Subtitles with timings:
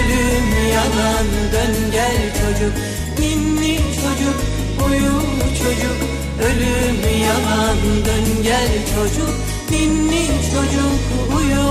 [0.00, 1.26] ölüm yalan.
[1.52, 2.74] Dön gel çocuk
[3.18, 4.36] Ninni çocuk
[4.86, 5.20] uyu
[5.58, 5.98] çocuk.
[6.46, 7.78] Ölüm yalan.
[8.04, 9.34] Dön gel çocuk
[9.70, 11.00] Ninni çocuk
[11.36, 11.66] uyu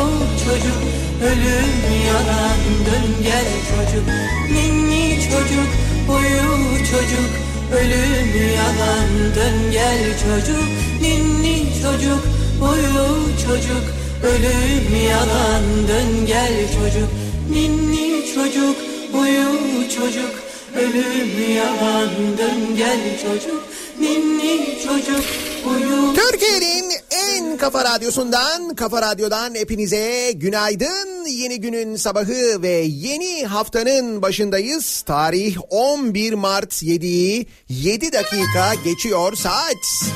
[0.45, 0.79] çocuk.
[1.23, 1.75] Ölüm
[2.07, 2.59] yalan.
[2.85, 4.05] Dön gel çocuk
[4.51, 5.69] Ninni çocuk
[6.09, 7.31] uyu çocuk.
[7.79, 9.09] Ölüm yalan.
[9.35, 10.67] Dön gel çocuk
[11.01, 12.23] Ninni çocuk
[12.61, 13.07] uyu
[13.45, 13.85] çocuk.
[14.23, 15.63] Ölüm yalan.
[15.87, 17.09] Dön gel çocuk
[17.49, 18.77] Ninni çocuk
[19.13, 20.31] uyu çocuk
[20.75, 23.63] ölüm yalan dön gel çocuk
[23.99, 25.25] Ninni çocuk
[25.65, 31.25] uyu Türkiye'nin en kafa radyosundan, kafa radyodan hepinize günaydın.
[31.25, 35.01] Yeni günün sabahı ve yeni haftanın başındayız.
[35.01, 40.11] Tarih 11 Mart 7'yi 7 dakika geçiyor saat.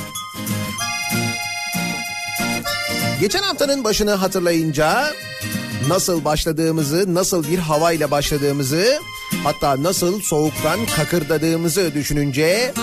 [3.22, 5.14] Geçen haftanın başını hatırlayınca
[5.88, 9.00] nasıl başladığımızı, nasıl bir havayla başladığımızı,
[9.44, 12.74] hatta nasıl soğuktan kakırdadığımızı düşününce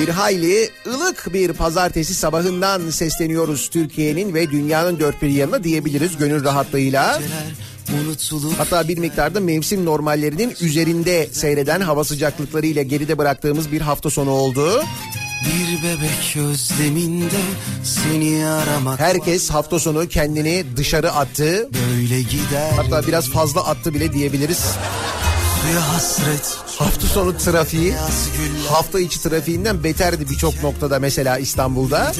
[0.00, 6.44] bir hayli ılık bir pazartesi sabahından sesleniyoruz Türkiye'nin ve dünyanın dört bir yanına diyebiliriz gönül
[6.44, 7.20] rahatlığıyla.
[8.58, 14.82] Hatta bir miktarda mevsim normallerinin üzerinde seyreden hava sıcaklıklarıyla geride bıraktığımız bir hafta sonu oldu.
[15.48, 17.40] Bir bebek özleminde
[17.84, 21.68] seni aramak Herkes hafta sonu kendini dışarı attı.
[21.72, 22.70] böyle gider.
[22.76, 24.58] Hatta biraz fazla attı bile diyebiliriz.
[25.62, 27.94] Suya hasret Hafta sonu trafiği
[28.68, 32.12] hafta içi trafiğinden beterdi birçok noktada mesela İstanbul'da.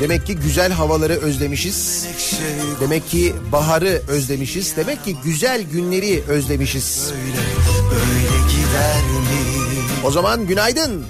[0.00, 2.04] Demek ki güzel havaları özlemişiz.
[2.04, 2.36] Menekşe
[2.80, 4.76] Demek ki baharı özlemişiz.
[4.76, 7.10] Demek ki güzel günleri özlemişiz.
[7.10, 9.60] böyle böyle gider mi?
[10.04, 11.04] O zaman günaydın.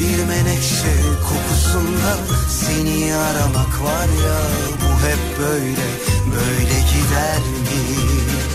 [0.00, 2.16] Bir menekşe kokusunda
[2.48, 4.40] seni aramak var ya
[4.80, 5.86] bu hep böyle
[6.34, 8.49] böyle gider mi?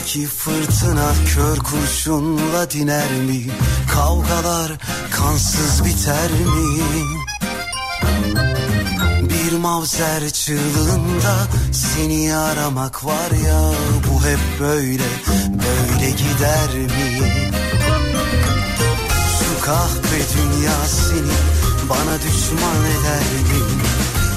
[0.00, 3.46] Peki fırtına kör kurşunla diner mi?
[3.94, 4.72] Kavgalar
[5.10, 6.82] kansız biter mi?
[9.22, 11.34] Bir mavzer çığlığında
[11.72, 13.70] seni aramak var ya
[14.08, 15.08] Bu hep böyle,
[15.52, 17.20] böyle gider mi?
[19.38, 21.36] Şu kahpe dünya seni
[21.90, 23.62] bana düşman eder mi?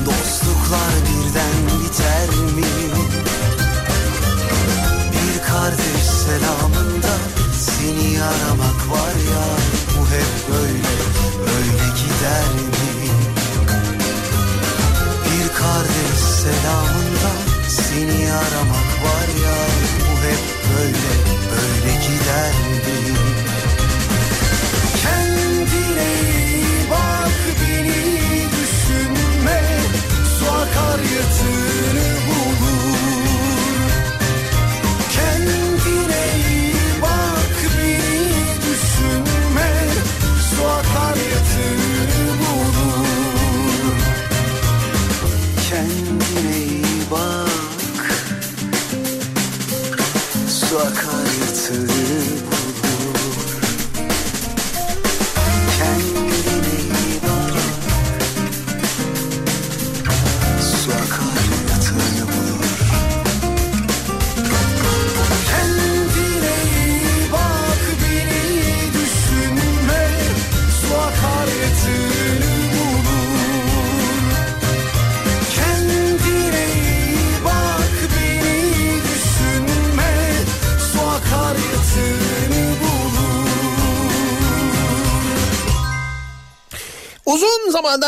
[0.06, 2.82] Dostluklar birden biter mi?
[5.63, 7.23] Kardeş selamında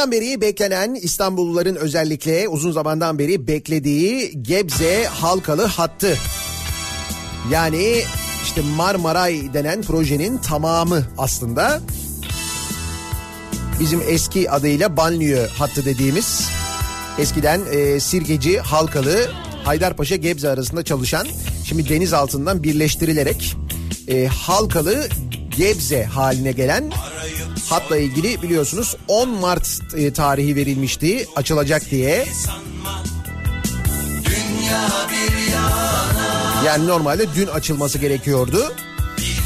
[0.05, 6.17] zamandan beri beklenen İstanbulluların özellikle uzun zamandan beri beklediği Gebze Halkalı hattı.
[7.51, 8.01] Yani
[8.43, 11.81] işte Marmaray denen projenin tamamı aslında.
[13.79, 16.49] Bizim eski adıyla banliyö hattı dediğimiz
[17.19, 19.31] eskiden e, Sirgeci Halkalı
[19.63, 21.27] Haydarpaşa Gebze arasında çalışan
[21.63, 23.55] şimdi deniz altından birleştirilerek
[24.07, 25.07] e, Halkalı
[25.57, 26.91] Gebze haline gelen
[27.69, 29.67] hatla ilgili biliyorsunuz 10 Mart
[29.97, 32.25] e, tarihi verilmişti açılacak diye.
[36.65, 38.73] Yani normalde dün açılması gerekiyordu.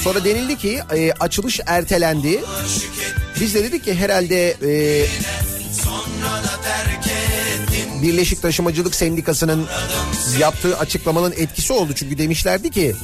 [0.03, 2.41] Sonra denildi ki e, açılış ertelendi.
[3.39, 5.05] Biz de dedik ki herhalde e,
[8.01, 9.67] Birleşik Taşımacılık Sendikası'nın
[10.37, 11.93] yaptığı açıklamanın etkisi oldu.
[11.95, 12.95] Çünkü demişlerdi ki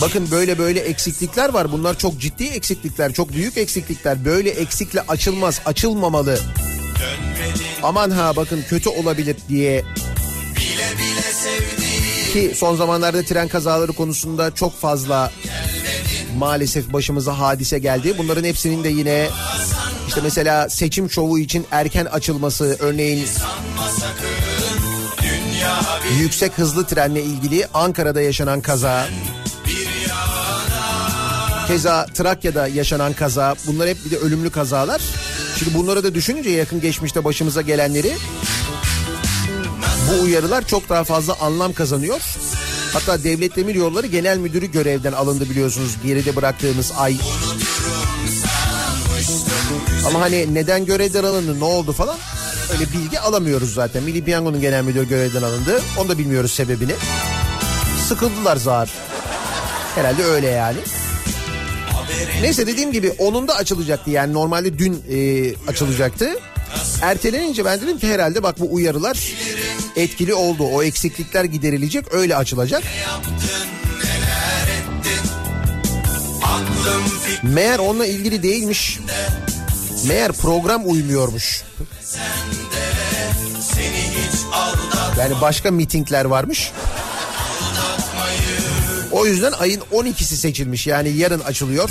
[0.00, 1.72] bakın böyle böyle eksiklikler var.
[1.72, 4.24] Bunlar çok ciddi eksiklikler, çok büyük eksiklikler.
[4.24, 6.38] Böyle eksikle açılmaz, açılmamalı.
[7.82, 9.84] Aman ha bakın kötü olabilir diye
[12.32, 15.32] ki son zamanlarda tren kazaları konusunda çok fazla
[16.38, 18.14] maalesef başımıza hadise geldi.
[18.18, 19.28] Bunların hepsinin de yine
[20.08, 23.26] işte mesela seçim şovu için erken açılması örneğin
[26.18, 29.06] yüksek hızlı trenle ilgili Ankara'da yaşanan kaza
[31.66, 35.02] Keza Trakya'da yaşanan kaza bunlar hep bir de ölümlü kazalar.
[35.58, 38.12] Şimdi bunları da düşününce yakın geçmişte başımıza gelenleri
[40.08, 42.20] bu uyarılar çok daha fazla anlam kazanıyor.
[42.92, 47.16] Hatta Devlet Demir Yolları Genel Müdürü görevden alındı biliyorsunuz geride bıraktığımız ay.
[50.06, 52.16] Ama hani neden görevden alındı ne oldu falan
[52.72, 54.02] öyle bilgi alamıyoruz zaten.
[54.02, 55.82] Milli Piyango'nun genel müdürü görevden alındı.
[55.98, 56.92] Onu da bilmiyoruz sebebini.
[58.08, 58.90] Sıkıldılar zar.
[59.94, 60.78] Herhalde öyle yani.
[62.40, 66.28] Neyse dediğim gibi onun da açılacaktı yani normalde dün e, açılacaktı.
[67.02, 69.18] Ertelenince ben dedim ki herhalde bak bu uyarılar
[69.96, 70.64] etkili oldu.
[70.64, 72.82] O eksiklikler giderilecek öyle açılacak.
[77.42, 78.98] Meğer onunla ilgili değilmiş.
[80.06, 81.62] Meğer program uymuyormuş.
[85.18, 86.72] Yani başka mitingler varmış.
[89.12, 91.90] O yüzden ayın 12'si seçilmiş yani yarın açılıyor.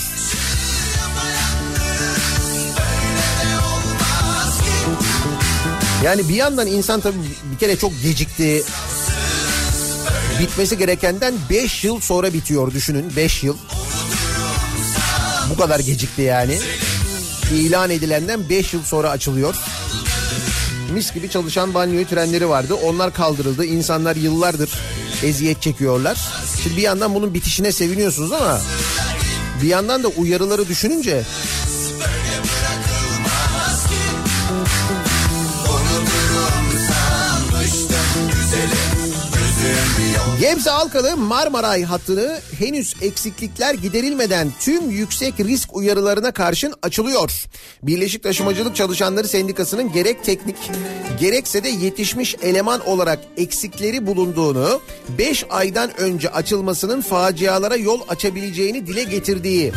[6.03, 7.15] Yani bir yandan insan tabii
[7.53, 8.63] bir kere çok gecikti.
[10.39, 13.57] Bitmesi gerekenden 5 yıl sonra bitiyor düşünün 5 yıl.
[15.49, 16.59] Bu kadar gecikti yani.
[17.53, 19.55] İlan edilenden 5 yıl sonra açılıyor.
[20.93, 22.73] Mis gibi çalışan banyo trenleri vardı.
[22.73, 23.65] Onlar kaldırıldı.
[23.65, 24.69] İnsanlar yıllardır
[25.23, 26.17] eziyet çekiyorlar.
[26.63, 28.61] Şimdi bir yandan bunun bitişine seviniyorsunuz ama
[29.63, 31.23] bir yandan da uyarıları düşününce
[40.39, 47.45] Gebze Alkalı Marmaray hattını henüz eksiklikler giderilmeden tüm yüksek risk uyarılarına karşın açılıyor.
[47.83, 50.55] Birleşik Taşımacılık Çalışanları Sendikası'nın gerek teknik
[51.19, 54.81] gerekse de yetişmiş eleman olarak eksikleri bulunduğunu
[55.17, 59.73] 5 aydan önce açılmasının facialara yol açabileceğini dile getirdiği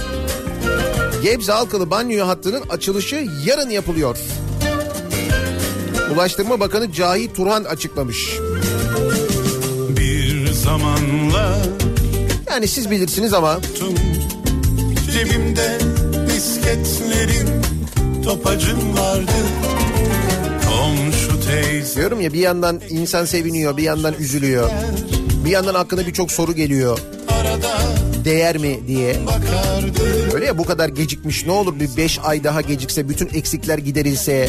[1.22, 4.18] Gebze Alkalı banyo hattının açılışı yarın yapılıyor.
[6.14, 8.38] Ulaştırma Bakanı Cahit Turhan açıklamış.
[10.66, 11.58] Bir zamanlar
[12.50, 13.60] Yani siz bilirsiniz ama
[15.12, 15.78] cebimde
[16.26, 17.62] misketlerim
[18.24, 19.32] topacım vardı.
[20.68, 24.70] Komşu teyze diyorum ya bir yandan insan seviniyor bir yandan üzülüyor.
[25.44, 26.98] Bir yandan aklına birçok soru geliyor.
[28.24, 29.16] Değer mi diye.
[30.34, 34.48] Öyle ya bu kadar gecikmiş ne olur bir 5 ay daha gecikse bütün eksikler giderilse.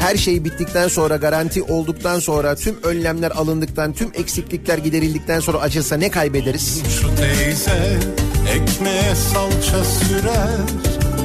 [0.00, 5.96] Her şey bittikten sonra garanti olduktan sonra tüm önlemler alındıktan tüm eksiklikler giderildikten sonra açılsa
[5.96, 6.82] ne kaybederiz?
[7.00, 7.98] Şu teyze
[8.50, 10.60] ekmeğe salça sürer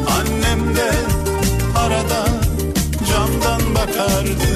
[0.09, 0.91] Annem de
[1.75, 2.25] arada
[3.11, 4.49] camdan bakardı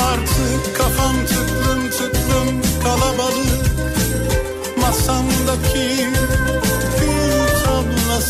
[0.00, 1.63] Artık kafam tıklım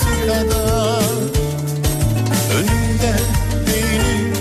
[0.04, 1.04] tablası kadar.
[2.54, 3.16] Önümde
[3.66, 4.36] peynir,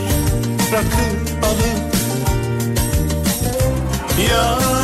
[0.74, 1.06] rakı,
[1.42, 1.94] balık
[4.32, 4.83] Yani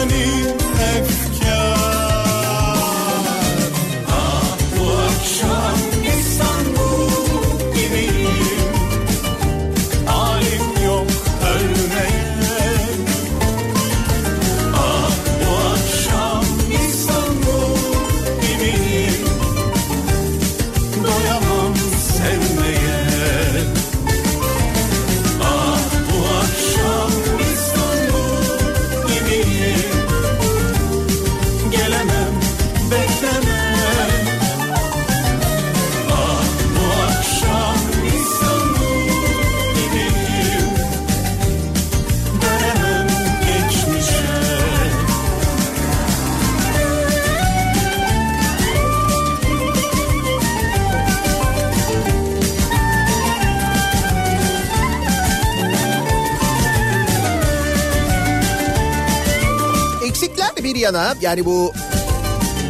[60.89, 61.73] yana yani bu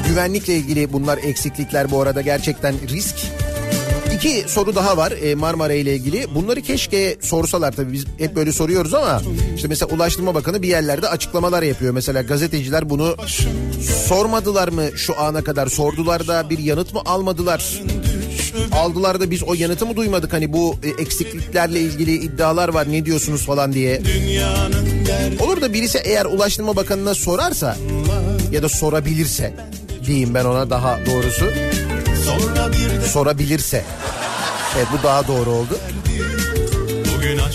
[0.08, 3.16] güvenlikle ilgili bunlar eksiklikler bu arada gerçekten risk.
[4.16, 6.36] İki soru daha var e, Marmara ile ilgili.
[6.36, 9.22] Bunları keşke sorsalar tabii biz hep böyle soruyoruz ama
[9.56, 11.94] işte mesela Ulaştırma Bakanı bir yerlerde açıklamalar yapıyor.
[11.94, 13.16] Mesela gazeteciler bunu
[14.08, 15.68] sormadılar mı şu ana kadar?
[15.68, 17.82] Sordular da bir yanıt mı almadılar?
[18.72, 20.34] Aldılar da biz o yanıtı mı duymadık?
[20.34, 24.06] Hani bu e, eksikliklerle ilgili iddialar var ne diyorsunuz falan diye.
[24.06, 24.99] Dünyanın
[25.40, 27.78] Olur da birisi eğer Ulaştırma Bakanı'na sorarsa
[28.52, 29.54] ya da sorabilirse
[30.06, 31.46] diyeyim ben ona daha doğrusu
[33.08, 33.84] sorabilirse.
[34.78, 35.78] Evet bu daha doğru oldu.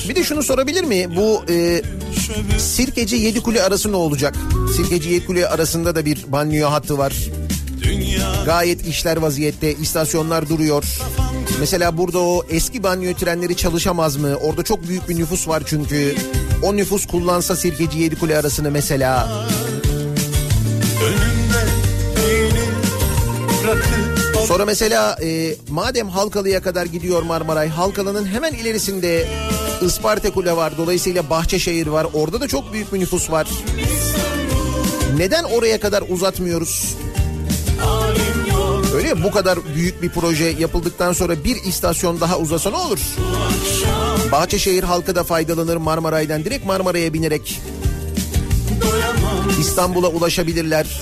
[0.09, 1.17] Bir de şunu sorabilir mi?
[1.17, 1.83] Bu e,
[2.59, 4.35] Sirkeci Yedikule arası ne olacak?
[4.77, 7.13] Sirkeci Yedikule arasında da bir banyo hattı var.
[8.47, 9.75] Gayet işler vaziyette.
[9.75, 10.85] istasyonlar duruyor.
[11.61, 14.37] Mesela burada o eski banyo trenleri çalışamaz mı?
[14.37, 16.15] Orada çok büyük bir nüfus var çünkü.
[16.65, 19.47] O nüfus kullansa Sirkeci Yedikule arasını mesela.
[24.49, 29.29] Sonra mesela e, madem Halkalı'ya kadar gidiyor Marmaray, Halkalı'nın hemen ilerisinde
[29.83, 30.73] Isparta Kule var.
[30.79, 32.07] Dolayısıyla Bahçeşehir var.
[32.15, 33.49] Orada da çok büyük bir nüfus var.
[35.17, 36.97] Neden oraya kadar uzatmıyoruz?
[39.15, 42.99] Ya bu kadar büyük bir proje yapıldıktan sonra bir istasyon daha uzasa ne olur?
[44.33, 46.45] Bahçeşehir halkı da faydalanır Marmaray'dan.
[46.45, 47.61] Direkt Marmaray'a binerek
[49.61, 51.01] İstanbul'a ulaşabilirler.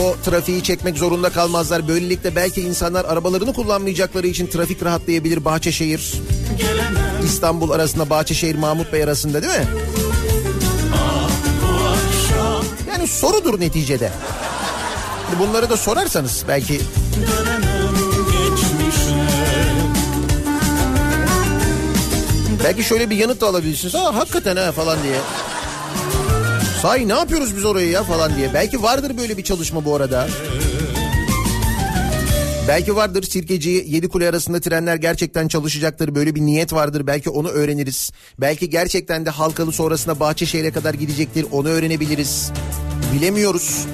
[0.00, 1.88] O trafiği çekmek zorunda kalmazlar.
[1.88, 6.14] Böylelikle belki insanlar arabalarını kullanmayacakları için trafik rahatlayabilir Bahçeşehir.
[7.24, 9.66] İstanbul arasında Bahçeşehir Mahmut Bey arasında değil mi?
[12.88, 14.12] Yani sorudur neticede.
[15.38, 16.80] Bunları da sorarsanız belki
[22.64, 23.94] belki şöyle bir yanıt da alabilirsiniz.
[23.94, 25.16] Aa hakikaten ha falan diye.
[26.82, 28.54] Sahi ne yapıyoruz biz orayı ya falan diye.
[28.54, 30.28] Belki vardır böyle bir çalışma bu arada.
[32.68, 36.14] Belki vardır Sirkeci Yedikule arasında trenler gerçekten çalışacaktır.
[36.14, 37.06] Böyle bir niyet vardır.
[37.06, 38.10] Belki onu öğreniriz.
[38.40, 41.46] Belki gerçekten de Halkalı sonrasında Bahçeşehir'e kadar gidecektir.
[41.52, 42.50] Onu öğrenebiliriz.
[43.14, 43.86] Bilemiyoruz.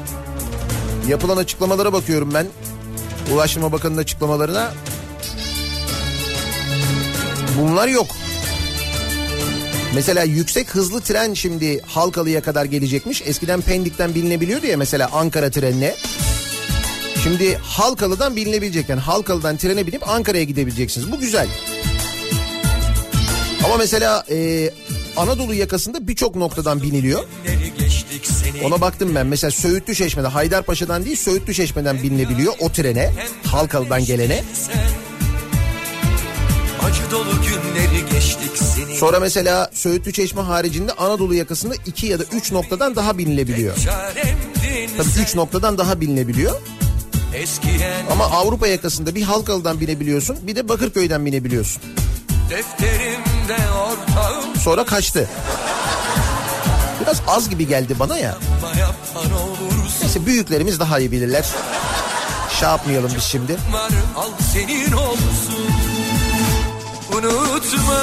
[1.09, 2.47] Yapılan açıklamalara bakıyorum ben.
[3.35, 4.73] Ulaştırma Bakanı'nın açıklamalarına.
[7.61, 8.07] Bunlar yok.
[9.95, 13.23] Mesela yüksek hızlı tren şimdi Halkalı'ya kadar gelecekmiş.
[13.27, 15.95] Eskiden Pendik'ten bilinebiliyordu ya mesela Ankara trenine.
[17.23, 18.89] Şimdi Halkalı'dan bilinebilecek.
[18.89, 21.13] Yani Halkalı'dan trene binip Ankara'ya gidebileceksiniz.
[21.13, 21.49] Bu güzel.
[23.65, 24.71] Ama mesela e,
[25.17, 27.25] Anadolu yakasında birçok noktadan biniliyor.
[28.65, 29.27] Ona baktım ben.
[29.27, 33.11] Mesela Söğütlü Çeşme'de Haydarpaşa'dan değil Söğütlü Çeşme'den binilebiliyor o trene.
[33.47, 34.43] Halkalı'dan gelene.
[36.85, 38.97] Acı dolu günleri geçtik seni.
[38.97, 43.77] Sonra mesela Söğütlü Çeşme haricinde Anadolu yakasında iki ya da üç noktadan daha binilebiliyor.
[44.97, 46.61] Tabii üç noktadan daha binilebiliyor.
[48.11, 51.83] Ama Avrupa yakasında bir Halkalı'dan binebiliyorsun bir de Bakırköy'den binebiliyorsun.
[54.61, 55.29] Sonra kaçtı.
[57.03, 58.39] Biraz az gibi geldi bana ya.
[60.01, 61.45] Neyse büyüklerimiz daha iyi bilirler.
[62.61, 63.57] Şey yapmayalım biz şimdi.
[64.17, 65.67] al senin olsun.
[67.13, 68.03] Unutma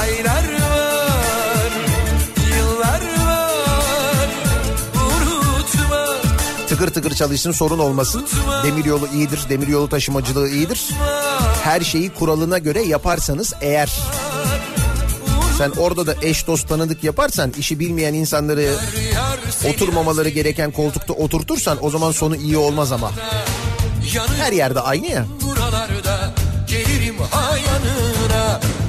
[0.00, 1.72] aylar var
[2.58, 4.28] yıllar var
[4.94, 6.06] unutma
[6.68, 8.26] Tıkır tıkır çalışsın sorun olmasın.
[8.64, 10.90] Demiryolu iyidir, demiryolu taşımacılığı iyidir.
[11.64, 13.98] Her şeyi kuralına göre yaparsanız eğer...
[15.58, 18.74] Sen orada da eş dost tanıdık yaparsan işi bilmeyen insanları
[19.68, 23.12] oturmamaları gereken koltukta oturtursan o zaman sonu iyi olmaz ama.
[24.38, 25.26] Her yerde aynı ya.
[25.42, 26.34] buralarda
[26.68, 27.56] gelirim ha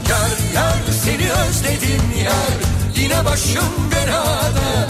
[0.09, 2.57] Yar yar seni özledim yar.
[2.95, 4.87] Yine başım belada.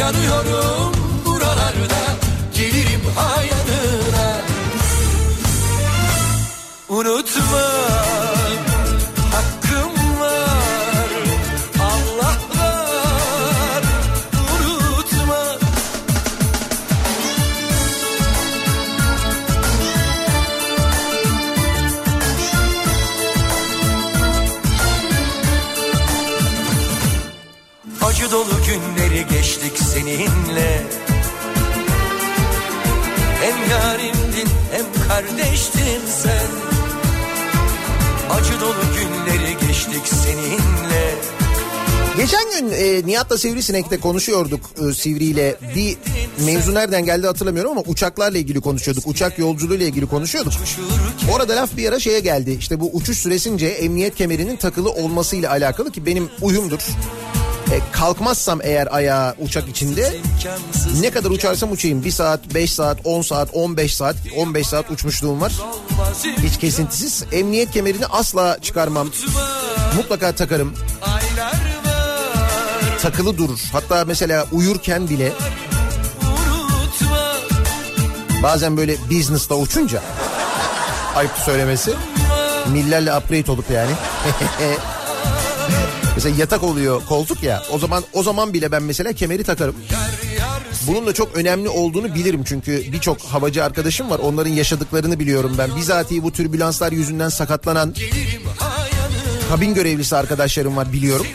[0.00, 0.94] Yanıyorum
[1.26, 2.00] buralarda.
[2.54, 3.36] Gelirim ha
[6.88, 8.09] Unutma
[28.30, 30.82] Acı dolu günleri geçtik seninle
[33.40, 36.46] Hem yarimdin hem kardeştin sen
[38.30, 41.14] Acı dolu günleri geçtik seninle
[42.16, 45.56] Geçen gün e, Nihat'la Sivrisinek'te konuşuyorduk e, Sivri ile.
[45.76, 45.96] Bir
[46.44, 49.06] mevzu nereden geldi hatırlamıyorum ama uçaklarla ilgili konuşuyorduk.
[49.06, 50.52] Uçak yolculuğuyla ilgili konuşuyorduk.
[51.32, 52.50] Orada laf bir ara şeye geldi.
[52.50, 56.80] İşte bu uçuş süresince emniyet kemerinin takılı olmasıyla alakalı ki benim uyumdur.
[57.72, 60.14] E, kalkmazsam eğer ayağa uçak içinde
[61.00, 62.04] ne kadar uçarsam uçayım.
[62.04, 65.52] 1 saat, 5 saat, 10 saat, 15 saat, 15 saat uçmuşluğum var.
[66.42, 67.24] Hiç kesintisiz.
[67.32, 69.08] Emniyet kemerini asla çıkarmam.
[69.96, 70.74] Mutlaka takarım.
[73.02, 73.60] Takılı durur.
[73.72, 75.32] Hatta mesela uyurken bile
[78.42, 80.02] bazen böyle business'ta uçunca
[81.16, 81.94] ayıp söylemesi
[82.72, 83.90] millerle upgrade olup yani.
[86.20, 89.74] mesela yatak oluyor koltuk ya o zaman o zaman bile ben mesela kemeri takarım.
[90.86, 95.76] Bunun da çok önemli olduğunu bilirim çünkü birçok havacı arkadaşım var onların yaşadıklarını biliyorum ben.
[95.76, 97.94] Bizatihi bu türbülanslar yüzünden sakatlanan
[99.48, 101.26] kabin görevlisi arkadaşlarım var biliyorum.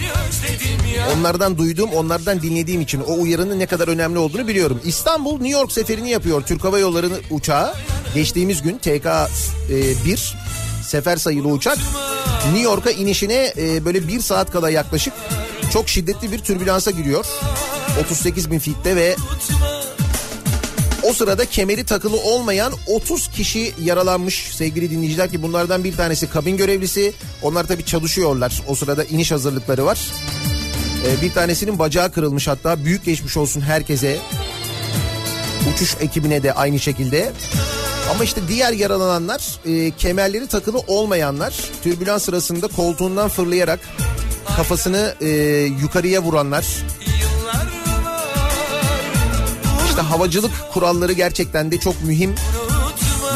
[1.17, 4.81] Onlardan duyduğum, onlardan dinlediğim için o uyarının ne kadar önemli olduğunu biliyorum.
[4.83, 7.73] İstanbul New York seferini yapıyor Türk Hava Yolları uçağı.
[8.15, 10.33] Geçtiğimiz gün TK1
[10.95, 11.77] sefer sayılı uçak
[12.45, 15.13] New York'a inişine e, böyle bir saat kala yaklaşık
[15.73, 17.25] çok şiddetli bir türbülansa giriyor.
[18.05, 19.15] 38 bin fitte ve
[21.03, 26.57] o sırada kemeri takılı olmayan 30 kişi yaralanmış sevgili dinleyiciler ki bunlardan bir tanesi kabin
[26.57, 27.13] görevlisi.
[27.41, 28.61] Onlar tabii çalışıyorlar.
[28.67, 29.99] O sırada iniş hazırlıkları var.
[31.05, 34.17] Ee, bir tanesinin bacağı kırılmış hatta büyük geçmiş olsun herkese.
[35.73, 37.31] Uçuş ekibine de aynı şekilde.
[38.11, 43.79] Ama işte diğer yaralananlar e, kemerleri takılı olmayanlar türbülans sırasında koltuğundan fırlayarak
[44.57, 45.29] kafasını e,
[45.81, 46.65] yukarıya vuranlar.
[49.89, 52.35] İşte havacılık kuralları gerçekten de çok mühim.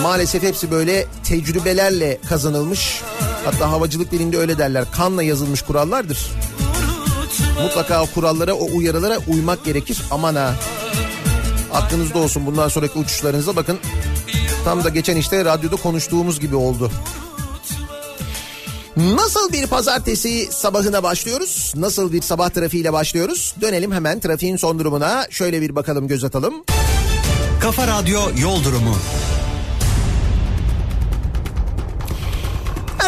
[0.02, 3.02] Maalesef hepsi böyle tecrübelerle kazanılmış.
[3.46, 4.86] Hatta havacılık dilinde öyle derler.
[4.92, 6.32] Kanla yazılmış kurallardır.
[7.62, 10.02] Mutlaka o kurallara, o uyarılara uymak gerekir.
[10.12, 10.54] Aman ha.
[11.74, 13.80] Aklınızda olsun bundan sonraki uçuşlarınıza bakın.
[14.66, 16.92] Tam da geçen işte radyoda konuştuğumuz gibi oldu.
[18.98, 21.74] Nasıl bir pazartesi sabahına başlıyoruz?
[21.76, 23.56] Nasıl bir sabah trafiğiyle başlıyoruz?
[23.62, 25.28] Dönelim hemen trafiğin son durumuna.
[25.30, 26.54] Şöyle bir bakalım göz atalım.
[27.62, 28.96] Kafa Radyo Yol Durumu.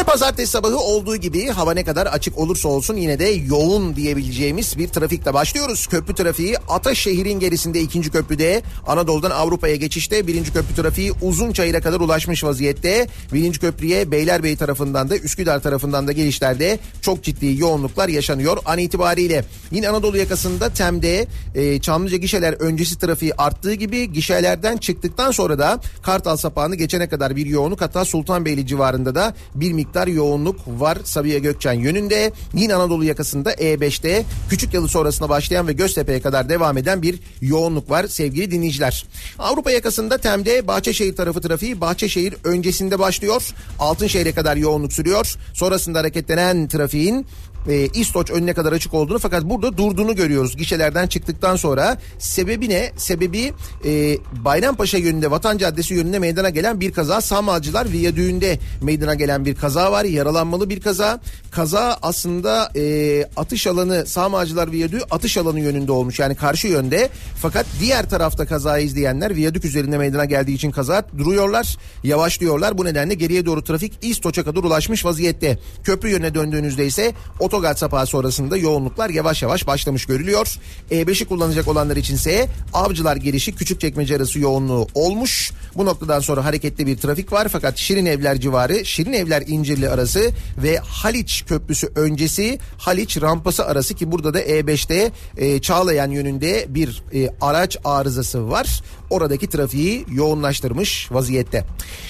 [0.01, 4.77] Her pazartesi sabahı olduğu gibi hava ne kadar açık olursa olsun yine de yoğun diyebileceğimiz
[4.77, 5.87] bir trafikle başlıyoruz.
[5.87, 12.43] Köprü trafiği Ataşehir'in gerisinde ikinci köprüde Anadolu'dan Avrupa'ya geçişte birinci köprü trafiği Uzunçayır'a kadar ulaşmış
[12.43, 13.07] vaziyette.
[13.33, 19.45] Birinci köprüye Beylerbeyi tarafından da Üsküdar tarafından da gelişlerde çok ciddi yoğunluklar yaşanıyor an itibariyle.
[19.71, 25.79] Yine Anadolu yakasında Tem'de e, Çamlıca gişeler öncesi trafiği arttığı gibi gişelerden çıktıktan sonra da
[26.03, 31.37] Kartal sapağını geçene kadar bir yoğunluk hatta Sultanbeyli civarında da bir miktar yoğunluk var Sabiha
[31.37, 32.31] Gökçen yönünde.
[32.53, 37.89] Yine Anadolu yakasında E5'te Küçük Yalı sonrasına başlayan ve Göztepe'ye kadar devam eden bir yoğunluk
[37.89, 39.05] var sevgili dinleyiciler.
[39.39, 43.49] Avrupa yakasında Tem'de Bahçeşehir tarafı trafiği Bahçeşehir öncesinde başlıyor.
[43.79, 45.35] Altınşehir'e kadar yoğunluk sürüyor.
[45.53, 47.25] Sonrasında hareketlenen trafiğin
[47.69, 51.97] e, İstoç önüne kadar açık olduğunu fakat burada durduğunu görüyoruz gişelerden çıktıktan sonra.
[52.19, 52.91] Sebebi ne?
[52.97, 53.53] Sebebi
[53.85, 57.21] e, Bayrampaşa yönünde Vatan Caddesi yönünde meydana gelen bir kaza.
[57.21, 60.05] Samacılar Viyadüğü'nde meydana gelen bir kaza var.
[60.05, 61.19] Yaralanmalı bir kaza.
[61.51, 67.09] Kaza aslında e, atış alanı Samacılar Viyadüğü atış alanı yönünde olmuş yani karşı yönde.
[67.41, 71.77] Fakat diğer tarafta kazayı izleyenler viyadük üzerinde meydana geldiği için kaza duruyorlar.
[72.03, 72.77] Yavaşlıyorlar.
[72.77, 75.59] Bu nedenle geriye doğru trafik İstoç'a kadar ulaşmış vaziyette.
[75.83, 77.13] Köprü yönüne döndüğünüzde ise
[77.51, 80.55] otogar sapağı sonrasında yoğunluklar yavaş yavaş başlamış görülüyor.
[80.91, 85.51] E5'i kullanacak olanlar içinse Avcılar girişi Küçükçekmece arası yoğunluğu olmuş.
[85.75, 90.31] Bu noktadan sonra hareketli bir trafik var fakat Şirin Evler civarı Şirin Evler İncirli arası
[90.57, 97.03] ve Haliç Köprüsü öncesi Haliç rampası arası ki burada da E5'te e, Çağlayan yönünde bir
[97.13, 98.83] e, araç arızası var.
[99.09, 101.65] Oradaki trafiği yoğunlaştırmış vaziyette.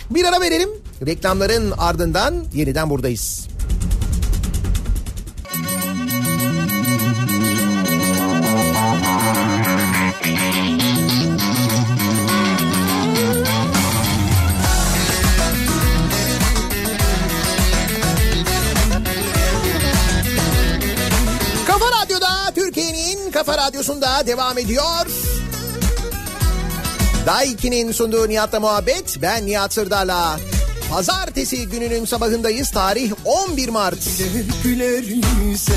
[0.10, 0.70] Bir ara verelim.
[1.06, 3.48] Reklamların ardından yeniden buradayız.
[23.46, 25.06] Kafa Radyosu'nda devam ediyor.
[27.26, 29.18] Daiki'nin sunduğu Nihat'la muhabbet.
[29.22, 30.40] Ben Nihat Sırdar'la.
[30.92, 32.72] Pazartesi gününün sabahındayız.
[32.72, 33.98] Tarih 11 Mart.
[34.64, 35.74] Güler yüze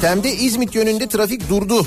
[0.00, 1.86] Tem'de İzmit yönünde trafik durdu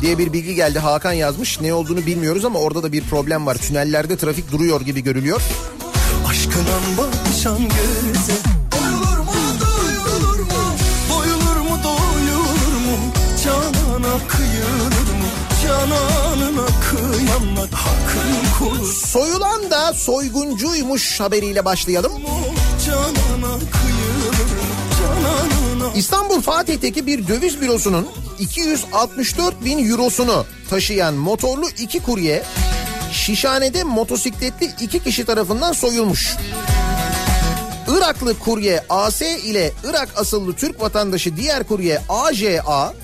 [0.00, 0.78] diye bir bilgi geldi.
[0.78, 1.60] Hakan yazmış.
[1.60, 3.54] Ne olduğunu bilmiyoruz ama orada da bir problem var.
[3.54, 5.42] Tünellerde trafik duruyor gibi görülüyor.
[6.28, 8.11] Aşkına bakışan göze
[18.84, 22.12] Soyulan da soyguncuymuş haberiyle başlayalım.
[25.96, 32.42] İstanbul Fatih'teki bir döviz bürosunun 264 bin eurosunu taşıyan motorlu iki kurye
[33.12, 36.36] Şişhane'de motosikletli iki kişi tarafından soyulmuş.
[37.88, 42.94] Iraklı kurye AS ile Irak asıllı Türk vatandaşı diğer kurye AJA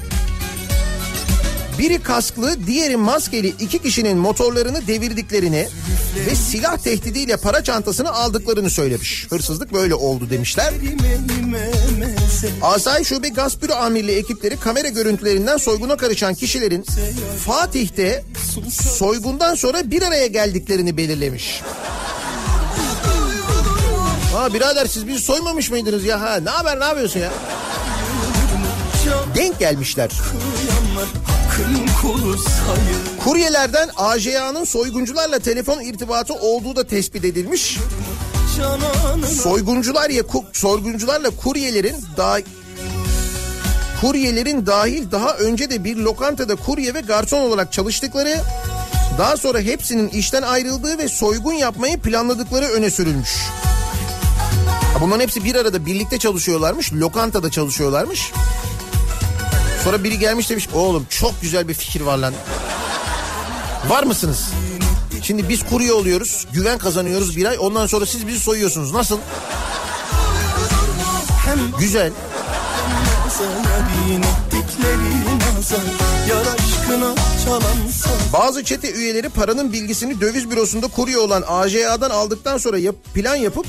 [1.79, 5.69] biri kasklı, diğeri maskeli iki kişinin motorlarını devirdiklerini
[6.27, 9.27] ve silah tehdidiyle para çantasını aldıklarını söylemiş.
[9.31, 10.75] Hırsızlık böyle oldu demişler.
[12.63, 16.85] Asayiş Şube Gasp Büro Amirliği ekipleri kamera görüntülerinden soyguna karışan kişilerin
[17.47, 18.25] Fatih'te
[18.71, 21.63] soygundan sonra bir araya geldiklerini belirlemiş.
[24.35, 26.21] Ha birader siz bizi soymamış mıydınız ya?
[26.21, 27.31] Ha ne haber ne yapıyorsun ya?
[29.35, 30.11] Denk gelmişler.
[30.11, 31.38] Sayılır
[33.25, 37.79] Kuryelerden AJA'nın soyguncularla telefon irtibatı olduğu da tespit edilmiş.
[39.43, 42.39] Soyguncular ya soyguncularla kuryelerin daha
[44.01, 48.37] kuryelerin dahil daha önce de bir lokantada kurye ve garson olarak çalıştıkları
[49.19, 53.37] daha sonra hepsinin işten ayrıldığı ve soygun yapmayı planladıkları öne sürülmüş.
[55.01, 56.93] Bunların hepsi bir arada birlikte çalışıyorlarmış.
[56.93, 58.33] Lokantada çalışıyorlarmış.
[59.85, 62.35] Sonra biri gelmiş demiş oğlum çok güzel bir fikir var lan.
[63.89, 64.49] Var mısınız?
[65.23, 67.57] Şimdi biz kurye oluyoruz, güven kazanıyoruz bir ay.
[67.61, 68.93] Ondan sonra siz bizi soyuyorsunuz.
[68.93, 69.19] Nasıl?
[71.79, 72.13] Güzel.
[76.89, 77.15] Aşkına
[77.45, 83.37] çalansa Bazı çete üyeleri paranın bilgisini döviz bürosunda kurye olan AJA'dan aldıktan sonra yap, plan
[83.37, 83.67] yapıp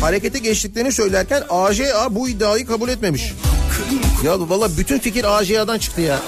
[0.00, 3.32] harekete geçtiklerini söylerken AJA bu iddiayı kabul etmemiş.
[4.26, 6.18] Ya valla bütün fikir AJA'dan çıktı ya.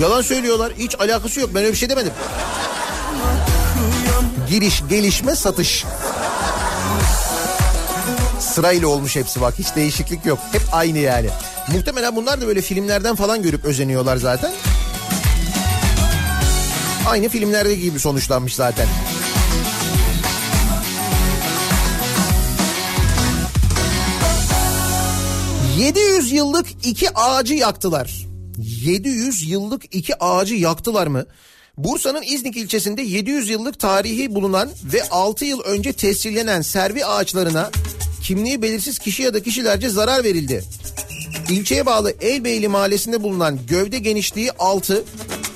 [0.00, 0.72] Yalan söylüyorlar.
[0.78, 1.50] Hiç alakası yok.
[1.54, 2.12] Ben öyle bir şey demedim.
[4.48, 5.84] Giriş, gelişme, satış.
[8.40, 9.54] Sırayla olmuş hepsi bak.
[9.58, 10.38] Hiç değişiklik yok.
[10.52, 11.28] Hep aynı yani.
[11.74, 14.52] Muhtemelen bunlar da böyle filmlerden falan görüp özeniyorlar zaten.
[17.08, 18.86] Aynı filmlerdeki gibi sonuçlanmış zaten.
[25.78, 28.26] 700 yıllık iki ağacı yaktılar.
[28.84, 31.26] 700 yıllık iki ağacı yaktılar mı?
[31.78, 37.70] Bursa'nın İznik ilçesinde 700 yıllık tarihi bulunan ve 6 yıl önce tescillenen servi ağaçlarına
[38.22, 40.64] kimliği belirsiz kişi ya da kişilerce zarar verildi.
[41.50, 45.04] İlçeye bağlı Elbeyli mahallesinde bulunan gövde genişliği 6,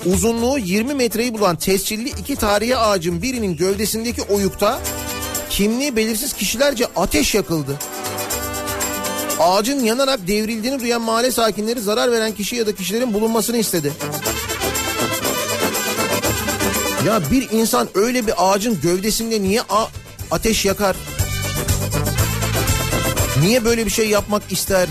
[0.05, 4.79] uzunluğu 20 metreyi bulan tescilli iki tarihi ağacın birinin gövdesindeki oyukta
[5.49, 7.79] kimliği belirsiz kişilerce ateş yakıldı.
[9.41, 13.93] Ağacın yanarak devrildiğini duyan mahalle sakinleri zarar veren kişi ya da kişilerin bulunmasını istedi.
[17.07, 19.87] Ya bir insan öyle bir ağacın gövdesinde niye a-
[20.31, 20.95] ateş yakar?
[23.41, 24.87] Niye böyle bir şey yapmak ister?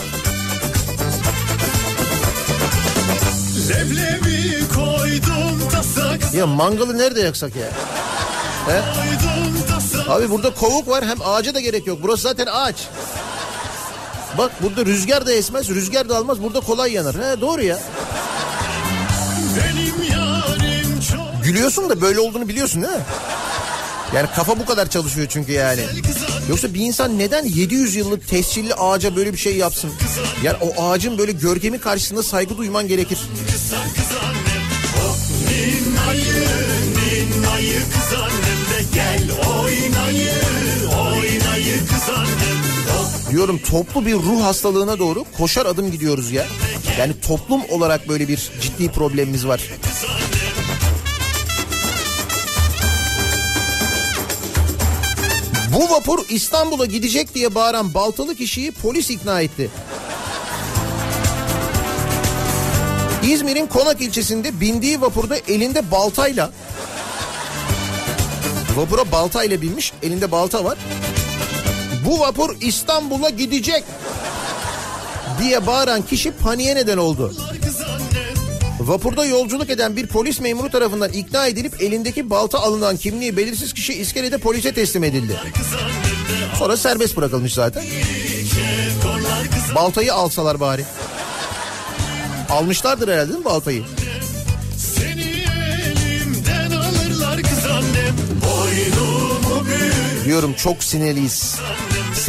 [3.68, 7.68] Leblebi koydum da sakız Ya mangalı nerede yaksak ya?
[8.66, 8.82] He?
[10.08, 11.98] Abi burada kovuk var hem ağaca da gerek yok.
[12.02, 12.76] Burası zaten ağaç.
[14.38, 16.42] Bak burada rüzgar da esmez, rüzgar da almaz.
[16.42, 17.14] Burada kolay yanar.
[17.14, 17.78] He doğru ya.
[21.12, 23.02] Çok Gülüyorsun da böyle olduğunu biliyorsun değil mi?
[24.14, 25.80] Yani kafa bu kadar çalışıyor çünkü yani.
[26.48, 29.90] Yoksa bir insan neden 700 yıllık tescilli ağaca böyle bir şey yapsın?
[30.42, 33.18] Yani o ağacın böyle görkemi karşısında saygı duyman gerekir.
[35.48, 36.46] Ninnayı,
[36.96, 40.32] ninnayı kız annem de gel oynayı,
[41.00, 42.39] oynayı kız annem.
[43.30, 46.46] Diyorum toplu bir ruh hastalığına doğru koşar adım gidiyoruz ya.
[46.98, 49.60] Yani toplum olarak böyle bir ciddi problemimiz var.
[55.74, 59.70] Bu vapur İstanbul'a gidecek diye bağıran baltalı kişiyi polis ikna etti.
[63.22, 66.50] İzmir'in Konak ilçesinde bindiği vapurda elinde baltayla
[68.76, 70.78] vapura baltayla binmiş elinde balta var.
[72.10, 73.84] Bu vapur İstanbul'a gidecek
[75.42, 77.34] diye bağıran kişi paniğe neden oldu.
[78.80, 83.92] Vapurda yolculuk eden bir polis memuru tarafından ikna edilip elindeki balta alınan kimliği belirsiz kişi
[83.92, 85.36] iskelede polise teslim edildi.
[86.58, 87.82] Sonra serbest bırakılmış zaten.
[89.74, 90.84] Baltayı alsalar bari.
[92.48, 93.84] Almışlardır herhalde değil mi baltayı?
[100.24, 101.56] Diyorum çok sinirliyiz.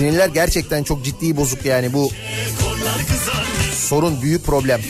[0.01, 2.09] Sinirler gerçekten çok ciddi bozuk yani bu
[3.73, 4.81] sorun büyük problem.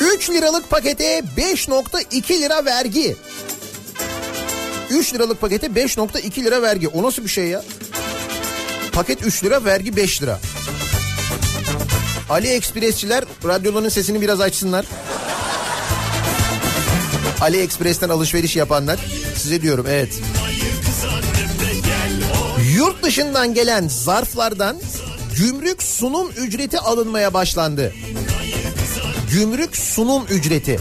[0.00, 3.16] 3 liralık pakete 5.2 lira vergi.
[4.94, 6.88] 3 liralık pakete 5.2 lira vergi.
[6.88, 7.64] O nasıl bir şey ya?
[8.92, 10.40] Paket 3 lira vergi 5 lira.
[12.30, 14.86] Ali Ekspresçiler radyoların sesini biraz açsınlar.
[17.40, 18.98] Ali Ekspres'ten alışveriş yapanlar
[19.36, 20.20] size diyorum evet.
[22.76, 24.76] Yurt dışından gelen zarflardan
[25.36, 27.94] gümrük sunum ücreti alınmaya başlandı.
[29.32, 30.80] Gümrük sunum ücreti.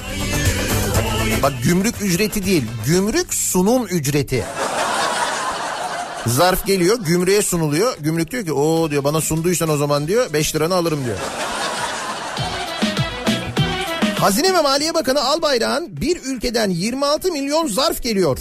[1.44, 4.44] Bak gümrük ücreti değil, gümrük sunum ücreti.
[6.28, 7.98] Zarf geliyor, gümrüğe sunuluyor.
[8.00, 11.18] Gümrük diyor ki, o diyor bana sunduysan o zaman diyor 5 liranı alırım diyor.
[14.20, 18.40] Hazine ve Maliye Bakanı Albayrak'ın bir ülkeden 26 milyon zarf geliyor.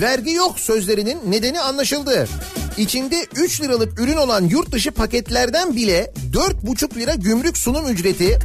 [0.00, 2.28] Vergi yok sözlerinin nedeni anlaşıldı.
[2.76, 8.38] İçinde 3 liralık ürün olan yurt dışı paketlerden bile 4,5 lira gümrük sunum ücreti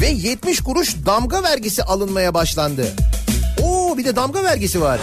[0.00, 2.86] ve 70 kuruş damga vergisi alınmaya başlandı.
[3.98, 5.00] Bir de damga vergisi var.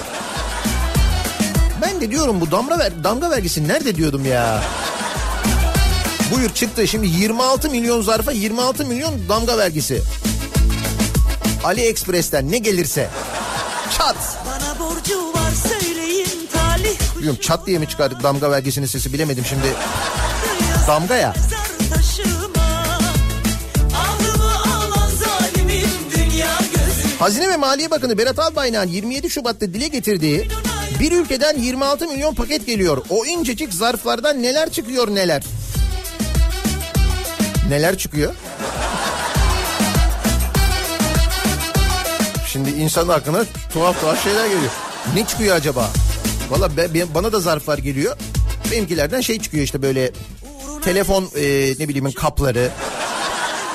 [1.82, 4.64] Ben de diyorum bu damga, ver, damga vergisi nerede diyordum ya.
[6.36, 10.02] Buyur çıktı şimdi 26 milyon zarfa 26 milyon damga vergisi.
[11.64, 13.10] AliExpress'ten ne gelirse
[13.98, 14.16] çat.
[14.46, 19.74] Bana borcu var söyleyin talih Bilmiyorum çat diye mi çıkar damga vergisinin sesi bilemedim şimdi.
[20.88, 21.34] Damga ya.
[21.50, 21.98] Zar
[27.22, 30.48] Hazine ve Maliye Bakanı Berat Albayrak'ın 27 Şubat'ta dile getirdiği
[31.00, 32.98] bir ülkeden 26 milyon paket geliyor.
[33.10, 35.44] O incecik zarflardan neler çıkıyor neler.
[37.70, 38.34] Neler çıkıyor?
[42.48, 44.72] Şimdi insan aklına tuhaf tuhaf şeyler geliyor.
[45.16, 45.90] Ne çıkıyor acaba?
[46.50, 46.70] Valla
[47.16, 48.18] bana da zarflar geliyor.
[48.72, 50.12] Benimkilerden şey çıkıyor işte böyle
[50.84, 52.70] telefon e, ne bileyim kapları,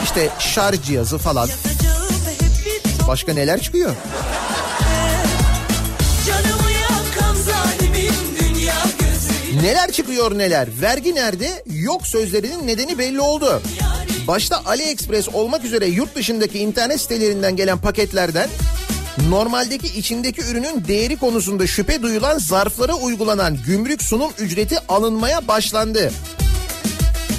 [0.04, 1.48] işte şarj cihazı falan.
[3.08, 3.90] Başka neler çıkıyor?
[9.62, 10.68] Neler çıkıyor neler.
[10.80, 11.64] Vergi nerede?
[11.74, 13.62] Yok sözlerinin nedeni belli oldu.
[14.28, 18.48] Başta AliExpress olmak üzere yurt dışındaki internet sitelerinden gelen paketlerden
[19.28, 26.12] normaldeki içindeki ürünün değeri konusunda şüphe duyulan zarflara uygulanan gümrük sunum ücreti alınmaya başlandı.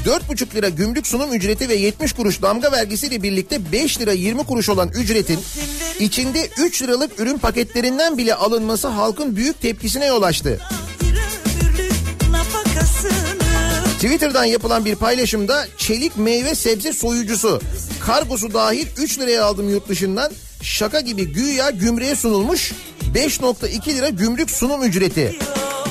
[0.07, 4.69] 4,5 lira gümrük sunum ücreti ve 70 kuruş damga vergisiyle birlikte 5 lira 20 kuruş
[4.69, 5.39] olan ücretin
[5.99, 10.59] içinde 3 liralık ürün paketlerinden bile alınması halkın büyük tepkisine yol açtı.
[13.95, 17.61] Twitter'dan yapılan bir paylaşımda çelik meyve sebze soyucusu
[18.05, 22.71] kargosu dahil 3 liraya aldım yurt dışından şaka gibi güya gümrüğe sunulmuş
[23.13, 25.39] 5.2 lira gümrük sunum ücreti.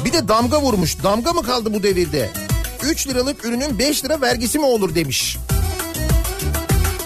[0.04, 2.45] Bir de damga vurmuş damga mı kaldı bu devirde?
[2.86, 5.36] 3 liralık ürünün 5 lira vergisi mi olur demiş.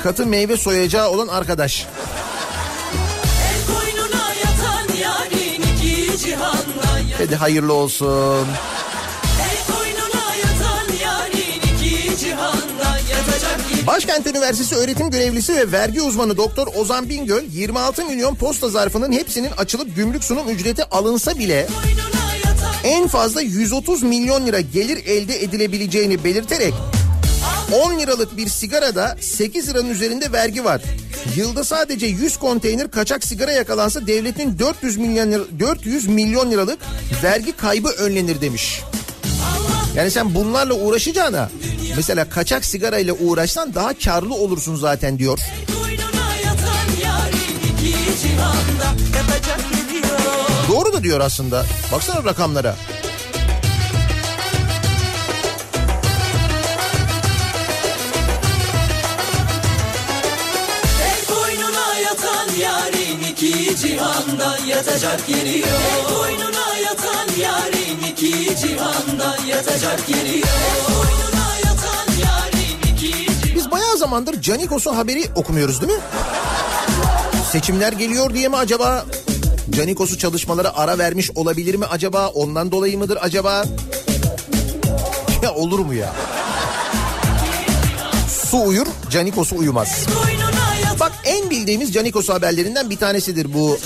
[0.03, 1.87] Katı meyve soyacağı olan arkadaş.
[7.19, 8.47] Hadi hayırlı olsun.
[13.87, 19.51] Başkent Üniversitesi öğretim görevlisi ve vergi uzmanı Doktor Ozan Bingöl 26 milyon posta zarfının hepsinin
[19.57, 21.67] açılıp gümrük sunum ücreti alınsa bile
[22.85, 26.75] en fazla 130 milyon lira gelir elde edilebileceğini belirterek
[27.85, 30.83] 10 liralık bir sigarada 8 liranın üzerinde vergi var.
[31.37, 36.79] Yılda sadece 100 konteyner kaçak sigara yakalansa devletin 400 milyon lira, 400 milyon liralık
[37.23, 38.81] vergi kaybı önlenir demiş.
[39.97, 41.51] Yani sen bunlarla uğraşacağına
[41.97, 45.39] mesela kaçak sigarayla uğraşsan daha karlı olursun zaten diyor.
[45.81, 46.21] koynuna
[50.71, 51.65] Doğru da diyor aslında.
[51.93, 52.77] Baksana rakamlara.
[63.31, 65.69] İki cihanda yatacak yeri yok.
[65.69, 70.49] El koynuna yatan yarin iki cihanda yatacak yeri yok.
[70.49, 75.99] El koynuna yatan cihanda Biz bayağı zamandır Canikos'u haberi okumuyoruz değil mi?
[77.53, 79.05] Seçimler geliyor diye mi acaba?
[79.77, 82.29] Canikos'u çalışmalara ara vermiş olabilir mi acaba?
[82.29, 83.65] Ondan dolayı mıdır acaba?
[85.43, 86.15] Ya olur mu ya?
[88.51, 90.07] Su uyur, Canikos'u uyumaz.
[91.01, 93.79] Bak en bildiğimiz Canikos haberlerinden bir tanesidir bu.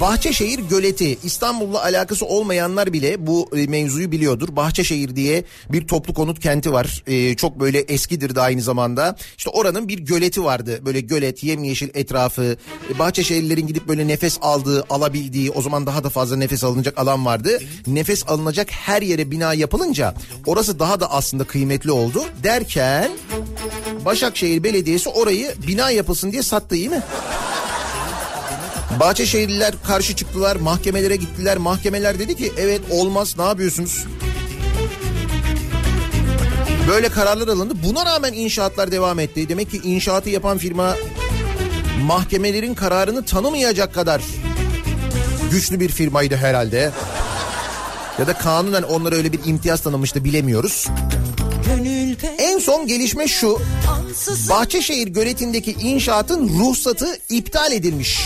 [0.00, 4.56] Bahçeşehir Göleti İstanbul'la alakası olmayanlar bile bu e, mevzuyu biliyordur.
[4.56, 7.02] Bahçeşehir diye bir toplu konut kenti var.
[7.06, 9.16] E, çok böyle eskidir de aynı zamanda.
[9.38, 10.80] İşte oranın bir göleti vardı.
[10.84, 12.56] Böyle gölet, yemyeşil etrafı.
[12.94, 17.26] E, Bahçeşehirlilerin gidip böyle nefes aldığı, alabildiği o zaman daha da fazla nefes alınacak alan
[17.26, 17.58] vardı.
[17.86, 20.14] Nefes alınacak her yere bina yapılınca
[20.46, 22.24] orası daha da aslında kıymetli oldu.
[22.42, 23.10] Derken
[24.04, 27.02] Başakşehir Belediyesi orayı bina yapılsın diye sattı iyi mi?
[29.00, 31.56] Bahçeşehirliler karşı çıktılar, mahkemelere gittiler.
[31.56, 34.04] Mahkemeler dedi ki evet olmaz ne yapıyorsunuz?
[36.88, 37.74] Böyle kararlar alındı.
[37.84, 39.48] Buna rağmen inşaatlar devam etti.
[39.48, 40.96] Demek ki inşaatı yapan firma
[42.02, 44.22] mahkemelerin kararını tanımayacak kadar
[45.50, 46.90] güçlü bir firmaydı herhalde.
[48.18, 50.88] Ya da kanunen onlara öyle bir imtiyaz tanımıştı bilemiyoruz.
[51.66, 52.01] gönül
[52.62, 53.58] son gelişme şu.
[54.48, 58.20] Bahçeşehir göletindeki inşaatın ruhsatı iptal edilmiş.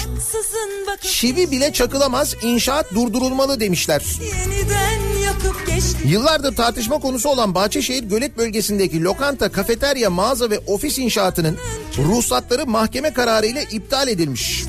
[1.02, 4.02] Çivi bile çakılamaz, inşaat durdurulmalı demişler.
[6.04, 11.56] Yıllardır tartışma konusu olan Bahçeşehir Gölet bölgesindeki lokanta, kafeterya, mağaza ve ofis inşaatının
[11.98, 14.64] ruhsatları mahkeme kararıyla iptal edilmiş.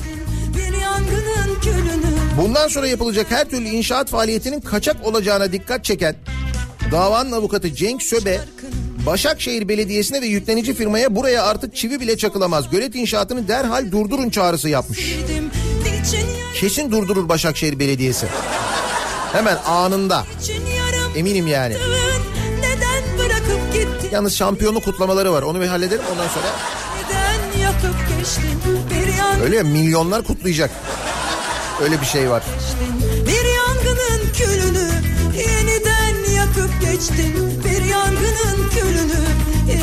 [2.42, 6.16] Bundan sonra yapılacak her türlü inşaat faaliyetinin kaçak olacağına dikkat çeken
[6.92, 8.40] davanın avukatı Cenk Söbe,
[9.06, 12.70] Başakşehir Belediyesi'ne ve yüklenici firmaya buraya artık çivi bile çakılamaz.
[12.70, 15.16] Gölet inşaatını derhal durdurun çağrısı yapmış.
[16.54, 18.26] Kesin durdurur Başakşehir Belediyesi.
[19.32, 20.24] Hemen anında.
[21.16, 21.76] Eminim yani.
[24.12, 25.42] Yalnız şampiyonluk kutlamaları var.
[25.42, 26.46] Onu bir halledelim ondan sonra.
[29.44, 30.70] Öyle ya milyonlar kutlayacak.
[31.82, 32.42] Öyle bir şey var.
[33.26, 34.90] Bir yangının külünü
[35.38, 37.57] yeniden yakıp geçtin.
[38.28, 39.24] Yangının külünü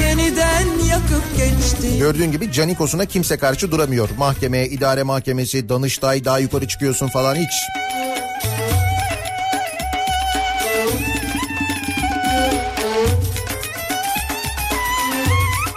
[0.01, 1.99] yeniden yakıp geçtin.
[1.99, 4.09] Gördüğün gibi Canikos'una kimse karşı duramıyor.
[4.17, 7.51] Mahkeme, idare mahkemesi, Danıştay daha yukarı çıkıyorsun falan hiç.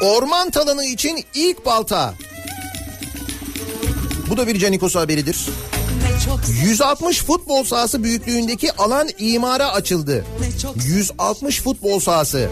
[0.03, 2.15] Orman talanı için ilk balta.
[4.31, 5.49] Bu da bir Canikos haberidir.
[6.19, 10.25] Ne çok 160 futbol sahası büyüklüğündeki alan imara açıldı.
[10.41, 12.49] ne çok 160 futbol sahası.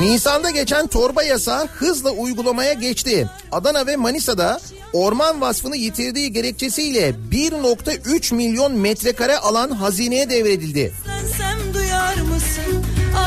[0.00, 3.28] Nisan'da geçen torba yasa hızla uygulamaya geçti.
[3.52, 4.60] Adana ve Manisa'da
[4.92, 10.92] orman vasfını yitirdiği gerekçesiyle 1.3 milyon metrekare alan hazineye devredildi.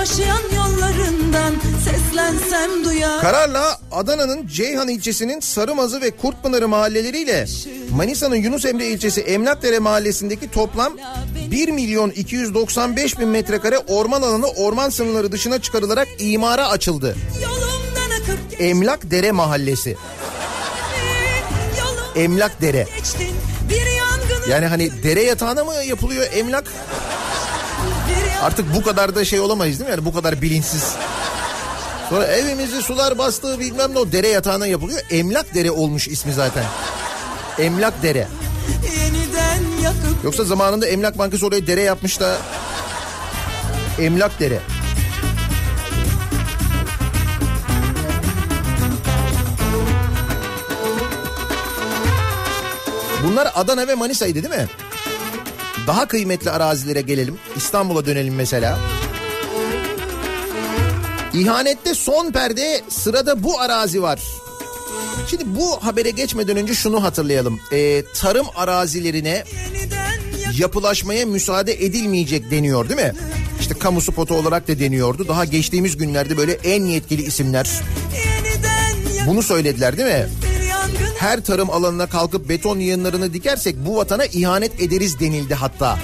[0.04, 1.54] Yaşayan yollarından
[1.84, 7.46] seslensem duyar Kararla Adana'nın Ceyhan ilçesinin Sarımazı ve Kurtpınarı mahalleleriyle
[7.96, 10.94] Manisa'nın Yunus Emre ilçesi Emlakdere mahallesindeki toplam
[11.52, 17.16] 1 milyon 295 bin metrekare orman alanı orman sınırları dışına çıkarılarak imara açıldı.
[18.60, 19.98] Emlakdere mahallesi.
[22.16, 22.88] Emlakdere.
[24.50, 26.74] Yani hani dere yatağına mı yapılıyor emlak?
[28.44, 29.91] Artık bu kadar da şey olamayız değil mi?
[29.91, 30.96] Yani bu kadar bilinçsiz.
[32.10, 35.02] Sonra evimizi sular bastı bilmem ne o dere yatağına yapılıyor.
[35.10, 36.64] Emlak dere olmuş ismi zaten.
[37.60, 38.28] Emlak dere.
[40.24, 42.38] Yoksa zamanında Emlak Bankası oraya dere yapmış da
[44.00, 44.60] Emlak dere.
[53.24, 54.68] Bunlar Adana ve Manisa'ydı değil mi?
[55.88, 57.38] Daha kıymetli arazilere gelelim.
[57.56, 58.80] İstanbul'a dönelim mesela.
[61.34, 64.20] İhanette son perde sırada bu arazi var.
[65.30, 67.60] Şimdi bu habere geçmeden önce şunu hatırlayalım.
[67.74, 69.44] Ee, tarım arazilerine
[70.60, 73.14] yapılaşmaya müsaade edilmeyecek deniyor değil mi?
[73.60, 75.28] İşte kamu spotu olarak da deniyordu.
[75.28, 77.70] Daha geçtiğimiz günlerde böyle en yetkili isimler
[79.28, 80.28] bunu söylediler değil mi?
[81.24, 85.98] Her tarım alanına kalkıp beton yığınlarını dikersek bu vatana ihanet ederiz denildi hatta.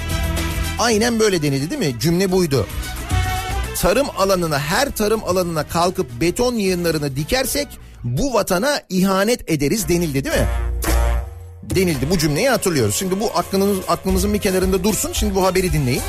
[0.80, 2.00] Aynen böyle denildi değil mi?
[2.00, 2.68] Cümle buydu.
[3.80, 7.68] Tarım alanına her tarım alanına kalkıp beton yığınlarını dikersek
[8.04, 10.48] bu vatana ihanet ederiz denildi değil mi?
[11.64, 12.96] Denildi bu cümleyi hatırlıyoruz.
[12.96, 15.14] Şimdi bu aklınız, aklınızın bir kenarında dursun.
[15.14, 16.02] Şimdi bu haberi dinleyin.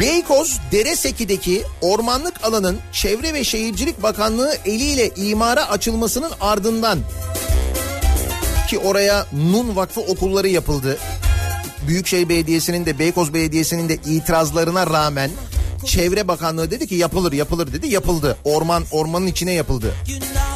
[0.00, 6.98] Beykoz Dereseki'deki ormanlık alanın Çevre ve Şehircilik Bakanlığı eliyle imara açılmasının ardından
[8.68, 10.98] ki oraya Nun Vakfı okulları yapıldı.
[11.88, 15.30] Büyükşehir Belediyesi'nin de Beykoz Belediyesi'nin de itirazlarına rağmen
[15.86, 18.36] Çevre Bakanlığı dedi ki yapılır yapılır dedi yapıldı.
[18.44, 19.94] Orman ormanın içine yapıldı.
[20.08, 20.53] boynu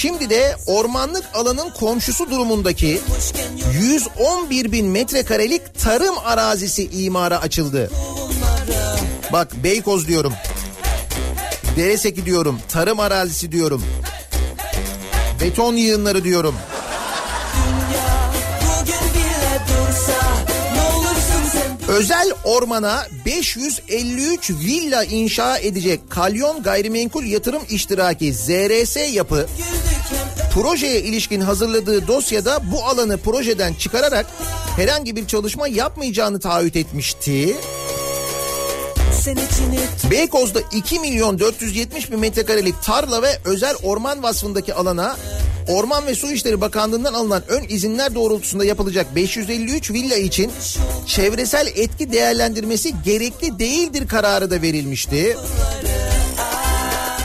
[0.00, 7.90] Şimdi de ormanlık alanın komşusu durumundaki Hoşken yok 111 bin metrekarelik tarım arazisi imara açıldı.
[9.32, 10.32] Bak Beykoz diyorum.
[11.76, 12.60] Dereseki diyorum.
[12.68, 13.84] Tarım arazisi diyorum.
[15.40, 16.54] Beton yığınları diyorum.
[21.98, 29.46] Özel ormana 553 villa inşa edecek Kalyon Gayrimenkul Yatırım İştiraki ZRS yapı
[30.54, 34.26] projeye ilişkin hazırladığı dosyada bu alanı projeden çıkararak
[34.76, 37.56] herhangi bir çalışma yapmayacağını taahhüt etmişti.
[40.10, 45.16] Beykoz'da 2 milyon 470 bin metrekarelik tarla ve özel orman vasfındaki alana
[45.68, 50.52] Orman ve Su İşleri Bakanlığı'ndan alınan ön izinler doğrultusunda yapılacak 553 villa için
[51.06, 55.36] çevresel etki değerlendirmesi gerekli değildir kararı da verilmişti.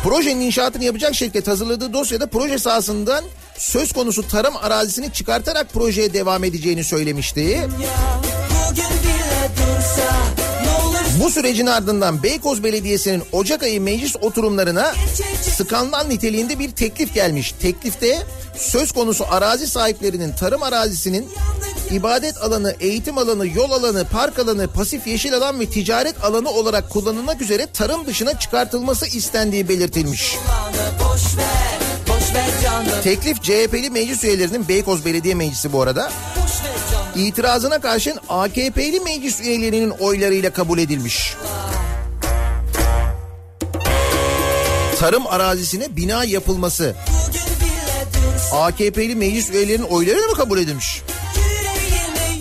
[0.04, 3.24] Projenin inşaatını yapacak şirket hazırladığı dosyada proje sahasından
[3.58, 7.42] söz konusu tarım arazisini çıkartarak projeye devam edeceğini söylemişti.
[7.42, 7.68] ya
[8.70, 10.03] Bugün bile dursa
[11.24, 14.94] Bu sürecin ardından Beykoz Belediyesi'nin Ocak ayı meclis oturumlarına
[15.58, 17.54] skandal niteliğinde bir teklif gelmiş.
[17.62, 18.24] Teklifte
[18.58, 21.30] söz konusu arazi sahiplerinin tarım arazisinin
[21.92, 26.90] ibadet alanı, eğitim alanı, yol alanı, park alanı, pasif yeşil alan ve ticaret alanı olarak
[26.90, 30.38] kullanılmak üzere tarım dışına çıkartılması istendiği belirtilmiş.
[33.04, 36.73] Teklif CHP'li meclis üyelerinin Beykoz Belediye Meclisi bu arada Boş ver
[37.16, 41.36] itirazına karşın AKP'li meclis üyelerinin oylarıyla kabul edilmiş.
[45.00, 46.96] Tarım arazisine bina yapılması
[48.54, 51.02] AKP'li meclis üyelerinin oylarıyla mı kabul edilmiş?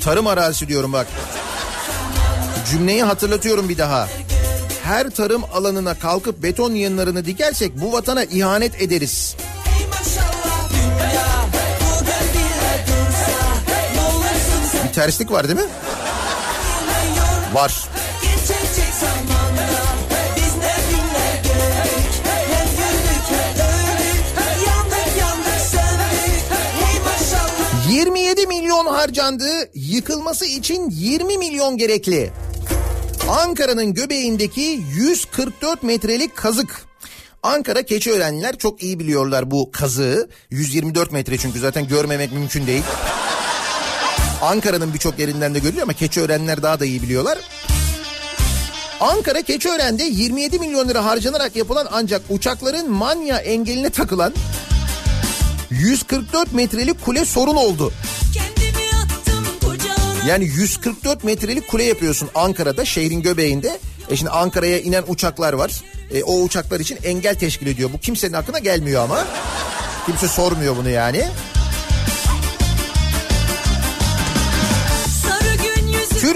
[0.04, 1.06] Tarım arazisi diyorum bak.
[2.70, 4.08] Cümleyi hatırlatıyorum bir daha.
[4.84, 9.36] Her tarım alanına kalkıp beton yığınlarını dikersek bu vatana ihanet ederiz.
[14.92, 15.66] Bir terslik var değil mi?
[17.52, 17.88] Var.
[18.22, 19.68] Geçecek zamanda
[20.36, 24.24] Biz ne günler gördük Hem güldük hem öldük
[24.66, 26.42] Yandık yandık söndük
[26.80, 29.70] Hey maşallah 27 milyon harcandı.
[29.74, 32.30] Yıkılması için 20 milyon gerekli.
[33.28, 36.86] Ankara'nın göbeğindeki 144 metrelik kazık.
[37.42, 40.28] Ankara Keçiörenliler çok iyi biliyorlar bu kazığı.
[40.50, 42.82] 124 metre çünkü zaten görmemek mümkün değil.
[44.42, 47.38] Ankara'nın birçok yerinden de görülüyor ama Keçiörenler daha da iyi biliyorlar.
[49.00, 54.34] Ankara Keçiören'de 27 milyon lira harcanarak yapılan ancak uçakların manya engeline takılan
[55.70, 57.92] 144 metrelik kule sorun oldu.
[60.26, 63.78] Yani 144 metrelik kule yapıyorsun Ankara'da şehrin göbeğinde.
[64.10, 65.82] E şimdi Ankara'ya inen uçaklar var.
[66.14, 67.90] E, o uçaklar için engel teşkil ediyor.
[67.92, 69.24] Bu kimsenin aklına gelmiyor ama.
[70.06, 71.28] Kimse sormuyor bunu yani.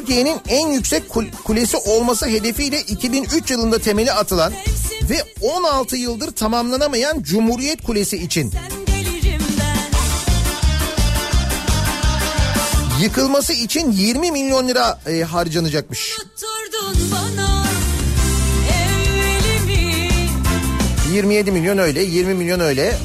[0.07, 4.53] Türkiye'nin en yüksek kul- kulesi olması hedefiyle 2003 yılında temeli atılan
[5.11, 8.53] ve 16 yıldır tamamlanamayan Cumhuriyet Kulesi için
[13.03, 16.11] yıkılması için 20 milyon lira e, harcanacakmış.
[16.17, 17.65] Tutturdun bana
[18.69, 20.11] evvelimi
[21.15, 22.99] 27 milyon öyle, 20 milyon öyle.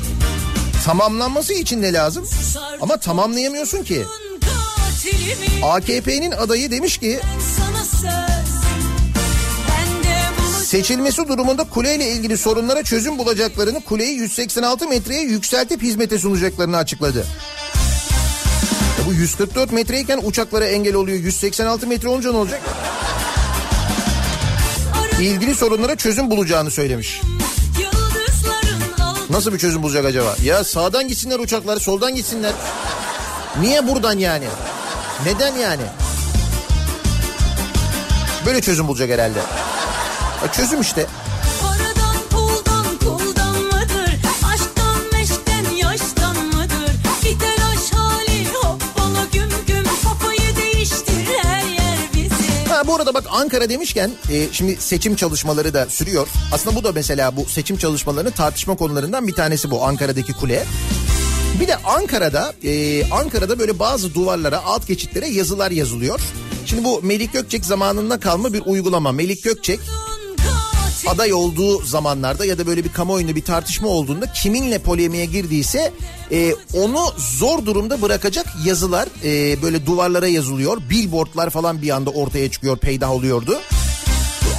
[0.85, 2.27] Tamamlanması için ne lazım?
[2.81, 4.03] Ama tamamlayamıyorsun ki.
[5.63, 7.19] AKP'nin adayı demiş ki
[10.63, 17.25] seçilmesi durumunda kuleyle ilgili sorunlara çözüm bulacaklarını kuleyi 186 metreye yükseltip hizmete sunacaklarını açıkladı.
[18.99, 21.17] Ya bu 144 metreyken uçaklara engel oluyor.
[21.17, 22.61] 186 metre olunca ne olacak?
[25.21, 27.21] İlgili sorunlara çözüm bulacağını söylemiş.
[29.29, 30.35] Nasıl bir çözüm bulacak acaba?
[30.43, 32.53] Ya sağdan gitsinler uçaklar, soldan gitsinler.
[33.61, 34.45] Niye buradan yani?
[35.25, 35.83] Neden yani?
[38.45, 39.39] Böyle çözüm bulacak herhalde.
[40.43, 41.05] Ya çözüm işte.
[52.87, 56.27] Bu arada bak Ankara demişken e, şimdi seçim çalışmaları da sürüyor.
[56.51, 60.65] Aslında bu da mesela bu seçim çalışmalarının tartışma konularından bir tanesi bu Ankara'daki kule.
[61.61, 66.19] Bir de Ankara'da e, Ankara'da böyle bazı duvarlara alt geçitlere yazılar yazılıyor.
[66.65, 69.11] Şimdi bu Melik Gökçek zamanında kalma bir uygulama.
[69.11, 69.79] Melik Gökçek
[71.07, 75.93] aday olduğu zamanlarda ya da böyle bir kamuoyunda bir tartışma olduğunda kiminle polemiğe girdiyse
[76.31, 80.77] e, onu zor durumda bırakacak yazılar e, böyle duvarlara yazılıyor.
[80.89, 83.59] Billboardlar falan bir anda ortaya çıkıyor peydah oluyordu.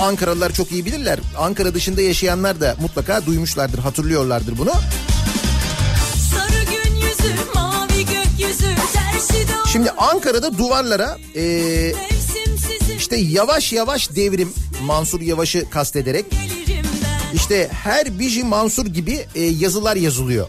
[0.00, 1.18] Ankaralılar çok iyi bilirler.
[1.38, 4.72] Ankara dışında yaşayanlar da mutlaka duymuşlardır, hatırlıyorlardır bunu.
[9.72, 14.52] Şimdi Ankara'da duvarlara e, mevsimsizim işte yavaş yavaş devrim
[14.84, 16.52] Mansur Yavaş'ı kastederek ben.
[17.34, 20.48] İşte her Biji Mansur gibi e, yazılar yazılıyor.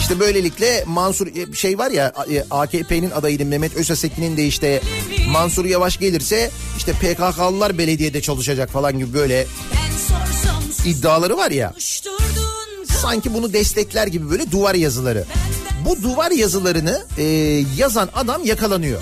[0.00, 4.80] İşte böylelikle Mansur e, şey var ya e, AKP'nin adayının Mehmet Özasekin'in de işte
[5.28, 11.74] Mansur Yavaş gelirse işte PKK'lılar belediyede çalışacak falan gibi böyle Ben iddiaları var ya.
[13.02, 15.24] Sanki bunu destekler gibi böyle duvar yazıları.
[15.84, 17.24] Bu duvar yazılarını e,
[17.76, 19.00] yazan adam yakalanıyor.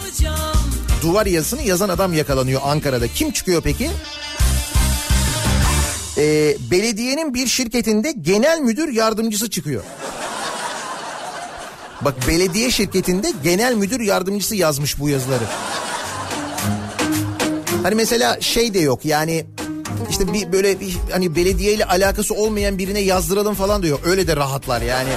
[1.02, 3.08] Duvar yazısını yazan adam yakalanıyor Ankara'da.
[3.08, 3.90] Kim çıkıyor peki?
[6.18, 9.82] Ee, belediyenin bir şirketinde genel müdür yardımcısı çıkıyor.
[12.00, 15.44] Bak belediye şirketinde genel müdür yardımcısı yazmış bu yazıları.
[17.82, 19.44] Hani mesela şey de yok yani
[20.10, 23.98] işte bir böyle bir, hani belediyeyle alakası olmayan birine yazdıralım falan diyor.
[24.04, 25.10] Öyle de rahatlar yani.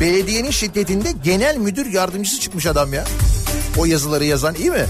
[0.00, 3.04] Belediyenin şirketinde genel müdür yardımcısı çıkmış adam ya.
[3.78, 4.86] O yazıları yazan iyi mi?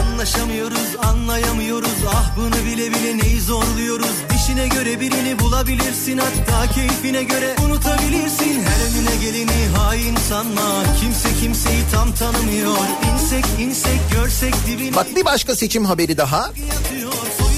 [0.00, 7.56] Anlaşamıyoruz anlayamıyoruz ah bunu bile bile neyi zorluyoruz Dişine göre birini bulabilirsin hatta keyfine göre
[7.66, 12.76] unutabilirsin Her önüne geleni hain sanma kimse kimseyi tam tanımıyor
[13.14, 16.50] İnsek insek görsek dibini Bak bir başka seçim haberi daha.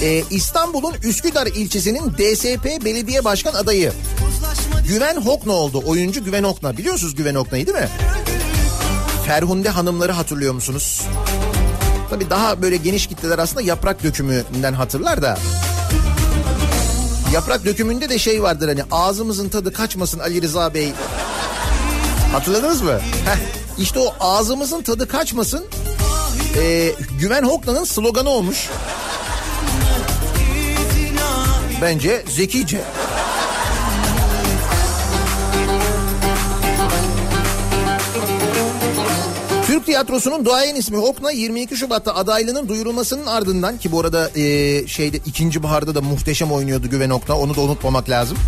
[0.04, 3.92] Ee, İstanbul'un Üsküdar ilçesinin DSP belediye başkan adayı
[4.88, 5.82] Güven Hokna oldu.
[5.86, 6.76] Oyuncu Güven Hokna.
[6.76, 7.88] Biliyorsunuz Güven Hokna'yı değil mi?
[9.26, 11.02] Ferhunde hanımları hatırlıyor musunuz?
[12.10, 15.38] Tabii daha böyle geniş kitleler aslında yaprak dökümünden hatırlar da.
[17.32, 20.92] Yaprak dökümünde de şey vardır hani ağzımızın tadı kaçmasın Ali Rıza Bey.
[22.32, 23.00] Hatırladınız mı?
[23.24, 23.38] Heh,
[23.78, 25.64] işte o ağzımızın tadı kaçmasın
[26.56, 28.68] e, Güven Hokna'nın sloganı olmuş.
[31.82, 32.80] Bence zekice.
[39.66, 45.16] Türk tiyatrosunun duayen ismi Hokna 22 Şubat'ta adaylığının duyurulmasının ardından ki bu arada e, şeyde
[45.16, 48.38] ikinci baharda da muhteşem oynuyordu Güven Hokna onu da unutmamak lazım.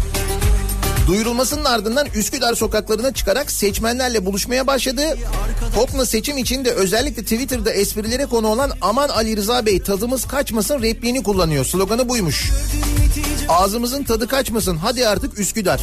[1.07, 5.03] Duyurulmasının ardından Üsküdar sokaklarına çıkarak seçmenlerle buluşmaya başladı.
[5.75, 10.83] Hokna seçim için de özellikle Twitter'da esprilere konu olan aman Ali Rıza Bey tadımız kaçmasın
[10.83, 11.65] repliğini kullanıyor.
[11.65, 12.51] Sloganı buymuş.
[13.49, 15.81] Ağzımızın tadı kaçmasın hadi artık Üsküdar.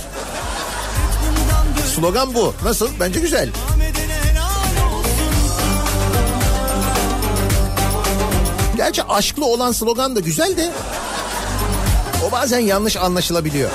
[1.95, 2.53] Slogan bu.
[2.63, 2.89] Nasıl?
[2.99, 3.49] Bence güzel.
[8.77, 10.71] Gerçi aşklı olan slogan da güzel de
[12.27, 13.69] o bazen yanlış anlaşılabiliyor.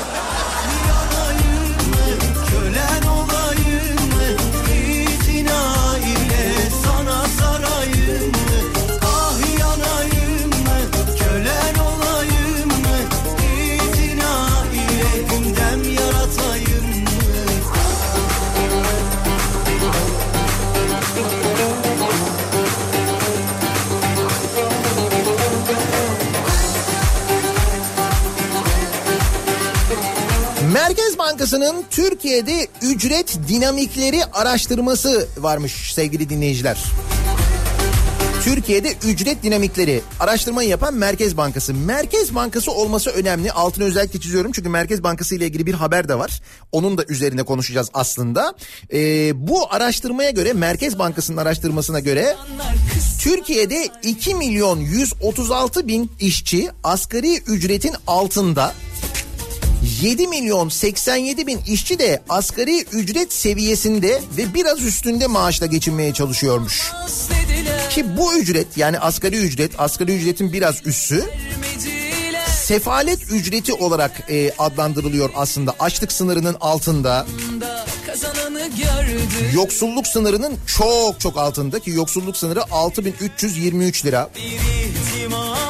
[31.53, 36.79] Bankası'nın Türkiye'de ücret dinamikleri araştırması varmış sevgili dinleyiciler.
[38.45, 41.75] Türkiye'de ücret dinamikleri araştırmayı yapan Merkez Bankası.
[41.75, 43.53] Merkez Bankası olması önemli.
[43.53, 46.43] Altını özellikle çiziyorum çünkü Merkez Bankası ile ilgili bir haber de var.
[46.73, 48.55] Onun da üzerine konuşacağız aslında.
[48.93, 52.37] Ee, bu araştırmaya göre Merkez Bankası'nın araştırmasına göre
[53.21, 58.75] Türkiye'de 2 milyon 136 bin işçi asgari ücretin altında.
[59.83, 66.93] 7 milyon 87 bin işçi de asgari ücret seviyesinde ve biraz üstünde maaşla geçinmeye çalışıyormuş.
[67.91, 71.25] Ki bu ücret yani asgari ücret, asgari ücretin biraz üssü
[72.69, 75.75] sefalet ücreti olarak e, adlandırılıyor aslında.
[75.79, 77.27] Açlık sınırının altında,
[79.55, 84.31] yoksulluk sınırının çok çok altında ki yoksulluk sınırı 6323 lira.
[84.37, 85.68] İhtimal bile vermedi.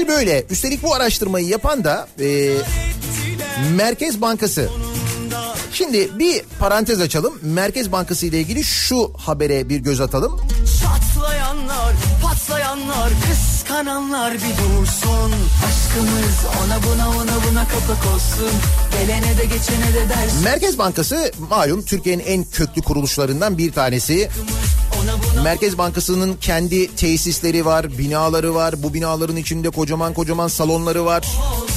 [0.00, 0.44] Hal böyle.
[0.50, 2.54] Üstelik bu araştırmayı yapan da e,
[3.76, 4.68] Merkez Bankası.
[5.72, 7.38] Şimdi bir parantez açalım.
[7.42, 10.40] Merkez Bankası ile ilgili şu habere bir göz atalım.
[10.80, 15.32] Çatlayanlar, patlayanlar, kıskananlar bir dursun.
[15.66, 18.50] Aşkımız ona buna ona buna kapak olsun.
[18.92, 20.42] Gelene de geçene de dersin.
[20.44, 24.28] Merkez Bankası malum Türkiye'nin en köklü kuruluşlarından bir tanesi.
[25.44, 28.82] Merkez Bankası'nın kendi tesisleri var, binaları var.
[28.82, 31.22] Bu binaların içinde kocaman kocaman salonları var.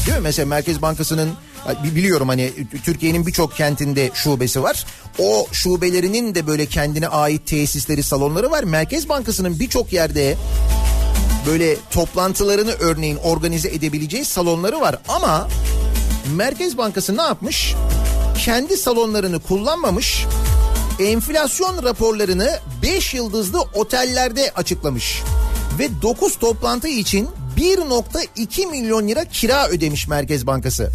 [0.05, 0.23] Değil mi?
[0.23, 1.29] Mesela Merkez Bankası'nın
[1.83, 2.51] bi- biliyorum hani
[2.85, 4.85] Türkiye'nin birçok kentinde şubesi var.
[5.19, 8.63] O şubelerinin de böyle kendine ait tesisleri, salonları var.
[8.63, 10.37] Merkez Bankası'nın birçok yerde
[11.47, 14.97] böyle toplantılarını örneğin organize edebileceği salonları var.
[15.07, 15.47] Ama
[16.35, 17.75] Merkez Bankası ne yapmış?
[18.45, 20.25] Kendi salonlarını kullanmamış.
[21.03, 25.21] Enflasyon raporlarını 5 yıldızlı otellerde açıklamış.
[25.79, 30.91] Ve 9 toplantı için 1.2 milyon lira kira ödemiş Merkez Bankası.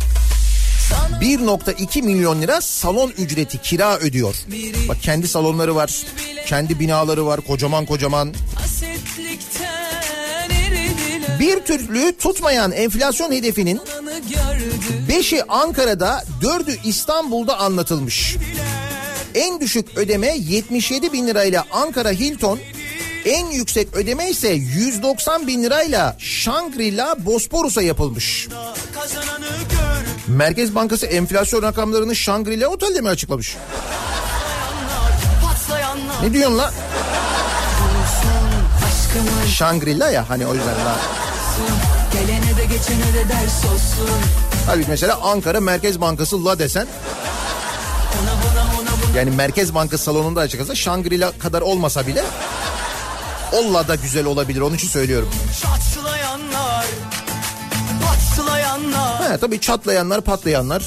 [1.20, 4.34] 1.2 milyon lira salon ücreti kira ödüyor.
[4.88, 6.02] Bak kendi salonları var,
[6.46, 8.34] kendi binaları var, kocaman kocaman.
[11.40, 14.74] Bir türlü tutmayan enflasyon hedefinin Anı gördü.
[15.08, 18.36] 5'i Ankara'da, 4'ü İstanbul'da anlatılmış.
[19.34, 22.58] En düşük ödeme 77 bin lirayla Ankara Hilton,
[23.24, 28.48] en yüksek ödeme ise 190 bin lirayla Shangri-La Bosporus'a yapılmış.
[30.28, 33.56] Merkez Bankası enflasyon rakamlarını Shangri-La Otel'de mi açıklamış?
[36.22, 36.72] Ne diyorsun la?
[39.46, 40.96] Shangri-La ya hani o yüzden la.
[42.12, 44.20] gelene de geçene de ders olsun.
[44.66, 46.86] Halbuki mesela Ankara Merkez Bankası la desen.
[49.18, 52.24] Yani Merkez Bankası salonunda açıkçası Shangri-La kadar olmasa bile
[53.52, 55.28] Olla da güzel olabilir onun için söylüyorum.
[55.62, 56.86] çatlayanlar,
[58.36, 59.32] patlayanlar.
[59.32, 60.82] He, tabii çatlayanlar patlayanlar.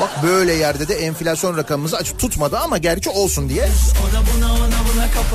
[0.00, 3.64] Bak böyle yerde de enflasyon rakamımızı açık tutmadı ama gerçi olsun diye.
[3.64, 4.71] Ona buna ona buna kapak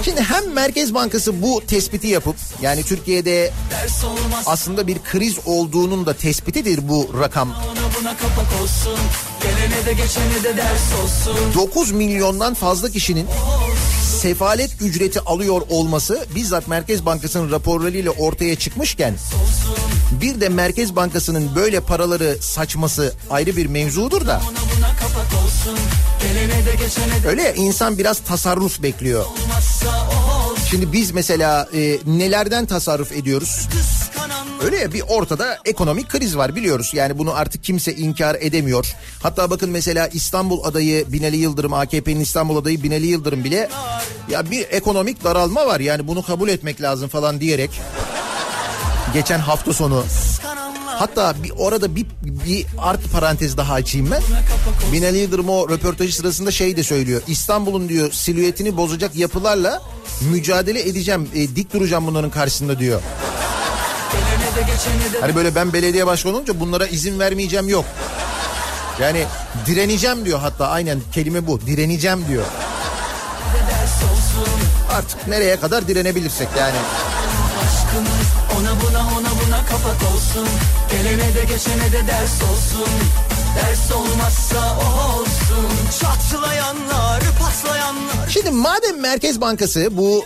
[0.05, 3.51] Şimdi hem Merkez Bankası bu tespiti yapıp yani Türkiye'de
[4.45, 7.49] aslında bir kriz olduğunun da tespitidir bu rakam.
[7.51, 8.99] Ona buna kapak olsun.
[9.43, 11.53] Gelene de geçene de ders olsun.
[11.53, 13.27] 9 milyondan fazla kişinin
[14.17, 19.15] sefalet ücreti alıyor olması bizzat Merkez Bankası'nın raporlarıyla ortaya çıkmışken
[20.11, 24.41] bir de Merkez Bankası'nın böyle paraları saçması ayrı bir mevzudur da
[27.27, 29.25] öyle ya insan biraz tasarruf bekliyor.
[29.25, 30.26] olmazsa.
[30.69, 33.67] Şimdi biz mesela e, nelerden tasarruf ediyoruz?
[34.63, 36.91] Öyle ya bir ortada ekonomik kriz var biliyoruz.
[36.93, 38.95] Yani bunu artık kimse inkar edemiyor.
[39.23, 43.69] Hatta bakın mesela İstanbul adayı Binali Yıldırım, AKP'nin İstanbul adayı Binali Yıldırım bile
[44.29, 45.79] ya bir ekonomik daralma var.
[45.79, 47.81] Yani bunu kabul etmek lazım falan diyerek
[49.13, 50.03] geçen hafta sonu
[50.99, 54.21] hatta bir orada bir, bir art parantez daha açayım ben.
[54.93, 57.21] Binali Yıldırım o röportajı sırasında şey de söylüyor.
[57.27, 59.81] İstanbul'un diyor silüetini bozacak yapılarla
[60.21, 63.01] mücadele edeceğim, e, dik duracağım bunların karşısında diyor.
[65.21, 67.85] Hani böyle ben belediye başkanı olunca bunlara izin vermeyeceğim yok.
[69.01, 69.25] Yani
[69.65, 72.45] direneceğim diyor hatta aynen kelime bu direneceğim diyor.
[74.91, 76.75] Artık nereye kadar direnebilirsek yani.
[77.63, 78.27] Aşkımız
[78.59, 80.47] ona buna ona buna kapak olsun.
[80.91, 82.89] Gelene de geçene de ders olsun.
[83.55, 85.67] Ders olmazsa o olsun.
[85.99, 88.29] Çatlayanlar, patlayanlar.
[88.29, 90.23] Şimdi madem Merkez Bankası bu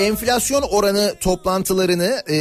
[0.00, 2.36] enflasyon oranı toplantılarını e,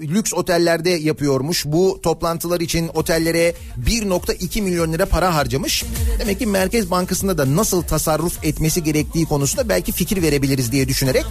[0.00, 1.64] lüks otellerde yapıyormuş.
[1.66, 3.54] Bu toplantılar için otellere
[3.86, 5.84] 1.2 milyon lira para harcamış.
[6.18, 11.24] Demek ki Merkez Bankası'nda da nasıl tasarruf etmesi gerektiği konusunda belki fikir verebiliriz diye düşünerek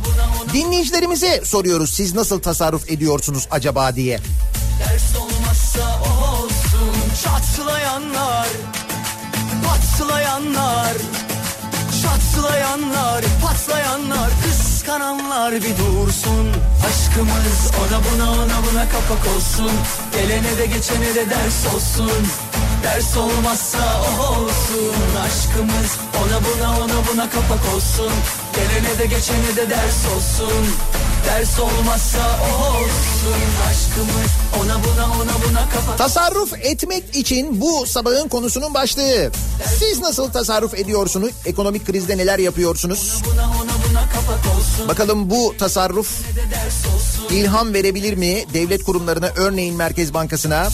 [0.53, 1.93] dinleyicilerimize soruyoruz.
[1.93, 4.19] Siz nasıl tasarruf ediyorsunuz acaba diye.
[4.79, 6.32] Ders olmazsa o.
[7.23, 8.47] Çatlayanlar
[9.67, 10.93] Patlayanlar
[12.01, 14.29] Çatlayanlar Patlayanlar.
[14.43, 16.47] Kıskananlar bir dursun.
[16.87, 19.71] Aşkımız ona buna ona buna kapak olsun.
[20.13, 22.27] Gelene de geçene de ders olsun.
[22.83, 24.95] Ders olmazsa o olsun.
[25.25, 28.11] Aşkımız ona buna ona buna kapak olsun.
[28.55, 30.65] Gelene de geçene de ders olsun
[31.25, 33.33] Ders olmazsa olsun
[33.69, 39.31] Aşkımız ona buna ona buna kapak Tasarruf etmek için bu sabahın konusunun başlığı.
[39.79, 41.31] Siz nasıl tasarruf ediyorsunuz?
[41.45, 43.21] Ekonomik krizde neler yapıyorsunuz?
[43.31, 46.09] Buna ona buna kapak olsun Bakalım bu tasarruf
[47.31, 50.67] ilham verebilir mi devlet kurumlarına örneğin Merkez Bankası'na?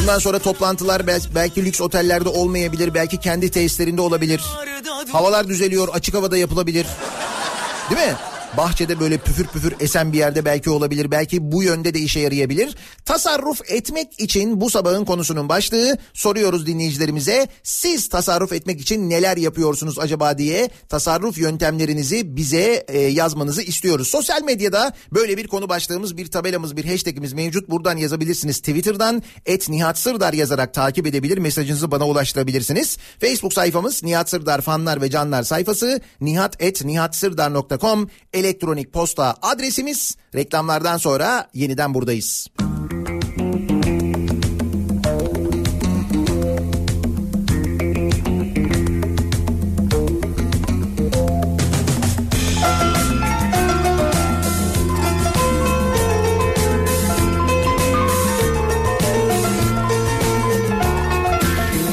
[0.00, 4.42] Bundan sonra toplantılar bel- belki lüks otellerde olmayabilir, belki kendi tesislerinde olabilir.
[5.12, 6.86] Havalar düzeliyor, açık havada yapılabilir.
[7.90, 8.16] Değil mi?
[8.56, 11.10] Bahçede böyle püfür püfür esen bir yerde belki olabilir.
[11.10, 12.76] Belki bu yönde de işe yarayabilir.
[13.04, 17.48] Tasarruf etmek için bu sabahın konusunun başlığı soruyoruz dinleyicilerimize.
[17.62, 24.08] Siz tasarruf etmek için neler yapıyorsunuz acaba diye tasarruf yöntemlerinizi bize e, yazmanızı istiyoruz.
[24.08, 27.70] Sosyal medyada böyle bir konu başlığımız, bir tabelamız, bir hashtagimiz mevcut.
[27.70, 28.58] Buradan yazabilirsiniz.
[28.58, 31.38] Twitter'dan et Nihat Sırdar yazarak takip edebilir.
[31.38, 32.98] Mesajınızı bana ulaştırabilirsiniz.
[33.20, 38.08] Facebook sayfamız Nihat Sırdar fanlar ve canlar sayfası nihat.nihatsırdar.com
[38.44, 40.16] elektronik posta adresimiz.
[40.34, 42.46] Reklamlardan sonra yeniden buradayız.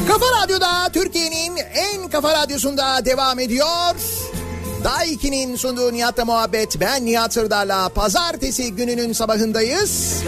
[0.08, 4.21] Kafa Radyo'da Türkiye'nin en kafa radyosunda devam ediyor.
[4.84, 10.24] Daha 2'nin sunduğu Nihat'la muhabbet ben Nihat Sırdar'la pazartesi gününün sabahındayız.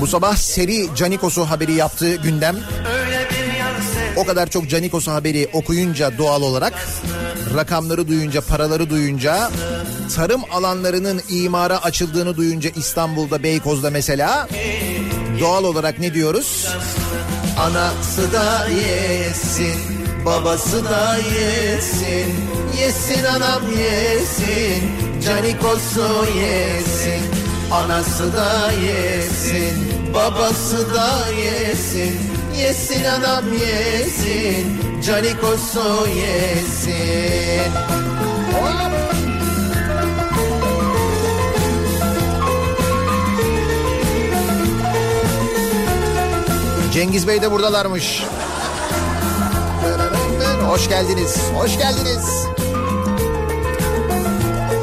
[0.00, 2.56] Bu sabah seri Canikos'u haberi yaptığı gündem.
[4.16, 6.72] O kadar çok Canikos'u haberi okuyunca doğal olarak
[7.56, 9.50] rakamları duyunca paraları duyunca
[10.16, 14.48] tarım alanlarının imara açıldığını duyunca İstanbul'da Beykoz'da mesela
[15.40, 16.68] doğal olarak ne diyoruz?
[17.58, 22.34] Anası da yesin, babası da yesin,
[22.80, 24.82] yesin anam yesin,
[25.26, 27.22] Canikos'u yesin.
[27.72, 29.74] Anası da yesin,
[30.14, 32.20] babası da yesin,
[32.56, 37.72] yesin anam yesin, Canikos'u yesin.
[46.92, 48.22] Cengiz Bey de buradalarmış.
[50.68, 52.46] Hoş geldiniz, hoş geldiniz.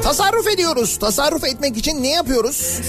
[0.04, 0.98] Tasarruf ediyoruz.
[1.00, 2.80] Tasarruf etmek için ne yapıyoruz?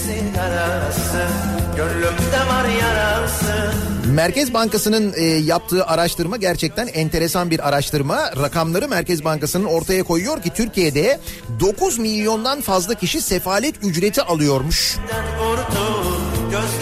[4.13, 8.31] Merkez Bankası'nın e, yaptığı araştırma gerçekten enteresan bir araştırma.
[8.41, 11.19] Rakamları Merkez Bankası'nın ortaya koyuyor ki Türkiye'de
[11.59, 14.97] 9 milyondan fazla kişi sefalet ücreti alıyormuş.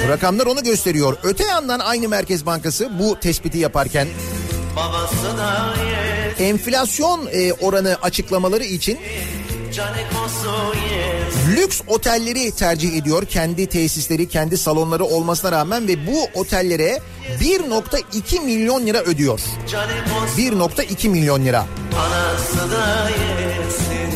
[0.10, 1.18] Rakamlar onu gösteriyor.
[1.24, 4.08] Öte yandan aynı Merkez Bankası bu tespiti yaparken
[6.40, 9.00] enflasyon e, oranı açıklamaları için
[11.56, 13.26] lüks otelleri tercih ediyor.
[13.26, 17.00] Kendi tesisleri, kendi salonları olmasına rağmen ve bu otellere
[17.42, 19.40] 1.2 milyon lira ödüyor.
[19.72, 21.66] Canikosu 1.2 milyon lira.
[23.10, 24.12] Yesin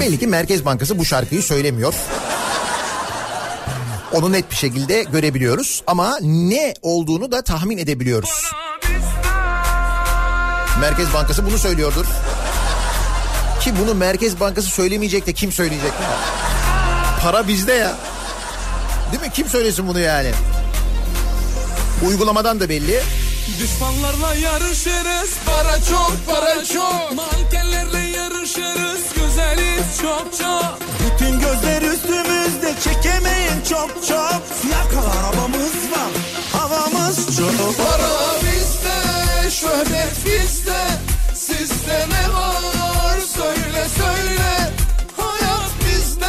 [0.00, 1.94] Belli ki Merkez Bankası bu şarkıyı söylemiyor.
[4.12, 8.52] Onu net bir şekilde görebiliyoruz ama ne olduğunu da tahmin edebiliyoruz.
[10.80, 12.06] Merkez Bankası bunu söylüyordur.
[13.60, 15.90] Ki bunu Merkez Bankası söylemeyecek de kim söyleyecek?
[15.90, 16.06] mi?
[17.22, 17.96] Para bizde ya.
[19.12, 19.30] Değil mi?
[19.34, 20.30] Kim söylesin bunu yani?
[22.08, 23.00] Uygulamadan da belli.
[23.60, 32.31] Düşmanlarla yarışırız Para çok para çok Mankenlerle yarışırız Güzeliz çok çok Bütün gözler üstümüzde
[32.84, 34.42] çekemeyin çok çok.
[34.72, 36.12] Yakal arabamız var.
[36.52, 37.76] Havamız çok.
[37.76, 40.80] Para bizde Şöhret bizde.
[41.34, 43.20] Sizde ne var?
[43.34, 44.70] Söyle söyle.
[45.16, 46.26] Hayat bizde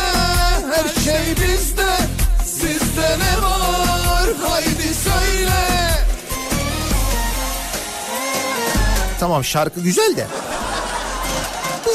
[0.74, 1.98] Her şey bizde.
[2.46, 4.30] Sizde ne var?
[4.50, 5.64] Haydi söyle.
[9.20, 10.28] Tamam şarkı güzel de.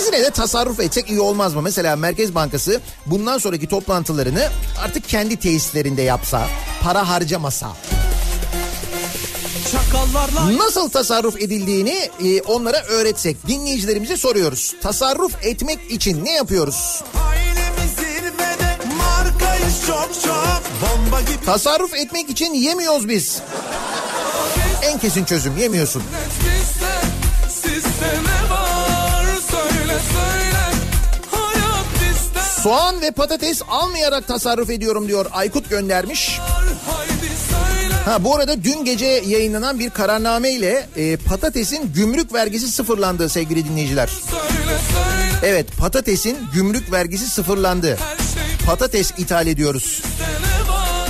[0.08, 1.62] Biz yine de tasarruf etsek iyi olmaz mı?
[1.62, 4.48] Mesela Merkez Bankası bundan sonraki toplantılarını
[4.84, 6.48] artık kendi tesislerinde yapsa,
[6.82, 7.68] para harcamasa.
[10.56, 13.46] Nasıl tasarruf edildiğini e, onlara öğretsek.
[13.46, 14.74] Dinleyicilerimize soruyoruz.
[14.82, 17.02] Tasarruf etmek için ne yapıyoruz?
[19.86, 23.42] çok çok bomba gibi Tasarruf etmek için yemiyoruz biz.
[24.82, 26.02] En kesin çözüm yemiyorsun.
[26.02, 26.57] Bizde
[32.62, 36.40] Soğan ve patates almayarak tasarruf ediyorum diyor Aykut göndermiş.
[38.04, 43.64] Ha bu arada dün gece yayınlanan bir kararname ile e, patatesin gümrük vergisi sıfırlandı sevgili
[43.68, 44.10] dinleyiciler.
[45.42, 47.98] Evet patatesin gümrük vergisi sıfırlandı.
[48.66, 50.02] Patates ithal ediyoruz.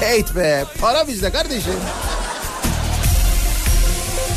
[0.01, 1.73] Heyt be para bizde kardeşim.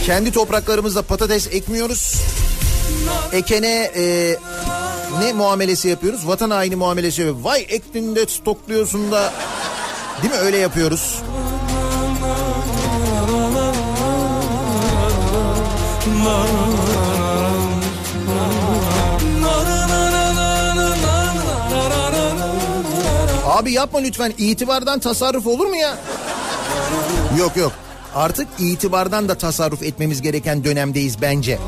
[0.06, 2.16] Kendi topraklarımızda patates ekmiyoruz.
[3.34, 4.36] Ekene e,
[5.20, 6.28] ne muamelesi yapıyoruz?
[6.28, 7.46] Vatan haini muamelesi yapıyoruz.
[7.46, 9.34] Vay ektin de stokluyorsun da.
[10.22, 11.22] Değil mi öyle yapıyoruz?
[23.46, 25.98] Abi yapma lütfen itibardan tasarruf olur mu ya?
[27.40, 27.72] Yok yok
[28.16, 31.60] artık itibardan da tasarruf etmemiz gereken dönemdeyiz bence.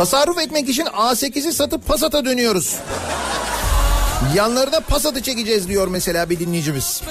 [0.00, 2.76] Tasarruf etmek için A8'i satıp Passat'a dönüyoruz.
[4.34, 7.02] Yanlarına Passat'ı çekeceğiz diyor mesela bir dinleyicimiz.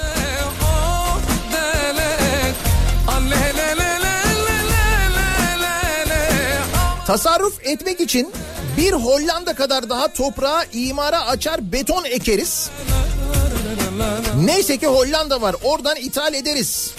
[7.06, 8.32] Tasarruf etmek için
[8.76, 12.70] bir Hollanda kadar daha toprağa imara açar beton ekeriz.
[14.44, 16.94] Neyse ki Hollanda var oradan ithal ederiz.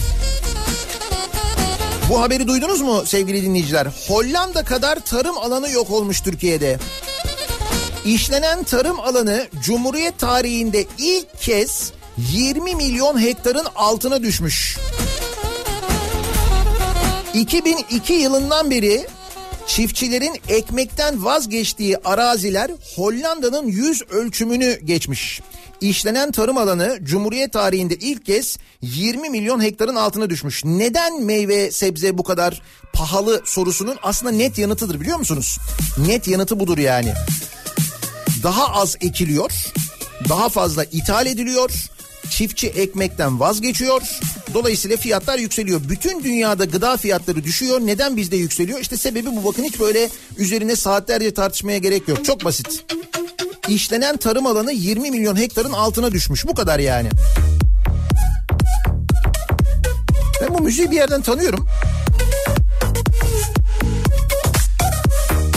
[2.11, 3.87] Bu haberi duydunuz mu sevgili dinleyiciler?
[4.07, 6.79] Hollanda kadar tarım alanı yok olmuş Türkiye'de.
[8.05, 14.77] İşlenen tarım alanı Cumhuriyet tarihinde ilk kez 20 milyon hektarın altına düşmüş.
[17.33, 19.07] 2002 yılından beri
[19.67, 25.41] çiftçilerin ekmekten vazgeçtiği araziler Hollanda'nın yüz ölçümünü geçmiş.
[25.81, 30.65] İşlenen tarım alanı Cumhuriyet tarihinde ilk kez 20 milyon hektarın altına düşmüş.
[30.65, 32.61] Neden meyve sebze bu kadar
[32.93, 35.57] pahalı sorusunun aslında net yanıtıdır biliyor musunuz?
[36.07, 37.13] Net yanıtı budur yani.
[38.43, 39.51] Daha az ekiliyor,
[40.29, 41.71] daha fazla ithal ediliyor,
[42.29, 44.01] çiftçi ekmekten vazgeçiyor.
[44.53, 45.81] Dolayısıyla fiyatlar yükseliyor.
[45.89, 47.79] Bütün dünyada gıda fiyatları düşüyor.
[47.79, 48.79] Neden bizde yükseliyor?
[48.79, 49.45] İşte sebebi bu.
[49.45, 52.25] Bakın hiç böyle üzerine saatlerce tartışmaya gerek yok.
[52.25, 52.83] Çok basit.
[53.71, 56.47] İşlenen tarım alanı 20 milyon hektarın altına düşmüş.
[56.47, 57.09] Bu kadar yani.
[60.41, 61.67] Ben bu müziği bir yerden tanıyorum.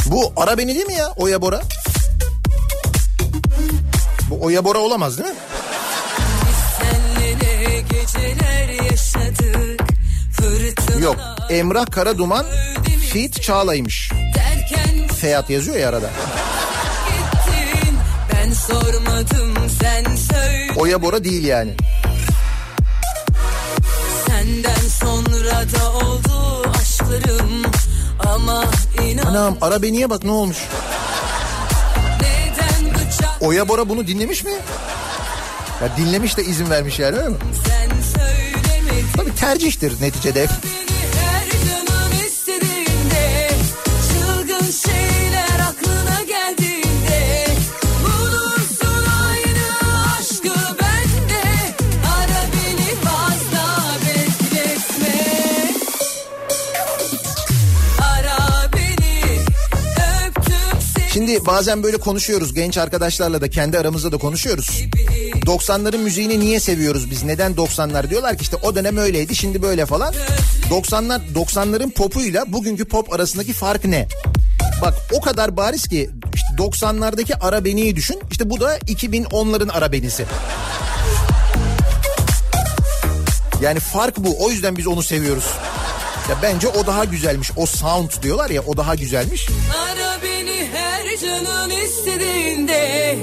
[0.07, 1.13] Bu ara beni değil mi ya?
[1.17, 1.63] Oya Bora.
[4.31, 5.37] Bu Oya Bora olamaz değil mi?
[11.03, 11.17] Yok.
[11.51, 12.47] Emrah Karaduman
[13.13, 14.11] Fit Çağla'ymış.
[15.21, 16.11] Feyat yazıyor ya arada.
[18.67, 21.75] Sormadım sen söyle Oya Bora değil yani.
[24.27, 27.63] Senden sonra da oldu aşklarım
[28.35, 28.65] Ama
[29.03, 30.57] inan Anam ara beniye bak ne olmuş.
[33.41, 34.53] Oya Bora bunu dinlemiş mi?
[35.83, 37.37] Ya dinlemiş de izin vermiş yani öyle mi?
[39.17, 40.47] Tabii tercihtir neticede.
[61.47, 64.83] Bazen böyle konuşuyoruz genç arkadaşlarla da kendi aramızda da konuşuyoruz.
[65.47, 67.23] 90'ların müziğini niye seviyoruz biz?
[67.23, 68.11] Neden 90'lar?
[68.11, 70.15] Diyorlar ki işte o dönem öyleydi şimdi böyle falan.
[70.71, 74.09] 90'lar 90'ların popuyla bugünkü pop arasındaki fark ne?
[74.83, 78.21] Bak o kadar bariz ki işte 90'lardaki ara beniyi düşün.
[78.31, 80.27] İşte bu da 2010'ların ara benisi.
[83.61, 84.45] Yani fark bu.
[84.45, 85.45] O yüzden biz onu seviyoruz.
[86.31, 87.51] Ya bence o daha güzelmiş.
[87.57, 89.49] O sound diyorlar ya o daha güzelmiş.
[89.79, 90.54] Ara beni
[91.23, 93.17] canın istediğinde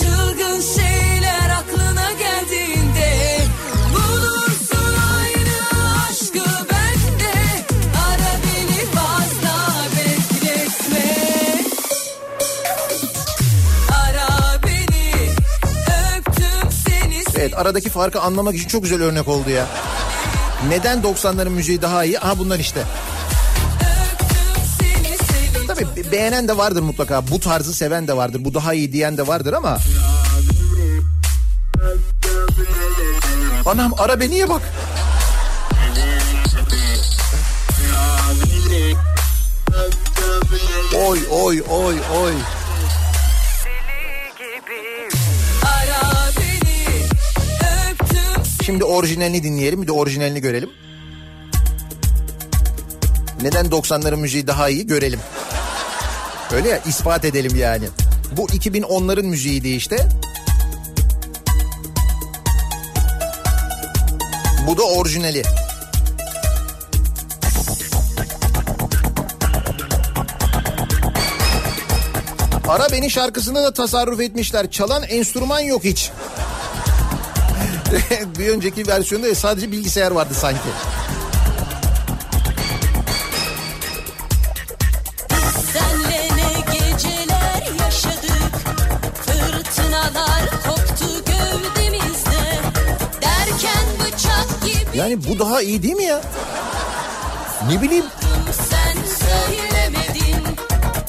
[0.00, 3.38] Çılgın şeyler aklına geldiğinde
[3.94, 5.56] Bulursun aynı
[6.10, 7.32] aşkı bende
[8.08, 9.54] Ara beni fazla
[9.96, 11.14] bekletme
[14.04, 15.30] Ara beni
[16.18, 19.66] öptüm seni Evet aradaki farkı anlamak için çok güzel örnek oldu ya.
[20.68, 22.20] Neden 90'ların müziği daha iyi?
[22.20, 22.80] Aha bunlar işte
[26.12, 27.28] beğenen de vardır mutlaka.
[27.28, 28.44] Bu tarzı seven de vardır.
[28.44, 29.78] Bu daha iyi diyen de vardır ama...
[33.66, 34.62] Anam ara beniye bak.
[41.08, 42.34] Oy oy oy oy.
[48.64, 50.70] Şimdi orijinalini dinleyelim bir de orijinalini görelim.
[53.42, 55.20] Neden 90'ların müziği daha iyi görelim.
[56.52, 57.88] Öyle ya ispat edelim yani.
[58.32, 60.08] Bu 2010'ların müziğiydi işte.
[64.66, 65.42] Bu da orijinali.
[72.68, 74.70] Ara Beni şarkısında da tasarruf etmişler.
[74.70, 76.10] Çalan enstrüman yok hiç.
[78.38, 80.68] bir önceki versiyonda sadece bilgisayar vardı sanki.
[94.96, 96.20] Yani bu daha iyi değil mi ya?
[97.70, 98.04] Ne bileyim.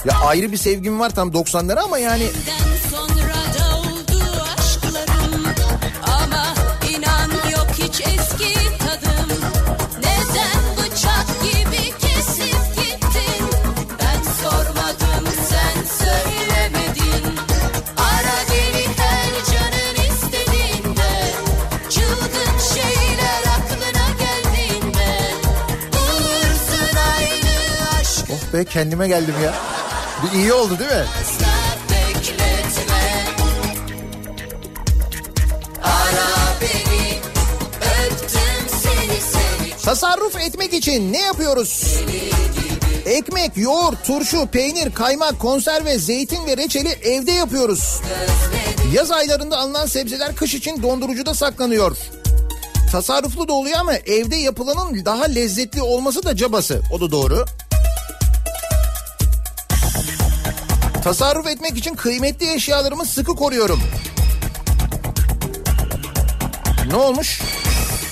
[0.06, 2.24] Ya ayrı bir sevgim var tam 90'lara ama yani
[28.58, 29.54] be kendime geldim ya.
[30.24, 31.06] Bir iyi oldu değil mi?
[39.84, 42.02] Tasarruf etmek için ne yapıyoruz?
[43.06, 48.02] Ekmek, yoğurt, turşu, peynir, kaymak, konserve, zeytin ve reçeli evde yapıyoruz.
[48.94, 51.98] Yaz aylarında alınan sebzeler kış için dondurucuda saklanıyor.
[52.92, 56.82] Tasarruflu da oluyor ama evde yapılanın daha lezzetli olması da cabası.
[56.92, 57.46] O da doğru.
[61.08, 63.80] Tasarruf etmek için kıymetli eşyalarımı sıkı koruyorum.
[66.88, 67.42] Ne olmuş?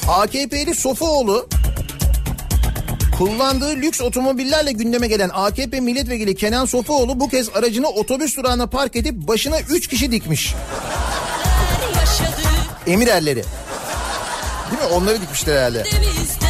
[0.08, 1.50] AKP'li Sofuoğlu
[3.18, 8.96] kullandığı lüks otomobillerle gündeme gelen AKP milletvekili Kenan Sofuoğlu bu kez aracını otobüs durağına park
[8.96, 10.56] edip başına 3 kişi dikmiş.
[11.96, 12.46] yaşadık
[12.88, 13.43] Emirerleri.
[14.72, 14.88] Değil mi?
[14.93, 15.84] Onları dikmişler herhalde.
[15.86, 16.45] demizde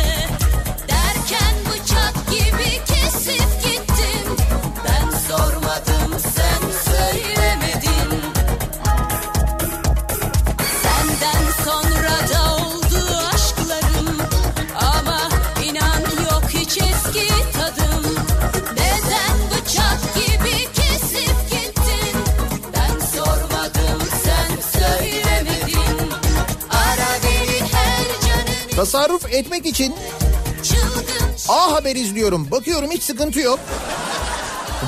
[28.75, 29.95] Tasarruf etmek için
[31.49, 32.51] A Haber izliyorum.
[32.51, 33.59] Bakıyorum hiç sıkıntı yok.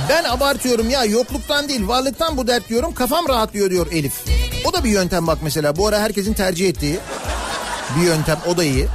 [0.10, 4.14] Ben abartıyorum ya yokluktan değil varlıktan bu dert diyorum kafam rahatlıyor diyor Elif.
[4.66, 7.00] O da bir yöntem bak mesela bu ara herkesin tercih ettiği
[8.00, 8.88] bir yöntem o da iyi.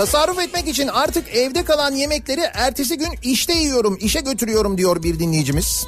[0.00, 5.18] Tasarruf etmek için artık evde kalan yemekleri ertesi gün işte yiyorum, işe götürüyorum diyor bir
[5.18, 5.86] dinleyicimiz.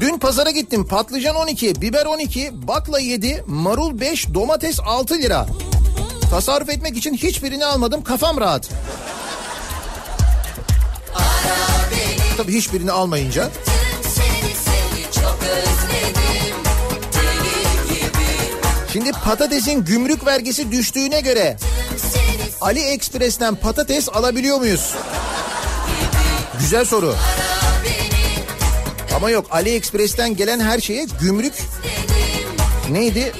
[0.00, 0.86] Dün pazara gittim.
[0.86, 5.46] Patlıcan 12, biber 12, bakla 7, marul 5, domates 6 lira.
[6.30, 8.04] Tasarruf etmek için hiçbirini almadım.
[8.04, 8.70] Kafam rahat.
[12.36, 13.50] Tabii hiçbirini almayınca.
[18.96, 21.56] Şimdi patatesin gümrük vergisi düştüğüne göre
[22.60, 24.94] Ali Express'ten patates alabiliyor muyuz?
[26.60, 27.14] Güzel soru.
[29.16, 31.54] Ama yok AliExpress'ten gelen her şeye gümrük
[32.90, 33.32] neydi?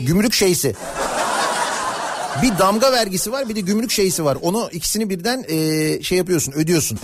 [0.00, 0.74] Gümrük şeysi.
[2.42, 4.38] Bir damga vergisi var bir de gümrük şeysi var.
[4.42, 6.98] Onu ikisini birden eee, şey yapıyorsun ödüyorsun.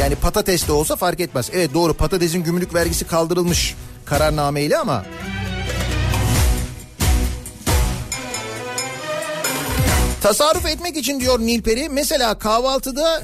[0.00, 1.50] Yani patates de olsa fark etmez.
[1.52, 3.74] Evet doğru patatesin gümrük vergisi kaldırılmış
[4.06, 5.04] kararnameyle ama...
[10.22, 13.22] Tasarruf etmek için diyor Nilperi mesela kahvaltıda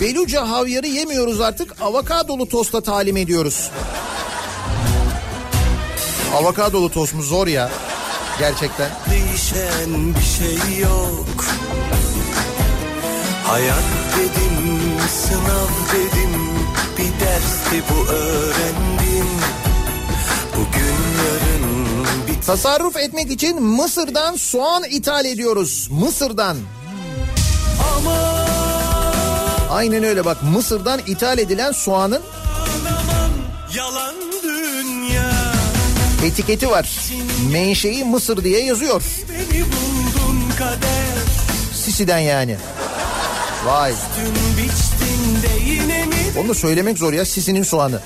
[0.00, 3.70] beluca havyarı yemiyoruz artık avokadolu tosta talim ediyoruz.
[6.34, 7.70] Avokadolu tost mu zor ya
[8.38, 8.90] gerçekten.
[9.10, 11.44] Değişen bir şey yok
[13.44, 13.84] Hayat
[14.16, 14.58] dedim,
[15.08, 16.40] sınav dedim
[16.98, 19.26] Bir dersti bu öğrendim
[20.60, 20.94] Bugün
[21.24, 25.88] yarın bir Tasarruf etmek için Mısır'dan soğan ithal ediyoruz.
[25.90, 26.56] Mısır'dan.
[29.70, 32.22] Aynen öyle bak Mısır'dan ithal edilen soğanın
[33.76, 35.32] yalan dünya
[36.24, 37.00] Etiketi var.
[37.52, 39.02] Menşei Mısır diye yazıyor.
[41.74, 42.56] Sisi'den yani.
[43.66, 43.94] Vay.
[46.44, 48.00] Onu söylemek zor ya Sisi'nin soğanı.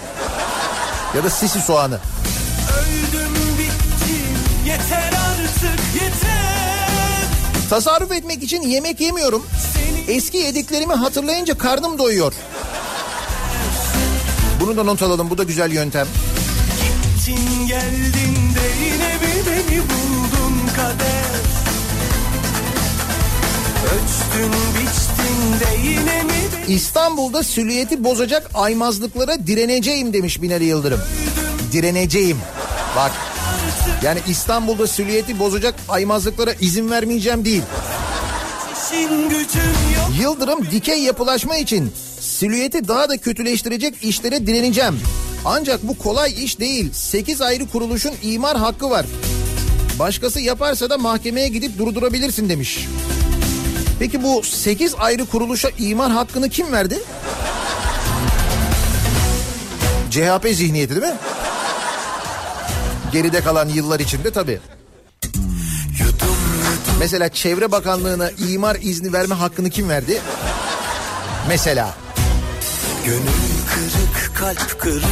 [1.16, 1.98] Ya da Sisi soğanı.
[7.70, 9.46] Tasarruf etmek için yemek yemiyorum.
[10.08, 12.32] Eski yediklerimi hatırlayınca karnım doyuyor.
[14.60, 15.30] Bunu da not alalım.
[15.30, 16.06] Bu da güzel yöntem.
[17.26, 21.24] Gittin geldin de yine mi beni buldun kader
[23.84, 26.34] Ölçtün biçtin de yine mi
[26.68, 31.00] İstanbul'da silüeti bozacak aymazlıklara direneceğim demiş Binali Yıldırım.
[31.72, 32.38] Direneceğim.
[32.96, 33.33] Bak.
[34.02, 37.62] Yani İstanbul'da silüeti bozacak aymazlıklara izin vermeyeceğim değil.
[40.20, 45.00] Yıldırım dikey yapılaşma için silüeti daha da kötüleştirecek işlere direneceğim.
[45.44, 46.92] Ancak bu kolay iş değil.
[46.92, 49.06] 8 ayrı kuruluşun imar hakkı var.
[49.98, 52.86] Başkası yaparsa da mahkemeye gidip durdurabilirsin demiş.
[53.98, 56.98] Peki bu 8 ayrı kuruluşa imar hakkını kim verdi?
[60.10, 61.18] CHP zihniyeti değil mi?
[63.14, 64.60] Geride kalan yıllar içinde tabii.
[66.98, 70.20] Mesela Çevre Bakanlığı'na imar izni verme hakkını kim verdi?
[71.48, 71.94] Mesela.
[73.06, 73.20] Gönül
[73.74, 75.04] kırık kalp kırık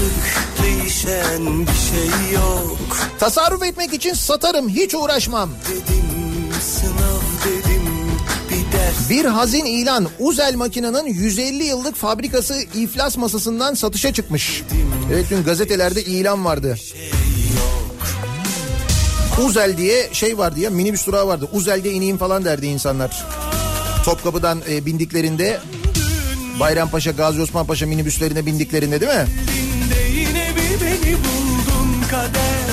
[0.62, 5.50] Değişen bir şey yok Tasarruf etmek için satarım hiç uğraşmam.
[5.68, 7.82] Dedim sınav dedim
[8.50, 14.62] bir ders Bir hazin ilan Uzel makinenin 150 yıllık fabrikası iflas masasından satışa çıkmış.
[15.12, 16.76] Evet dün gazetelerde ilan vardı.
[19.40, 21.48] Uzel diye şey vardı ya minibüs durağı vardı.
[21.52, 23.26] Uzel'de ineyim falan derdi insanlar.
[24.04, 25.60] Topkapı'dan e, bindiklerinde
[26.60, 29.26] Bayrampaşa, Gazi Osman Paşa minibüslerine bindiklerinde değil mi?
[30.16, 32.72] yine mi beni buldun kader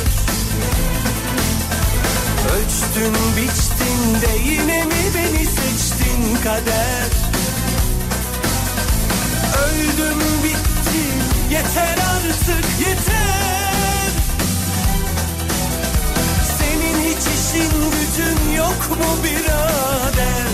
[2.56, 7.10] Ölçtün biçtin de yine mi beni seçtin kader
[9.68, 11.20] Öldüm bittim
[11.52, 13.69] yeter artık yeter
[17.20, 20.50] İşin gücün yok mu birader?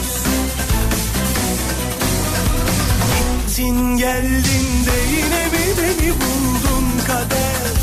[3.47, 7.75] Gittin geldin de yine mi beni buldun kader?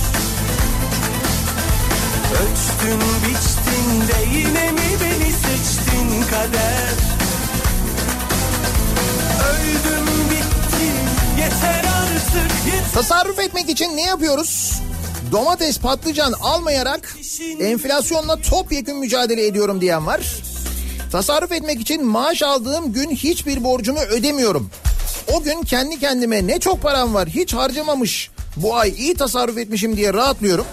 [2.32, 6.94] Ölçtün biçtin de yine mi beni seçtin kader?
[9.50, 10.96] Öldüm bittim
[11.38, 12.92] yeter artık yeter.
[12.94, 14.80] Tasarruf etmek için ne yapıyoruz?
[15.32, 20.36] Domates, patlıcan almayarak enflasyonla topyekun mücadele ediyorum diyen var.
[21.12, 24.70] Tasarruf etmek için maaş aldığım gün hiçbir borcumu ödemiyorum.
[25.32, 28.30] O gün kendi kendime ne çok param var hiç harcamamış.
[28.56, 30.66] Bu ay iyi tasarruf etmişim diye rahatlıyorum.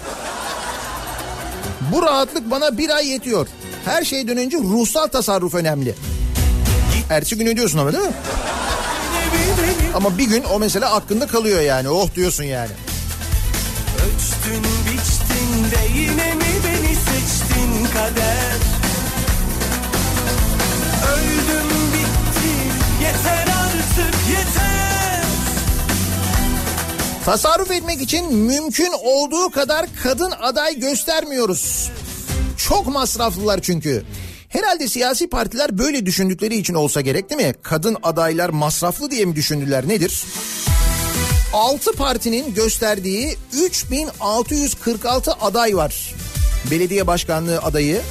[1.92, 3.46] Bu rahatlık bana bir ay yetiyor.
[3.84, 5.94] Her şeyden önce ruhsal tasarruf önemli.
[7.10, 8.12] Ertesi gün ödüyorsun ama değil mi?
[9.94, 11.88] Ama bir gün o mesela aklında kalıyor yani.
[11.88, 12.70] Oh diyorsun yani.
[13.96, 16.39] Ölçtün biçtin de yine
[17.92, 18.56] kader
[21.12, 22.72] Öldüm bittim
[23.02, 25.24] yeter artık yeter
[27.24, 31.90] Tasarruf etmek için mümkün olduğu kadar kadın aday göstermiyoruz.
[32.56, 34.04] Çok masraflılar çünkü.
[34.48, 37.54] Herhalde siyasi partiler böyle düşündükleri için olsa gerek değil mi?
[37.62, 40.24] Kadın adaylar masraflı diye mi düşündüler nedir?
[41.52, 46.14] 6 partinin gösterdiği 3646 aday var.
[46.70, 48.02] Belediye başkanlığı adayı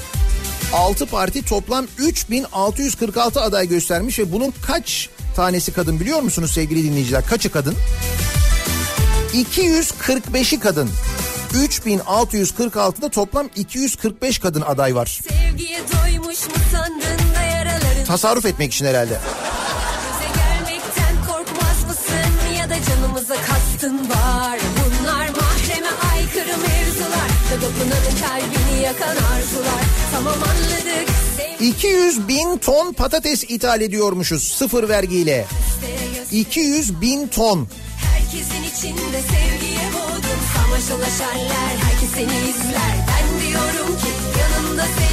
[0.73, 7.25] 6 parti toplam 3646 aday göstermiş ve bunun kaç tanesi kadın biliyor musunuz sevgili dinleyiciler?
[7.25, 7.75] Kaçı kadın?
[9.33, 10.89] 245'i kadın.
[11.53, 15.19] 3646'da toplam 245 kadın aday var.
[17.99, 19.19] Da Tasarruf etmek için herhalde.
[22.57, 27.29] Ya da canımıza kastın var Bunlar mahreme aykırı mevzular
[27.61, 28.08] dokunanın kalbini
[28.89, 35.45] yakan arzular Tamam anladık sevgi 200 bin ton patates ithal ediyormuşuz sıfır vergiyle.
[36.15, 37.67] göster 200 bin ton.
[38.13, 45.08] Herkesin içinde sevgiye boğdum Samaşalaşanlar herkes seni izler Ben diyorum ki yanımda sevgi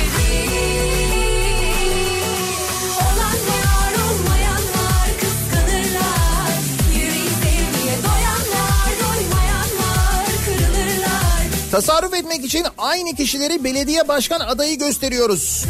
[11.76, 15.64] Tasarruf etmek için aynı kişileri belediye başkan adayı gösteriyoruz.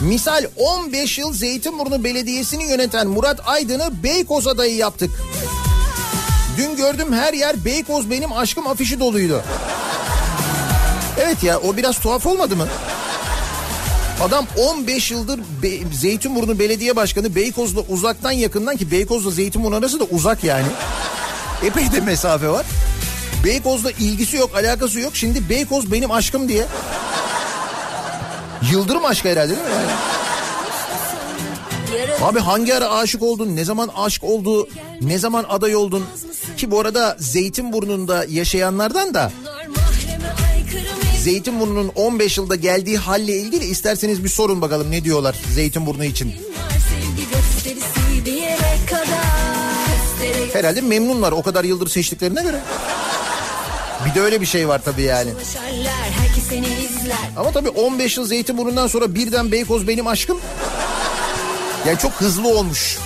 [0.00, 5.10] Misal 15 yıl Zeytinburnu Belediyesi'ni yöneten Murat Aydın'ı Beykoz adayı yaptık.
[6.56, 9.42] Dün gördüm her yer Beykoz benim aşkım afişi doluydu.
[11.20, 12.66] Evet ya o biraz tuhaf olmadı mı?
[14.22, 20.04] Adam 15 yıldır Be- Zeytinburnu Belediye Başkanı Beykoz'la uzaktan yakından ki Beykoz'la Zeytinburnu arası da
[20.04, 20.66] uzak yani.
[21.64, 22.66] Epey de mesafe var.
[23.46, 25.16] Beykoz'la ilgisi yok, alakası yok.
[25.16, 26.66] Şimdi Beykoz benim aşkım diye.
[28.72, 29.66] Yıldırım aşkı herhalde değil mi?
[29.74, 29.90] Yani?
[32.22, 33.56] Abi hangi ara aşık oldun?
[33.56, 34.68] Ne zaman aşk oldu?
[35.00, 36.04] Ne zaman aday oldun?
[36.56, 39.32] Ki bu arada Zeytinburnu'nda yaşayanlardan da
[41.22, 46.34] Zeytinburnu'nun 15 yılda geldiği halle ilgili isterseniz bir sorun bakalım ne diyorlar Zeytinburnu için.
[50.52, 52.60] Herhalde memnunlar o kadar yıldır seçtiklerine göre.
[54.06, 55.30] Bir de öyle bir şey var tabii yani.
[57.36, 60.40] Ama tabii 15 yıl Zeytinburnu'ndan sonra birden Beykoz benim aşkım.
[61.86, 62.98] Yani çok hızlı olmuş.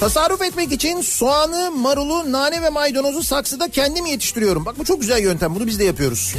[0.00, 4.66] Tasarruf etmek için soğanı, marulu, nane ve maydanozu saksıda kendim yetiştiriyorum.
[4.66, 5.54] Bak bu çok güzel yöntem.
[5.54, 6.34] Bunu biz de yapıyoruz.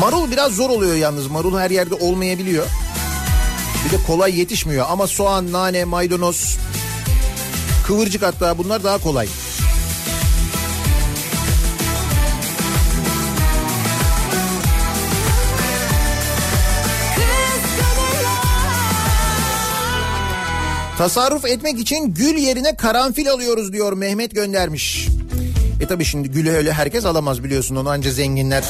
[0.00, 1.26] Marul biraz zor oluyor yalnız.
[1.26, 2.66] Marul her yerde olmayabiliyor.
[3.84, 6.58] Bir de kolay yetişmiyor ama soğan, nane, maydanoz,
[7.86, 9.28] kıvırcık hatta bunlar daha kolay.
[20.98, 25.08] Tasarruf etmek için gül yerine karanfil alıyoruz diyor Mehmet göndermiş.
[25.80, 28.64] E tabi şimdi gülü öyle herkes alamaz biliyorsun onu anca zenginler.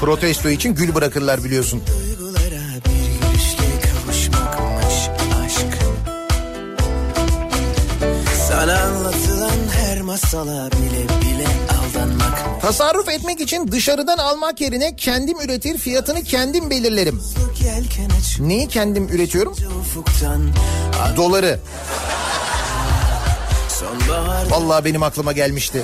[0.00, 1.82] Protesto için gül bırakırlar biliyorsun.
[1.86, 4.94] Duygulara bir gülüşle kavuşmakmış
[5.44, 5.78] aşk
[8.48, 9.50] Sana anlatılan
[9.80, 11.46] her masala bile bile
[11.78, 17.22] aldanmak Tasarruf etmek için dışarıdan almak yerine kendim üretir fiyatını kendim belirlerim.
[18.40, 19.56] Neyi kendim üretiyorum?
[21.16, 21.60] Doları.
[24.50, 25.82] Vallahi benim aklıma gelmişti.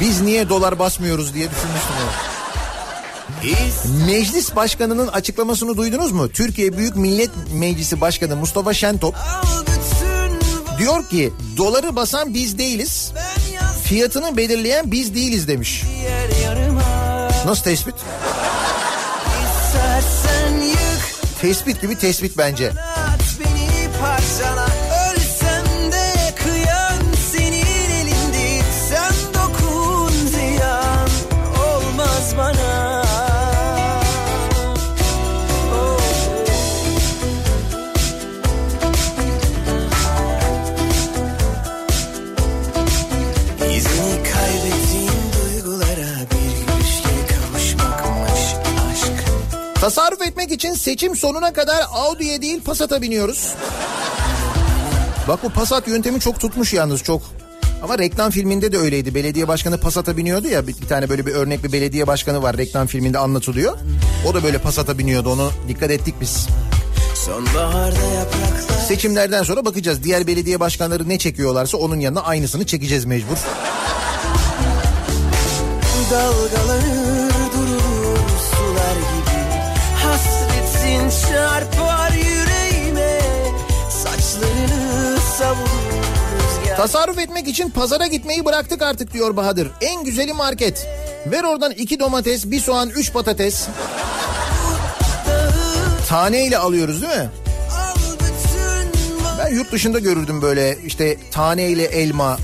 [0.00, 1.94] Biz niye dolar basmıyoruz diye düşünmüştüm.
[2.02, 2.31] onu.
[4.06, 6.28] Meclis başkanının açıklamasını duydunuz mu?
[6.28, 9.14] Türkiye Büyük Millet Meclisi Başkanı Mustafa Şentop
[10.78, 13.12] diyor ki doları basan biz değiliz.
[13.84, 15.82] Fiyatını belirleyen biz değiliz demiş.
[17.46, 17.94] Nasıl tespit?
[21.40, 22.72] Tespit gibi tespit bence.
[49.82, 53.54] Tasarruf etmek için seçim sonuna kadar Audi'ye değil Passat'a biniyoruz.
[55.28, 57.22] Bak bu Passat yöntemi çok tutmuş yalnız çok.
[57.82, 59.14] Ama reklam filminde de öyleydi.
[59.14, 60.66] Belediye başkanı Passat'a biniyordu ya.
[60.66, 62.58] Bir, bir tane böyle bir örnek bir belediye başkanı var.
[62.58, 63.78] Reklam filminde anlatılıyor.
[64.28, 65.30] O da böyle Passat'a biniyordu.
[65.30, 66.46] Onu dikkat ettik biz.
[68.88, 70.04] Seçimlerden sonra bakacağız.
[70.04, 73.36] Diğer belediye başkanları ne çekiyorlarsa onun yanına aynısını çekeceğiz mecbur.
[76.10, 77.21] dalgalanır
[81.20, 83.20] çarpar yüreğime
[83.90, 85.92] Saçlarını savurur
[86.32, 89.70] rüzgar Tasarruf etmek için pazara gitmeyi bıraktık artık diyor Bahadır.
[89.80, 90.86] En güzeli market.
[91.26, 93.66] Ver oradan iki domates, bir soğan, üç patates.
[96.08, 97.30] Taneyle alıyoruz değil mi?
[99.38, 102.38] Ben yurt dışında görürdüm böyle işte taneyle elma,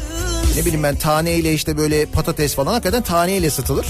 [0.57, 3.86] ne bileyim ben taneyle işte böyle patates falan hakikaten taneyle satılır.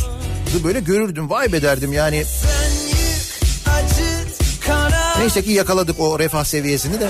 [0.64, 2.24] Böyle görürdüm vay be derdim yani.
[2.24, 2.57] sen
[5.18, 7.08] Neyse ki yakaladık o refah seviyesini de.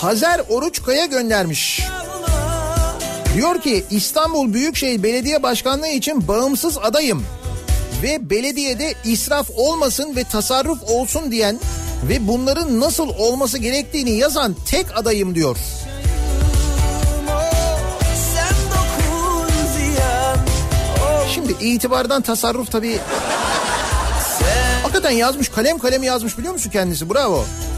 [0.00, 1.82] Hazer Oruçkaya göndermiş.
[3.34, 7.24] Diyor ki İstanbul Büyükşehir Belediye Başkanlığı için bağımsız adayım.
[8.02, 11.60] Ve belediyede israf olmasın ve tasarruf olsun diyen
[12.08, 15.56] ve bunların nasıl olması gerektiğini yazan tek adayım diyor.
[21.34, 22.98] Şimdi itibardan tasarruf tabii
[24.82, 27.44] hakikaten yazmış kalem kalem yazmış biliyor musun kendisi bravo.
[27.44, 27.71] Sen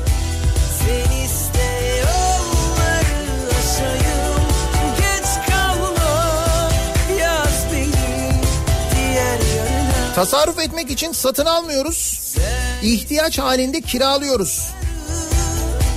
[10.14, 12.34] Tasarruf etmek için satın almıyoruz.
[12.82, 14.70] İhtiyaç halinde kiralıyoruz.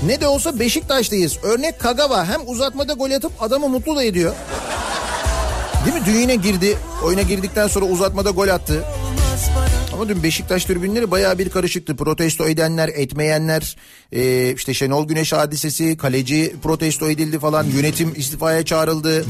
[0.06, 1.38] Ne de olsa Beşiktaş'tayız.
[1.44, 4.36] Örnek Kagawa hem uzatmada gol atıp adamı mutlu da ediyor.
[5.86, 6.06] Değil mi?
[6.06, 6.78] Düğüne girdi.
[7.04, 8.84] Oyuna girdikten sonra uzatmada gol attı.
[9.94, 11.96] Ama dün Beşiktaş tribünleri bayağı bir karışıktı.
[11.96, 13.76] Protesto edenler, etmeyenler,
[14.12, 19.26] e, işte Şenol Güneş hadisesi, kaleci protesto edildi falan, yönetim istifaya çağrıldı.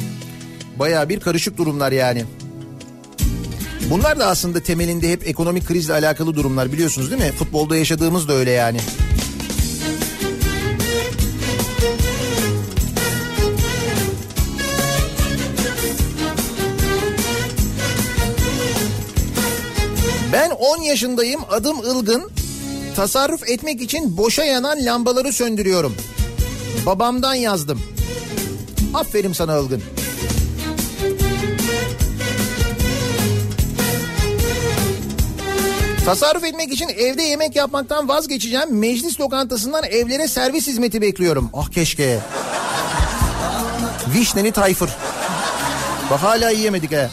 [0.79, 2.25] Bayağı bir karışık durumlar yani.
[3.89, 7.31] Bunlar da aslında temelinde hep ekonomik krizle alakalı durumlar biliyorsunuz değil mi?
[7.31, 8.77] Futbolda yaşadığımız da öyle yani.
[20.33, 22.31] Ben 10 yaşındayım adım Ilgın.
[22.95, 25.95] Tasarruf etmek için boşa yanan lambaları söndürüyorum.
[26.85, 27.81] Babamdan yazdım.
[28.93, 29.83] Aferin sana Ilgın.
[36.07, 38.79] Tasarruf etmek için evde yemek yapmaktan vazgeçeceğim.
[38.79, 41.49] Meclis lokantasından evlere servis hizmeti bekliyorum.
[41.53, 42.19] Ah keşke.
[44.15, 44.89] Vişneli Tayfır.
[46.11, 47.09] Bak hala yiyemedik ha.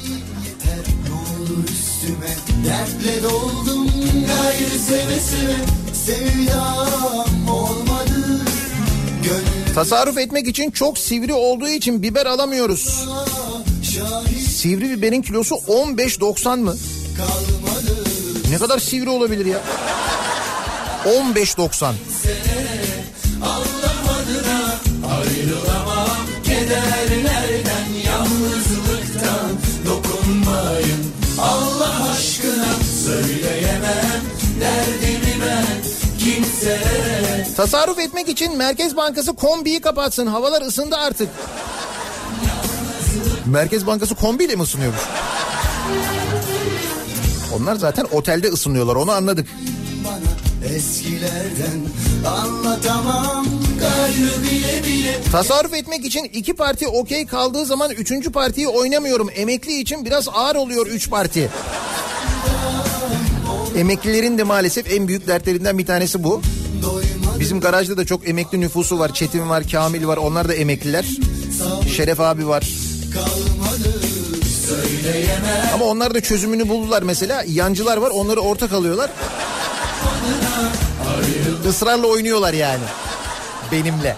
[2.66, 3.90] Dertle doldum
[4.26, 5.56] gayrı seve seve
[5.94, 8.44] Sevdam olmadı
[9.22, 13.08] Gönlüm Tasarruf etmek için çok sivri olduğu için biber alamıyoruz.
[14.48, 16.76] Sivri biberin kilosu 15.90 mı?
[17.16, 17.63] kalmadı
[18.50, 19.60] Ne kadar sivri olabilir ya?
[21.04, 21.92] 15.90.
[26.44, 29.50] Kederlerden yalnızlıktan
[29.86, 31.04] dokunmayın
[31.40, 34.20] Allah aşkına söyleyemem
[34.60, 35.82] derdimi ben
[36.18, 40.26] kimselere Tasarruf etmek için Merkez Bankası kombiyi kapatsın.
[40.26, 41.28] Havalar ısındı artık.
[43.46, 45.00] Merkez Bankası kombiyle mi ısınıyormuş?
[47.56, 49.46] Onlar zaten otelde ısınıyorlar onu anladık.
[54.42, 59.28] bile bile Tasarruf etmek için iki parti okey kaldığı zaman üçüncü partiyi oynamıyorum.
[59.34, 61.50] Emekli için biraz ağır oluyor üç parti.
[63.76, 66.42] Emeklilerin de maalesef en büyük dertlerinden bir tanesi bu.
[67.40, 69.14] Bizim garajda da çok emekli nüfusu var.
[69.14, 70.16] Çetin var, Kamil var.
[70.16, 71.04] Onlar da emekliler.
[71.96, 72.68] Şeref abi var.
[75.74, 77.44] Ama onlar da çözümünü buldular mesela.
[77.46, 79.10] Yancılar var onları ortak alıyorlar.
[81.68, 82.84] Israrla oynuyorlar yani.
[83.72, 84.16] Benimle.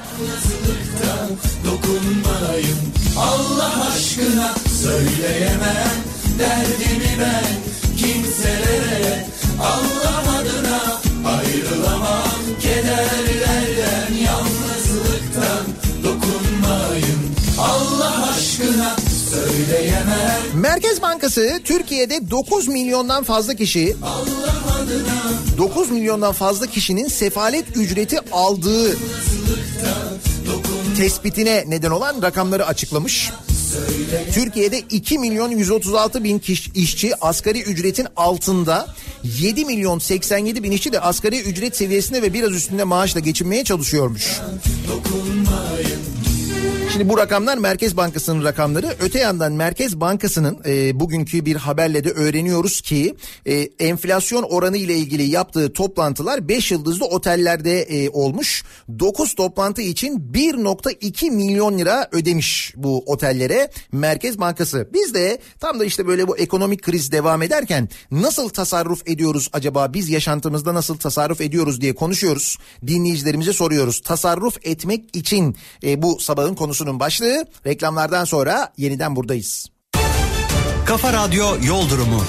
[3.18, 5.96] Allah aşkına söyleyemem
[6.38, 9.26] derdimi ben kimselere
[9.60, 10.80] Allah adına
[11.36, 15.64] ayrılamam kederlerden yalnızlıktan
[16.04, 17.20] dokunmayın
[17.58, 18.96] Allah aşkına
[19.30, 23.97] söyleyemem Merkez Bankası Türkiye'de 9 milyondan fazla kişi
[25.59, 28.97] 9 milyondan fazla kişinin sefalet ücreti aldığı
[30.97, 33.30] tespitine neden olan rakamları açıklamış.
[34.32, 38.86] Türkiye'de 2 milyon 136 bin kişi, işçi asgari ücretin altında
[39.40, 44.40] 7 milyon 87 bin işçi de asgari ücret seviyesinde ve biraz üstünde maaşla geçinmeye çalışıyormuş.
[46.97, 48.94] Şimdi bu rakamlar Merkez Bankası'nın rakamları.
[49.01, 53.16] Öte yandan Merkez Bankası'nın e, bugünkü bir haberle de öğreniyoruz ki
[53.47, 58.64] e, enflasyon oranı ile ilgili yaptığı toplantılar 5 yıldızlı otellerde e, olmuş.
[58.98, 64.89] 9 toplantı için 1.2 milyon lira ödemiş bu otellere Merkez Bankası.
[64.93, 69.94] Biz de tam da işte böyle bu ekonomik kriz devam ederken nasıl tasarruf ediyoruz acaba
[69.94, 72.59] biz yaşantımızda nasıl tasarruf ediyoruz diye konuşuyoruz.
[72.86, 74.01] Dinleyicilerimize soruyoruz.
[74.01, 76.55] Tasarruf etmek için e, bu sabahın
[76.86, 77.46] konusunun başlığı.
[77.66, 79.68] Reklamlardan sonra yeniden buradayız.
[80.86, 82.22] Kafa Radyo Yol Durumu.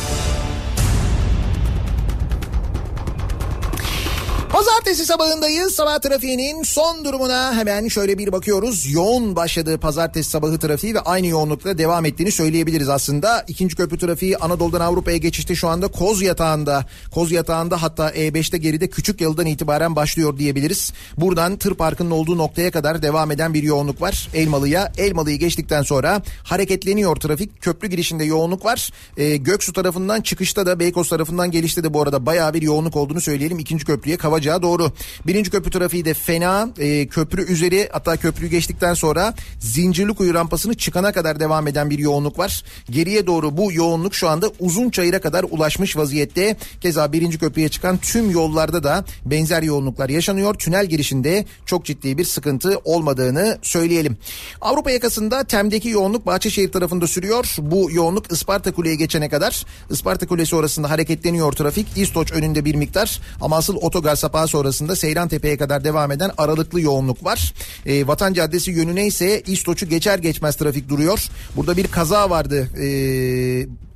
[4.52, 5.76] Pazartesi sabahındayız.
[5.76, 8.92] Sabah trafiğinin son durumuna hemen şöyle bir bakıyoruz.
[8.92, 13.46] Yoğun başladığı pazartesi sabahı trafiği ve aynı yoğunlukla devam ettiğini söyleyebiliriz aslında.
[13.48, 16.86] İkinci köprü trafiği Anadolu'dan Avrupa'ya geçişte şu anda Koz Yatağı'nda.
[17.12, 20.94] Koz Yatağı'nda hatta E5'te geride küçük yalıdan itibaren başlıyor diyebiliriz.
[21.18, 24.30] Buradan tır parkının olduğu noktaya kadar devam eden bir yoğunluk var.
[24.34, 24.92] Elmalı'ya.
[24.98, 27.62] Elmalı'yı geçtikten sonra hareketleniyor trafik.
[27.62, 28.90] Köprü girişinde yoğunluk var.
[29.18, 33.22] Ee, Göksu tarafından çıkışta da Beykoz tarafından gelişte de bu arada bayağı bir yoğunluk olduğunu
[33.22, 33.60] söyleyelim.
[33.60, 34.92] İkinci köprüye Kavacığa aşağı doğru.
[35.28, 36.70] Birinci köprü trafiği de fena.
[36.80, 42.40] E, köprü üzeri hatta köprüyü geçtikten sonra Zincirlikuyu rampasını çıkana kadar devam eden bir yoğunluk
[42.40, 42.64] var.
[42.90, 46.56] Geriye doğru bu yoğunluk şu anda Uzunçayır'a kadar ulaşmış vaziyette.
[46.82, 50.54] Keza birinci köprüye çıkan tüm yollarda da benzer yoğunluklar yaşanıyor.
[50.54, 54.18] Tünel girişinde çok ciddi bir sıkıntı olmadığını söyleyelim.
[54.62, 57.56] Avrupa yakasında Tem'deki yoğunluk Bahçeşehir tarafında sürüyor.
[57.60, 59.66] Bu yoğunluk Isparta Kule'ye geçene kadar.
[59.90, 61.88] Isparta Kulesi orasında hareketleniyor trafik.
[61.96, 66.82] İstoç önünde bir miktar ama asıl otogar sapağı sonrasında Seyran Tepe'ye kadar devam eden aralıklı
[66.82, 67.54] yoğunluk var.
[67.86, 71.28] E, Vatan Caddesi yönüne ise İstoç'u geçer geçmez trafik duruyor.
[71.56, 72.68] Burada bir kaza vardı.
[72.76, 72.88] E,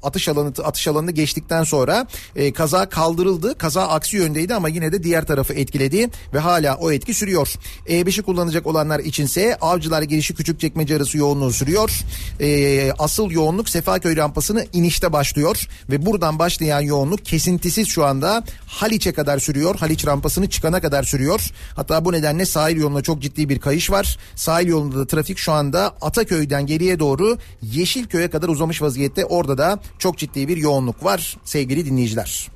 [0.04, 3.58] atış alanı atış alanını geçtikten sonra e, kaza kaldırıldı.
[3.58, 7.54] Kaza aksi yöndeydi ama yine de diğer tarafı etkiledi ve hala o etki sürüyor.
[7.88, 11.92] E5'i kullanacak olanlar içinse Avcılar girişi Küçükçekmece arası yoğunluğu sürüyor.
[12.40, 19.12] E, asıl yoğunluk Sefaköy rampasını inişte başlıyor ve buradan başlayan yoğunluk kesintisiz şu anda Haliç'e
[19.12, 19.76] kadar sürüyor.
[19.76, 21.42] Haliç rampasını çıkana kadar sürüyor.
[21.76, 24.18] Hatta bu nedenle sahil yoluna çok ciddi bir kayış var.
[24.36, 29.26] Sahil yolunda da trafik şu anda Ataköy'den geriye doğru Yeşilköy'e kadar uzamış vaziyette.
[29.26, 32.48] Orada da çok ciddi bir yoğunluk var sevgili dinleyiciler.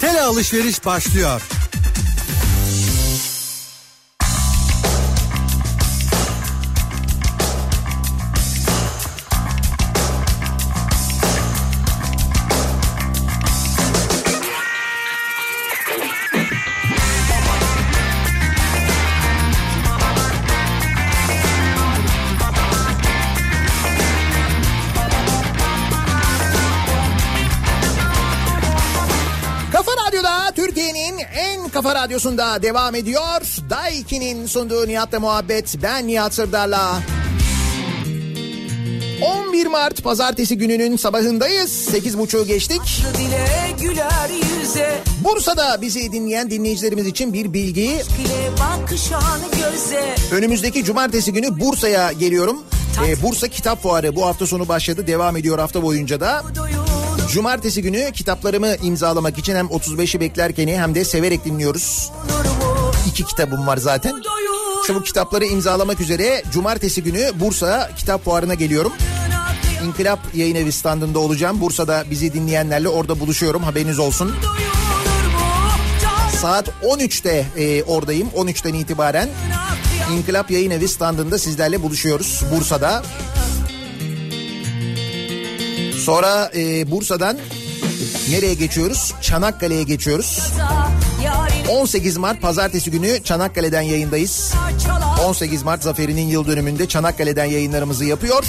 [0.00, 1.42] Tele alışveriş başlıyor.
[31.74, 33.40] Kafa radyosunda devam ediyor.
[33.70, 35.76] Daiki'nin sunduğu Nihat'la muhabbet.
[35.82, 37.02] Ben Nihat Sırdar'la.
[39.22, 41.88] 11 Mart pazartesi gününün sabahındayız.
[41.92, 42.80] 8.30'u geçtik.
[45.24, 48.02] Bursa'da bizi dinleyen dinleyicilerimiz için bir bilgi.
[50.32, 52.62] Önümüzdeki cumartesi günü Bursa'ya geliyorum.
[53.06, 55.06] Ee, Bursa Kitap Fuarı bu hafta sonu başladı.
[55.06, 56.42] Devam ediyor hafta boyunca da.
[56.56, 56.93] doyur
[57.34, 62.12] Cumartesi günü kitaplarımı imzalamak için hem 35'i beklerken hem de severek dinliyoruz.
[63.08, 64.14] İki kitabım var zaten.
[64.80, 68.92] İşte bu kitapları imzalamak üzere cumartesi günü Bursa Kitap Fuarı'na geliyorum.
[69.86, 71.60] İnkılap Yayın Evi standında olacağım.
[71.60, 74.34] Bursa'da bizi dinleyenlerle orada buluşuyorum haberiniz olsun.
[76.40, 79.28] Saat 13'te e, oradayım 13'ten itibaren.
[80.12, 83.02] İnkılap Yayın Evi standında sizlerle buluşuyoruz Bursa'da.
[86.04, 87.38] Sonra e, Bursa'dan
[88.30, 89.14] nereye geçiyoruz?
[89.22, 90.52] Çanakkale'ye geçiyoruz.
[91.24, 94.54] yarim 18 Mart pazartesi günü Çanakkale'den yayındayız.
[94.84, 98.44] çalar 18 Mart zaferinin yıl dönümünde Çanakkale'den yayınlarımızı yapıyor.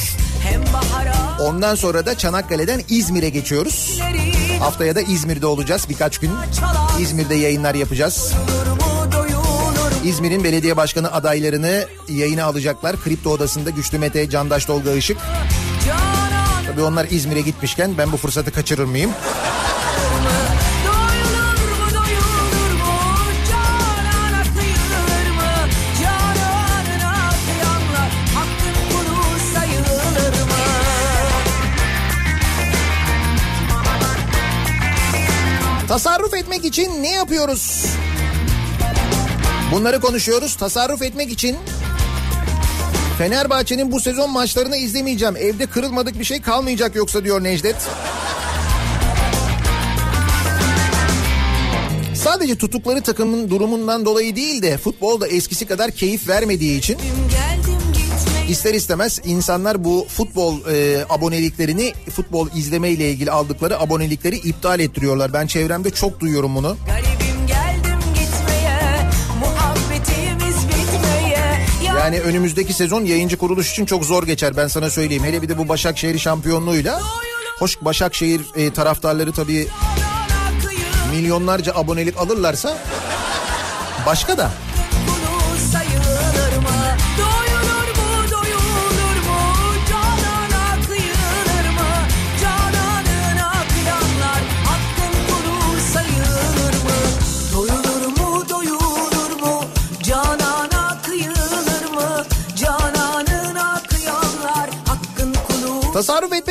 [1.41, 3.99] Ondan sonra da Çanakkale'den İzmir'e geçiyoruz.
[4.59, 6.31] Haftaya da İzmir'de olacağız birkaç gün.
[6.99, 8.33] İzmir'de yayınlar yapacağız.
[10.05, 13.03] İzmir'in belediye başkanı adaylarını yayına alacaklar.
[13.03, 15.17] Kripto Odası'nda Güçlü Mete, Candaş Tolga Işık.
[16.75, 19.11] Tabii onlar İzmir'e gitmişken ben bu fırsatı kaçırır mıyım?
[35.87, 37.85] Tasarruf etmek için ne yapıyoruz?
[39.71, 40.55] Bunları konuşuyoruz.
[40.55, 41.57] Tasarruf etmek için
[43.17, 45.35] Fenerbahçe'nin bu sezon maçlarını izlemeyeceğim.
[45.35, 47.75] Evde kırılmadık bir şey kalmayacak yoksa diyor Necdet.
[52.13, 56.97] Sadece tuttukları takımın durumundan dolayı değil de futbolda eskisi kadar keyif vermediği için
[58.49, 65.33] ister istemez insanlar bu futbol e, aboneliklerini futbol izleme ile ilgili aldıkları abonelikleri iptal ettiriyorlar.
[65.33, 66.77] Ben çevremde çok duyuyorum bunu.
[66.87, 67.14] Garibim
[72.05, 75.23] Yani önümüzdeki sezon yayıncı kuruluş için çok zor geçer ben sana söyleyeyim.
[75.23, 77.01] Hele bir de bu Başakşehir şampiyonluğuyla.
[77.59, 79.67] Hoş Başakşehir e, taraftarları tabii
[81.11, 82.77] milyonlarca abonelik alırlarsa
[84.05, 84.51] başka da.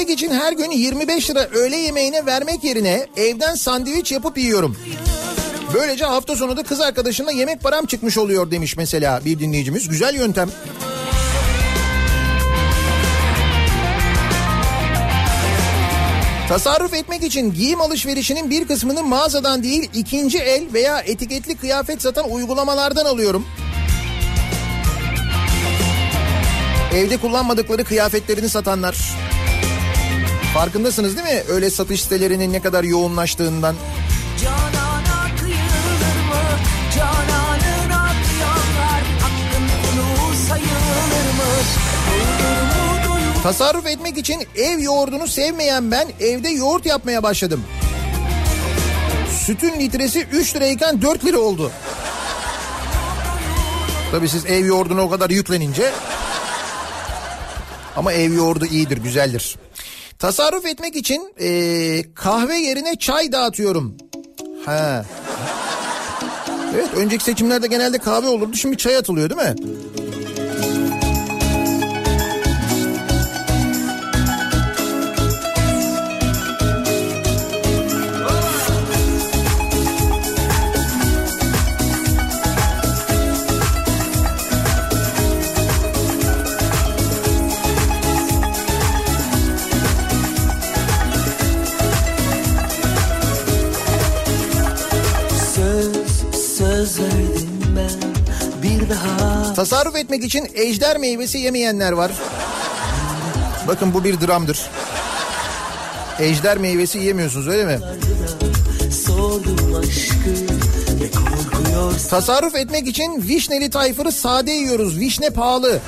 [0.04, 4.76] Etmek için her gün 25 lira öğle yemeğine vermek yerine evden sandviç yapıp yiyorum.
[5.74, 9.88] Böylece hafta sonu da kız arkadaşımla yemek param çıkmış oluyor demiş mesela bir dinleyicimiz.
[9.88, 10.50] Güzel yöntem.
[16.48, 22.30] Tasarruf etmek için giyim alışverişinin bir kısmını mağazadan değil ikinci el veya etiketli kıyafet satan
[22.30, 23.46] uygulamalardan alıyorum.
[26.94, 28.96] Evde kullanmadıkları kıyafetlerini satanlar.
[30.54, 31.42] Farkındasınız değil mi?
[31.48, 33.74] Öyle satış sitelerinin ne kadar yoğunlaştığından.
[43.42, 47.64] Tasarruf etmek için ev yoğurdunu sevmeyen ben evde yoğurt yapmaya başladım.
[49.46, 51.70] Sütün litresi 3 lirayken 4 lira oldu.
[54.10, 55.92] Tabii siz ev yoğurduna o kadar yüklenince...
[57.96, 59.56] Ama ev yoğurdu iyidir, güzeldir.
[60.18, 63.94] Tasarruf etmek için eee, kahve yerine çay dağıtıyorum.
[64.66, 65.04] Ha.
[66.74, 69.54] Evet önceki seçimlerde genelde kahve olurdu şimdi çay atılıyor değil mi?
[98.94, 102.12] Daha Tasarruf etmek için ejder meyvesi yemeyenler var.
[103.68, 104.60] Bakın bu bir dramdır.
[106.18, 107.78] Ejder meyvesi yiyemiyorsunuz öyle mi?
[112.10, 114.98] Tasarruf etmek için vişneli tayfırı sade yiyoruz.
[114.98, 115.78] Vişne pahalı.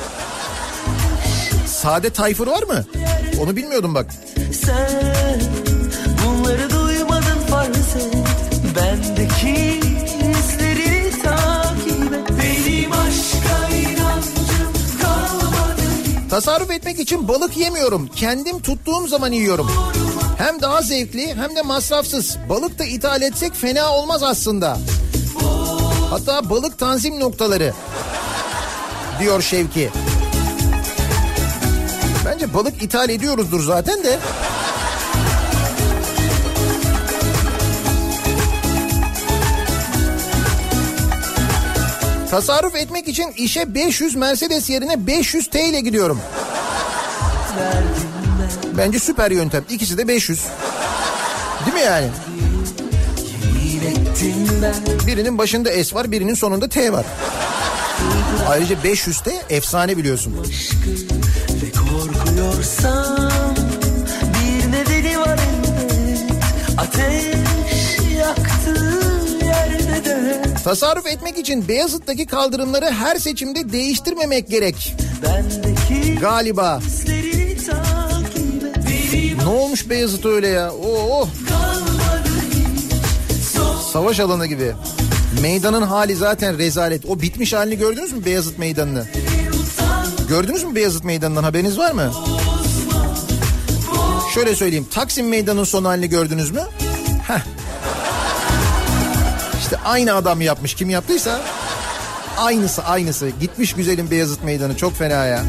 [1.67, 2.85] Sade tayfır var mı?
[3.43, 4.07] Onu bilmiyordum bak.
[4.65, 5.41] sen
[16.31, 18.09] Tasarruf etmek için balık yemiyorum.
[18.17, 19.71] Kendim tuttuğum zaman yiyorum.
[20.39, 22.37] Hem daha zevkli hem de masrafsız.
[22.49, 24.79] Balık da ithal etsek fena olmaz aslında.
[26.11, 27.73] Hatta balık tanzim noktaları
[29.21, 29.91] diyor Şevki.
[32.25, 34.19] Bence balık ithal ediyoruzdur zaten de.
[42.37, 46.21] Tasarruf etmek için işe 500 Mercedes yerine 500 T ile gidiyorum.
[48.79, 49.65] Bence süper yöntem.
[49.71, 50.41] İkisi de 500.
[51.67, 52.09] Değil mi yani?
[55.07, 57.05] Birinin başında S var, birinin sonunda T var.
[58.49, 60.35] Ayrıca 500 T efsane biliyorsun.
[61.63, 63.16] ve korkuyorsam
[70.67, 74.95] Tasarruf etmek için Beyazıt'taki kaldırımları her seçimde değiştirmemek gerek.
[76.21, 76.81] Galiba.
[79.43, 80.73] Ne olmuş Beyazıt öyle ya?
[80.73, 81.29] Oo.
[81.49, 82.29] kalmadı
[83.93, 84.73] Savaş alanı gibi.
[85.43, 87.05] Meydanın hali zaten rezalet.
[87.07, 89.07] O bitmiş halini gördünüz mü Beyazıt Meydanı'nı?
[90.29, 92.13] Gördünüz mü Beyazıt Meydanı'ndan haberiniz var mı?
[94.35, 94.87] Şöyle söyleyeyim.
[94.91, 96.63] Taksim Meydanı'nın son halini gördünüz mü?
[97.29, 97.41] Heh.
[99.67, 100.75] İşte aynı adam yapmış.
[100.75, 101.41] Kim yaptıysa
[102.39, 103.31] aynısı aynısı.
[103.41, 104.77] Gitmiş güzelim Beyazıt Meydanı.
[104.77, 105.43] Çok fena ya.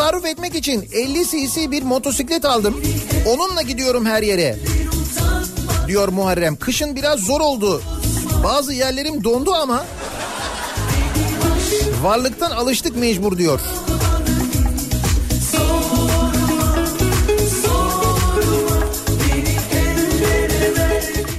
[0.00, 2.82] Tasarruf etmek için 50 cc bir motosiklet aldım.
[3.28, 4.56] Onunla gidiyorum her yere.
[5.88, 6.56] Diyor Muharrem.
[6.56, 7.82] Kışın biraz zor oldu.
[8.44, 9.84] Bazı yerlerim dondu ama
[12.02, 13.60] varlıktan alıştık mecbur diyor.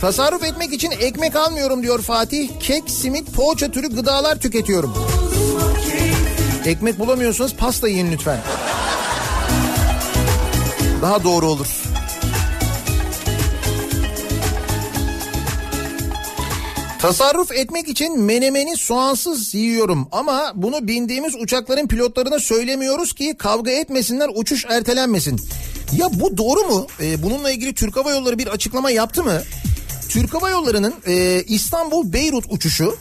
[0.02, 2.50] Tasarruf etmek için ekmek almıyorum diyor Fatih.
[2.60, 5.11] Kek, simit, poğaça türü gıdalar tüketiyorum.
[6.66, 8.40] Ekmek bulamıyorsanız pasta yiyin lütfen.
[11.02, 11.68] Daha doğru olur.
[17.00, 24.30] Tasarruf etmek için menemeni soğansız yiyorum ama bunu bindiğimiz uçakların pilotlarına söylemiyoruz ki kavga etmesinler
[24.36, 25.42] uçuş ertelenmesin.
[25.98, 26.88] Ya bu doğru mu?
[27.02, 29.42] Ee, bununla ilgili Türk Hava Yolları bir açıklama yaptı mı?
[30.10, 32.98] Türk Hava Yolları'nın e, İstanbul-Beyrut uçuşu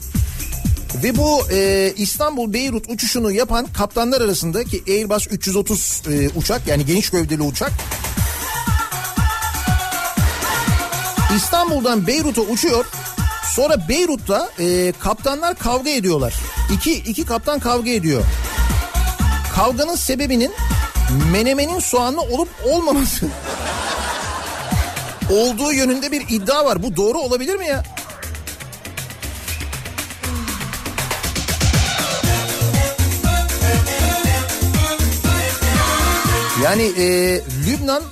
[0.94, 7.10] ve bu e, İstanbul-Beyrut uçuşunu yapan kaptanlar arasında ki Airbus 330 e, uçak yani geniş
[7.10, 7.72] gövdeli uçak
[11.36, 12.84] İstanbul'dan Beyrut'a uçuyor.
[13.54, 16.34] Sonra Beyrut'ta e, kaptanlar kavga ediyorlar.
[16.74, 18.22] İki, iki kaptan kavga ediyor.
[19.54, 20.52] Kavganın sebebinin
[21.32, 23.26] menemenin soğanlı olup olmaması
[25.30, 26.82] olduğu yönünde bir iddia var.
[26.82, 27.82] Bu doğru olabilir mi ya?
[36.70, 38.02] Yani e, Lübnan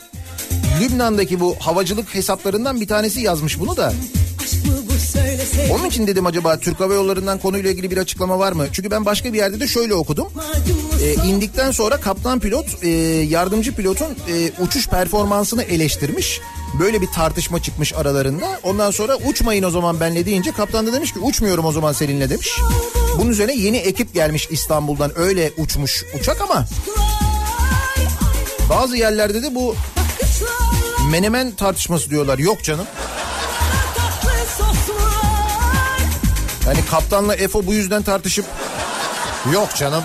[0.81, 3.93] Lübnan'daki bu havacılık hesaplarından bir tanesi yazmış bunu da.
[5.73, 8.67] Onun için dedim acaba Türk Hava Yolları'ndan konuyla ilgili bir açıklama var mı?
[8.73, 10.29] Çünkü ben başka bir yerde de şöyle okudum.
[11.03, 12.89] E, indikten sonra kaptan pilot e,
[13.29, 16.41] yardımcı pilotun e, uçuş performansını eleştirmiş.
[16.81, 18.61] Böyle bir tartışma çıkmış aralarında.
[18.63, 22.31] Ondan sonra uçmayın o zaman benle deyince kaptan da demiş ki uçmuyorum o zaman seninle
[22.31, 22.51] demiş.
[23.19, 26.67] Bunun üzerine yeni ekip gelmiş İstanbul'dan öyle uçmuş uçak ama
[28.69, 29.77] bazı yerlerde de bu
[31.11, 32.39] menemen tartışması diyorlar.
[32.39, 32.87] Yok canım.
[36.67, 38.45] Yani kaptanla Efo bu yüzden tartışıp
[39.53, 40.05] yok canım.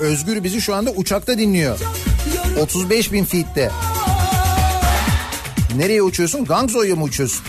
[0.00, 1.78] Vay Özgür bizi şu anda uçakta dinliyor.
[2.60, 3.70] 35 bin feet'te.
[5.76, 6.44] Nereye uçuyorsun?
[6.44, 7.44] Gangzou'ya mı uçuyorsun?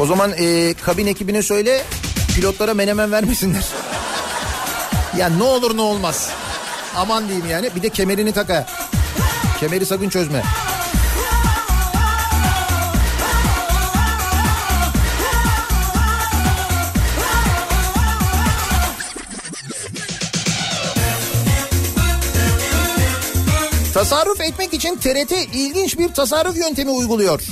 [0.00, 1.82] O zaman e, kabin ekibine söyle
[2.34, 3.64] pilotlara menemen vermesinler.
[5.18, 6.30] ya ne olur ne olmaz.
[6.96, 7.70] Aman diyeyim yani.
[7.76, 8.66] Bir de kemerini tak ha.
[9.60, 10.42] Kemeri sakın çözme.
[23.94, 27.42] Tasarruf etmek için TRT ilginç bir tasarruf yöntemi uyguluyor.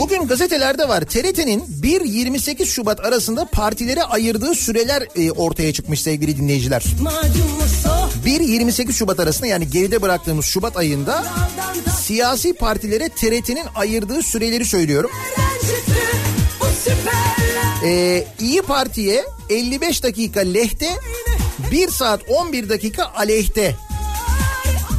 [0.00, 1.00] Bugün gazetelerde var.
[1.00, 6.84] TRT'nin 1-28 Şubat arasında partilere ayırdığı süreler e, ortaya çıkmış sevgili dinleyiciler.
[7.00, 11.24] Macunlu soh 1-28 Şubat arasında yani geride bıraktığımız Şubat ayında
[12.00, 15.10] siyasi partilere TRT'nin ayırdığı süreleri söylüyorum.
[17.84, 20.88] Ee, İyi Parti'ye 55 dakika lehte,
[21.70, 23.76] 1 saat 11 dakika aleyhte.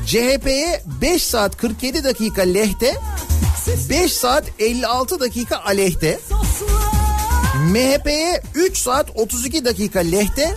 [0.05, 2.95] CHP'ye 5 saat 47 dakika lehte,
[3.89, 6.19] 5 saat 56 dakika aleyhte.
[7.71, 10.55] MHP'ye 3 saat 32 dakika lehte,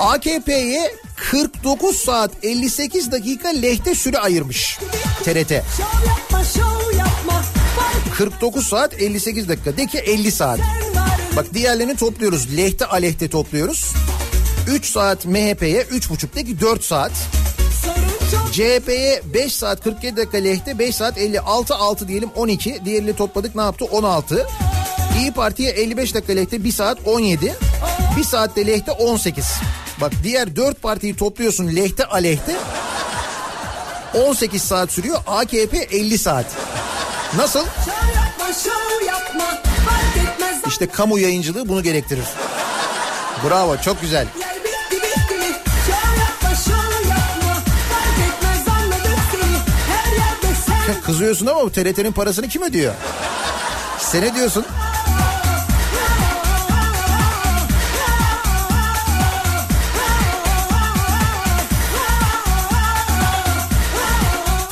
[0.00, 4.78] AKP'ye 49 saat 58 dakika lehte süre ayırmış
[5.24, 5.50] TRT.
[5.50, 7.42] Şov yapma şov yapma
[7.76, 9.76] Fark 49 saat 58 dakika.
[9.76, 10.60] De ki 50 saat.
[10.60, 10.87] sen
[11.38, 12.56] Bak diğerlerini topluyoruz.
[12.56, 13.92] Lehte aleyhte topluyoruz.
[14.68, 17.12] 3 saat MHP'ye 3,5 de ki 4 saat.
[18.52, 22.84] CHP'ye 5 saat 47 dakika lehte 5 saat 56 6 diyelim 12.
[22.84, 24.46] Diğerini topladık ne yaptı 16.
[25.18, 27.54] İyi Parti'ye 55 dakika lehte 1 saat 17.
[28.16, 29.46] 1 saatte lehte 18.
[30.00, 32.56] Bak diğer 4 partiyi topluyorsun lehte aleyhte.
[34.14, 35.18] 18 saat sürüyor.
[35.26, 36.46] AKP 50 saat.
[37.36, 37.60] Nasıl?
[37.60, 39.62] Şov yapma şov yapma
[40.66, 42.24] İşte kamu yayıncılığı bunu gerektirir.
[43.48, 44.26] Bravo çok güzel.
[51.04, 52.94] Kızıyorsun ama bu TRT'nin parasını kim ödüyor?
[53.98, 54.64] Sen ne diyorsun?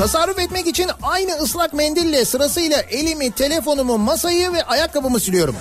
[0.07, 5.57] Tasarruf etmek için aynı ıslak mendille sırasıyla elimi, telefonumu, masayı ve ayakkabımı siliyorum.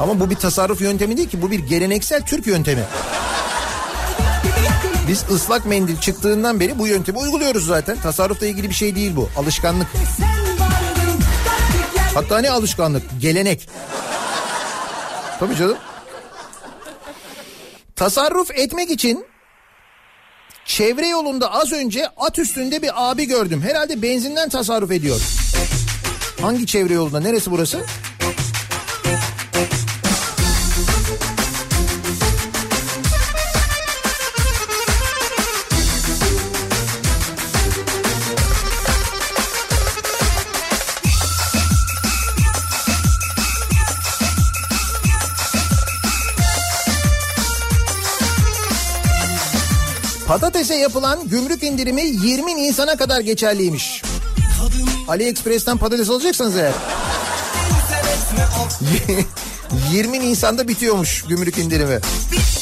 [0.00, 2.82] Ama bu bir tasarruf yöntemi değil ki bu bir geleneksel Türk yöntemi.
[5.08, 7.96] Biz ıslak mendil çıktığından beri bu yöntemi uyguluyoruz zaten.
[8.00, 9.28] Tasarrufla ilgili bir şey değil bu.
[9.36, 9.86] Alışkanlık.
[12.14, 13.02] Hatta ne alışkanlık?
[13.20, 13.68] Gelenek.
[15.40, 15.76] Tabii canım.
[17.96, 19.31] Tasarruf etmek için
[20.76, 23.62] çevre yolunda az önce at üstünde bir abi gördüm.
[23.62, 25.20] Herhalde benzinden tasarruf ediyor.
[26.40, 27.20] Hangi çevre yolunda?
[27.20, 27.84] Neresi burası?
[50.32, 54.02] Patatese yapılan gümrük indirimi 20 Nisan'a kadar geçerliymiş.
[55.08, 56.72] AliExpress'ten patates alacaksanız eğer.
[58.64, 58.82] of
[59.92, 62.00] 20 Nisan'da bitiyormuş gümrük indirimi.
[62.32, 62.61] Bitti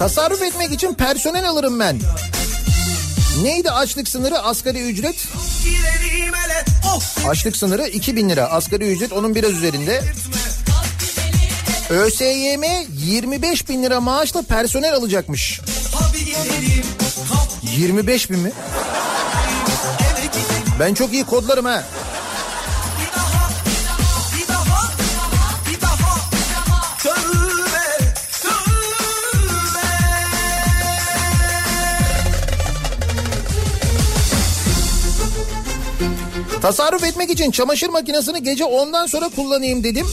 [0.00, 2.00] Tasarruf etmek için personel alırım ben.
[3.42, 5.28] Neydi açlık sınırı asgari ücret?
[7.28, 8.44] Açlık sınırı 2000 lira.
[8.44, 10.02] Asgari ücret onun biraz üzerinde.
[11.90, 12.62] ÖSYM
[12.92, 15.60] 25 bin lira maaşla personel alacakmış.
[15.94, 16.84] Hadi gidelim
[17.28, 18.52] Kalk 25 bin mi?
[20.80, 21.84] Ben çok iyi kodlarım ha.
[36.62, 40.06] Tasarruf etmek için çamaşır makinesini gece 10'dan sonra kullanayım dedim.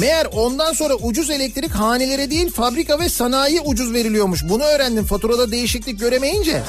[0.00, 4.42] Meğer ondan sonra ucuz elektrik hanelere değil fabrika ve sanayi ucuz veriliyormuş.
[4.48, 6.62] Bunu öğrendim faturada değişiklik göremeyince.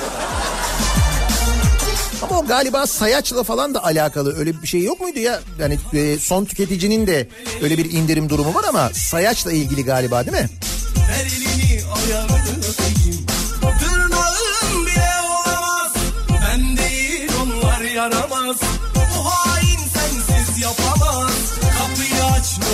[2.21, 5.39] Ama o galiba sayaçla falan da alakalı öyle bir şey yok muydu ya?
[5.59, 7.27] Yani e, son tüketicinin de
[7.61, 10.49] öyle bir indirim durumu var ama sayaçla ilgili galiba değil mi?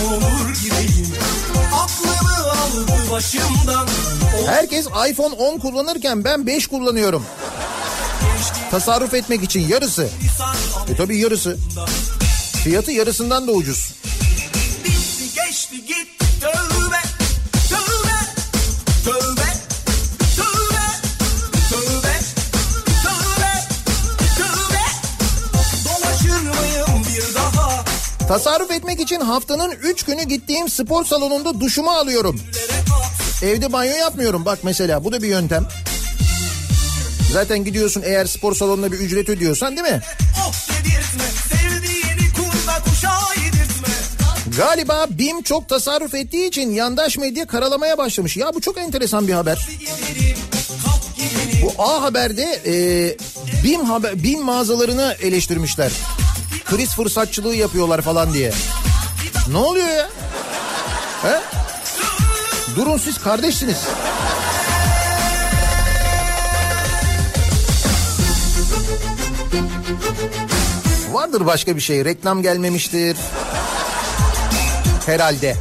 [0.08, 1.14] Olur gireyim
[1.74, 3.88] Aklımı aldı başımdan
[4.46, 7.26] Herkes iPhone 10 kullanırken ben 5 kullanıyorum.
[8.72, 10.10] Tasarruf etmek için yarısı.
[10.94, 11.58] E tabii yarısı.
[12.64, 13.94] Fiyatı yarısından da ucuz.
[28.28, 32.42] Tasarruf etmek için haftanın 3 günü gittiğim spor salonunda duşumu alıyorum.
[33.44, 35.68] Evde banyo yapmıyorum bak mesela bu da bir yöntem.
[37.34, 40.02] Zaten gidiyorsun eğer spor salonuna bir ücret ödüyorsan değil mi?
[44.58, 48.38] Galiba BİM çok tasarruf ettiği için yandaş medya karalamaya başlamış.
[48.38, 49.68] Ya bu çok enteresan bir haber.
[51.64, 52.74] Bu A Haber'de e,
[53.64, 55.92] BİM, haber, BİM mağazalarını eleştirmişler.
[56.70, 58.52] Kriz fırsatçılığı yapıyorlar falan diye.
[59.52, 60.10] Ne oluyor ya?
[61.24, 61.42] He?
[62.76, 63.78] Durun siz kardeşsiniz.
[71.12, 72.06] Vardır başka bir şey.
[72.06, 73.18] Reklam gelmemiştir.
[75.06, 75.56] Herhalde.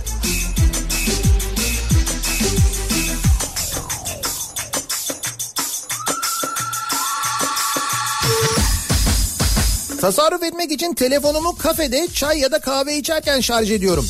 [10.01, 14.07] Tasarruf etmek için telefonumu kafede çay ya da kahve içerken şarj ediyorum.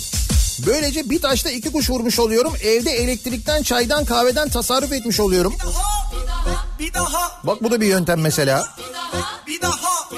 [0.67, 2.53] Böylece bir taşla iki kuş vurmuş oluyorum.
[2.65, 5.55] Evde elektrikten, çaydan, kahveden tasarruf etmiş oluyorum.
[6.79, 8.69] Bir daha Bak bu da bir yöntem mesela.
[9.47, 10.09] Bir daha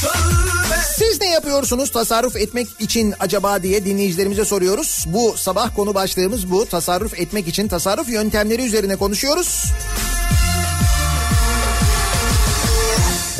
[0.00, 5.04] Tövbe Siz ne yapıyorsunuz tasarruf etmek için acaba diye dinleyicilerimize soruyoruz.
[5.06, 6.66] Bu sabah konu başlığımız bu.
[6.66, 9.64] Tasarruf etmek için tasarruf yöntemleri üzerine konuşuyoruz.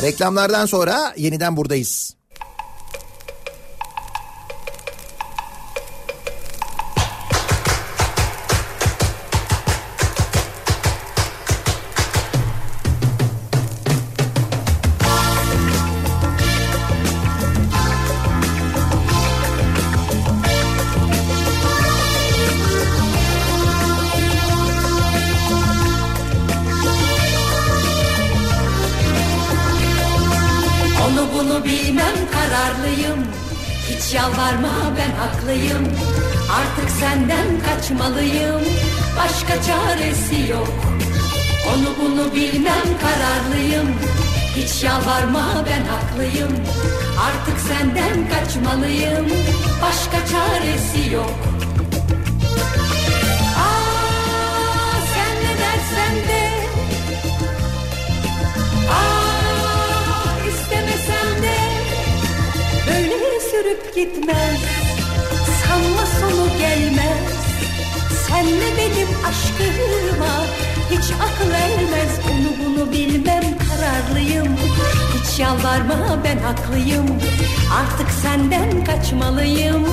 [0.05, 2.15] Reklamlardan sonra yeniden buradayız.
[38.05, 38.61] Kaçmalıyım
[39.17, 40.67] Başka çaresi yok.
[41.67, 43.87] Onu bunu bilmem kararlıyım.
[44.55, 46.51] Hiç yalvarma ben haklıyım.
[47.25, 49.25] Artık senden kaçmalıyım.
[49.81, 51.31] Başka çaresi yok.
[53.57, 56.49] Aa, sen ne dersen de.
[58.91, 60.45] Aa,
[62.87, 64.59] böyle sürüp gitmez.
[65.63, 67.34] Sanma sonu gelmez.
[68.27, 70.35] Senle benim aşkıma
[70.91, 72.19] hiç akıl ermez.
[72.31, 74.57] Onu bunu bilmem kararlıyım.
[75.13, 77.05] Hiç yalvarma ben haklıyım.
[77.79, 79.87] Artık senden kaçmalıyım.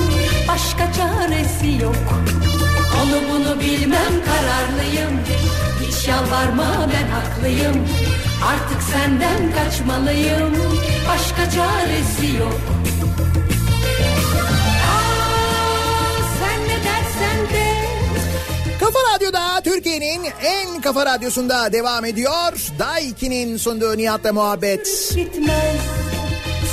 [0.47, 1.95] Başka çaresi yok.
[3.01, 5.19] Onu bunu bilmem kararlıyım.
[5.81, 7.87] Hiç yalvarma ben haklıyım.
[8.47, 10.53] Artık senden kaçmalıyım.
[11.09, 12.59] Başka çaresi yok.
[18.79, 22.71] Kafa Radyo'da Türkiye'nin en kafa radyosunda devam ediyor.
[22.79, 25.13] Daiki'nin sunduğu Nihat'la muhabbet.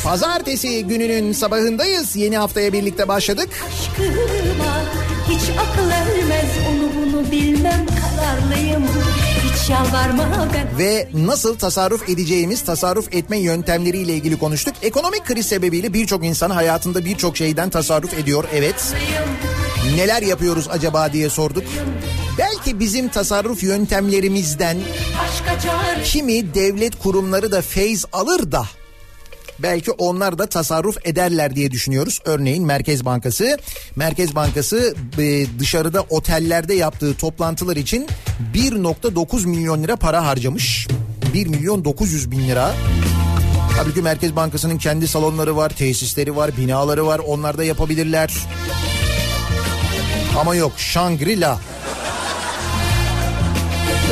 [0.05, 2.17] Pazartesi gününün sabahındayız.
[2.17, 3.49] Yeni haftaya birlikte başladık.
[3.69, 4.83] aşkıma
[5.29, 8.85] Hiç akıl ermez onu bunu bilmem kararlıyım
[10.79, 14.75] Ve nasıl tasarruf edeceğimiz, tasarruf etme yöntemleriyle ilgili konuştuk.
[14.83, 18.45] Ekonomik kriz sebebiyle birçok insan hayatında birçok şeyden tasarruf ediyor.
[18.55, 18.95] Evet.
[19.97, 21.65] Neler yapıyoruz acaba diye sorduk.
[22.39, 24.79] Belki bizim tasarruf yöntemlerimizden
[26.05, 28.65] kimi devlet kurumları da feyz alır da
[29.63, 32.21] belki onlar da tasarruf ederler diye düşünüyoruz.
[32.25, 33.59] Örneğin Merkez Bankası.
[33.97, 38.09] Merkez Bankası e, dışarıda otellerde yaptığı toplantılar için
[38.55, 40.89] 1.9 milyon lira para harcamış.
[41.35, 42.75] 1 milyon 900 bin lira.
[43.77, 47.19] Halbuki Merkez Bankası'nın kendi salonları var, tesisleri var, binaları var.
[47.27, 48.33] Onlar da yapabilirler.
[50.41, 51.59] Ama yok Shangri-La.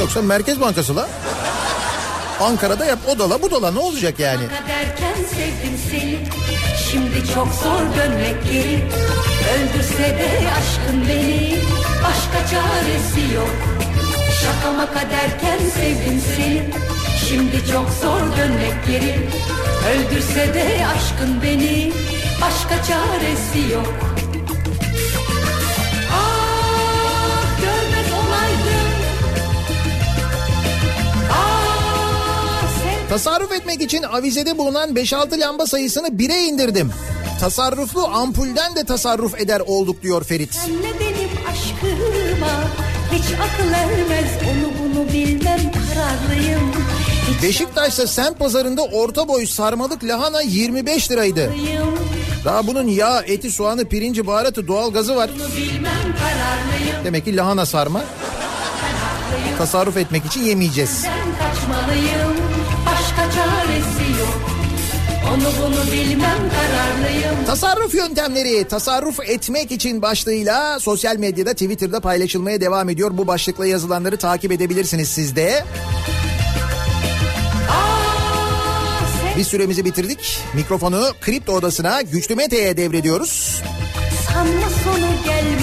[0.01, 1.09] Yoksa Merkez Bankası la.
[2.41, 4.43] Ankara'da yap odala budala ne olacak yani?
[4.69, 6.19] derken sevdim seni.
[6.91, 8.85] Şimdi çok zor dönmek geri.
[9.55, 11.57] Öldürse de aşkın beni.
[12.05, 13.55] Başka çaresi yok.
[14.43, 16.71] Şaka maka derken sevdim seni.
[17.29, 19.29] Şimdi çok zor dönmek geri.
[19.91, 21.93] Öldürse de aşkın beni.
[22.41, 24.18] Başka çaresi yok
[33.09, 36.93] Tasarruf etmek için avizede bulunan 5-6 lamba sayısını 1'e indirdim.
[37.41, 40.59] Tasarruflu ampulden de tasarruf eder olduk diyor Ferit.
[40.83, 42.65] Ne benim aşkıma
[43.13, 46.73] hiç akıl ermez onu bunu bilmem kararlıyım.
[47.31, 51.53] Hiç Beşiktaş'ta semt pazarında orta boy sarmalık lahana 25 liraydı.
[52.45, 55.31] Daha bunun yağ, eti, soğanı, pirinci, baharatı, doğalgazı var.
[55.57, 55.91] bilmem.
[57.05, 58.03] Demek ki lahana sarma.
[59.59, 61.05] Tasarruf etmek için yemeyeceğiz.
[61.05, 62.48] Ben kaçmalıyım.
[65.29, 67.45] Onu bunu bilmem kararlıyım.
[67.47, 73.11] Tasarruf yöntemleri tasarruf etmek için başlığıyla sosyal medyada Twitter'da paylaşılmaya devam ediyor.
[73.15, 75.65] Bu başlıkla yazılanları takip edebilirsiniz siz de.
[79.37, 80.39] Biz süremizi bitirdik.
[80.55, 83.63] Mikrofonu Kripto Odası'na Güçlü Mete'ye devrediyoruz.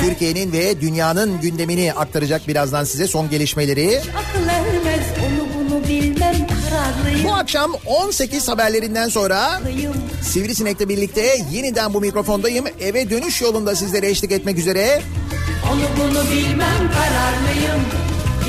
[0.01, 3.97] Türkiye'nin ve dünyanın gündemini aktaracak birazdan size son gelişmeleri.
[3.97, 5.54] Akıl ermez onu.
[7.23, 9.61] Bu akşam 18 haberlerinden sonra
[10.21, 12.65] Sivrisinek'le birlikte yeniden bu mikrofondayım.
[12.79, 15.01] Eve dönüş yolunda sizlere eşlik etmek üzere.
[15.71, 17.81] Onu bunu bilmem kararlıyım.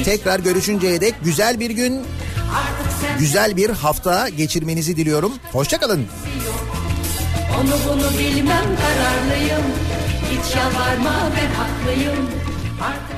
[0.04, 2.00] Tekrar görüşünceye dek güzel bir gün,
[3.18, 5.32] güzel bir hafta geçirmenizi diliyorum.
[5.52, 6.06] Hoşçakalın.
[7.60, 9.64] Onu bunu bilmem kararlıyım
[10.30, 12.30] Hiç yalvarma ben haklıyım
[12.82, 13.15] Artık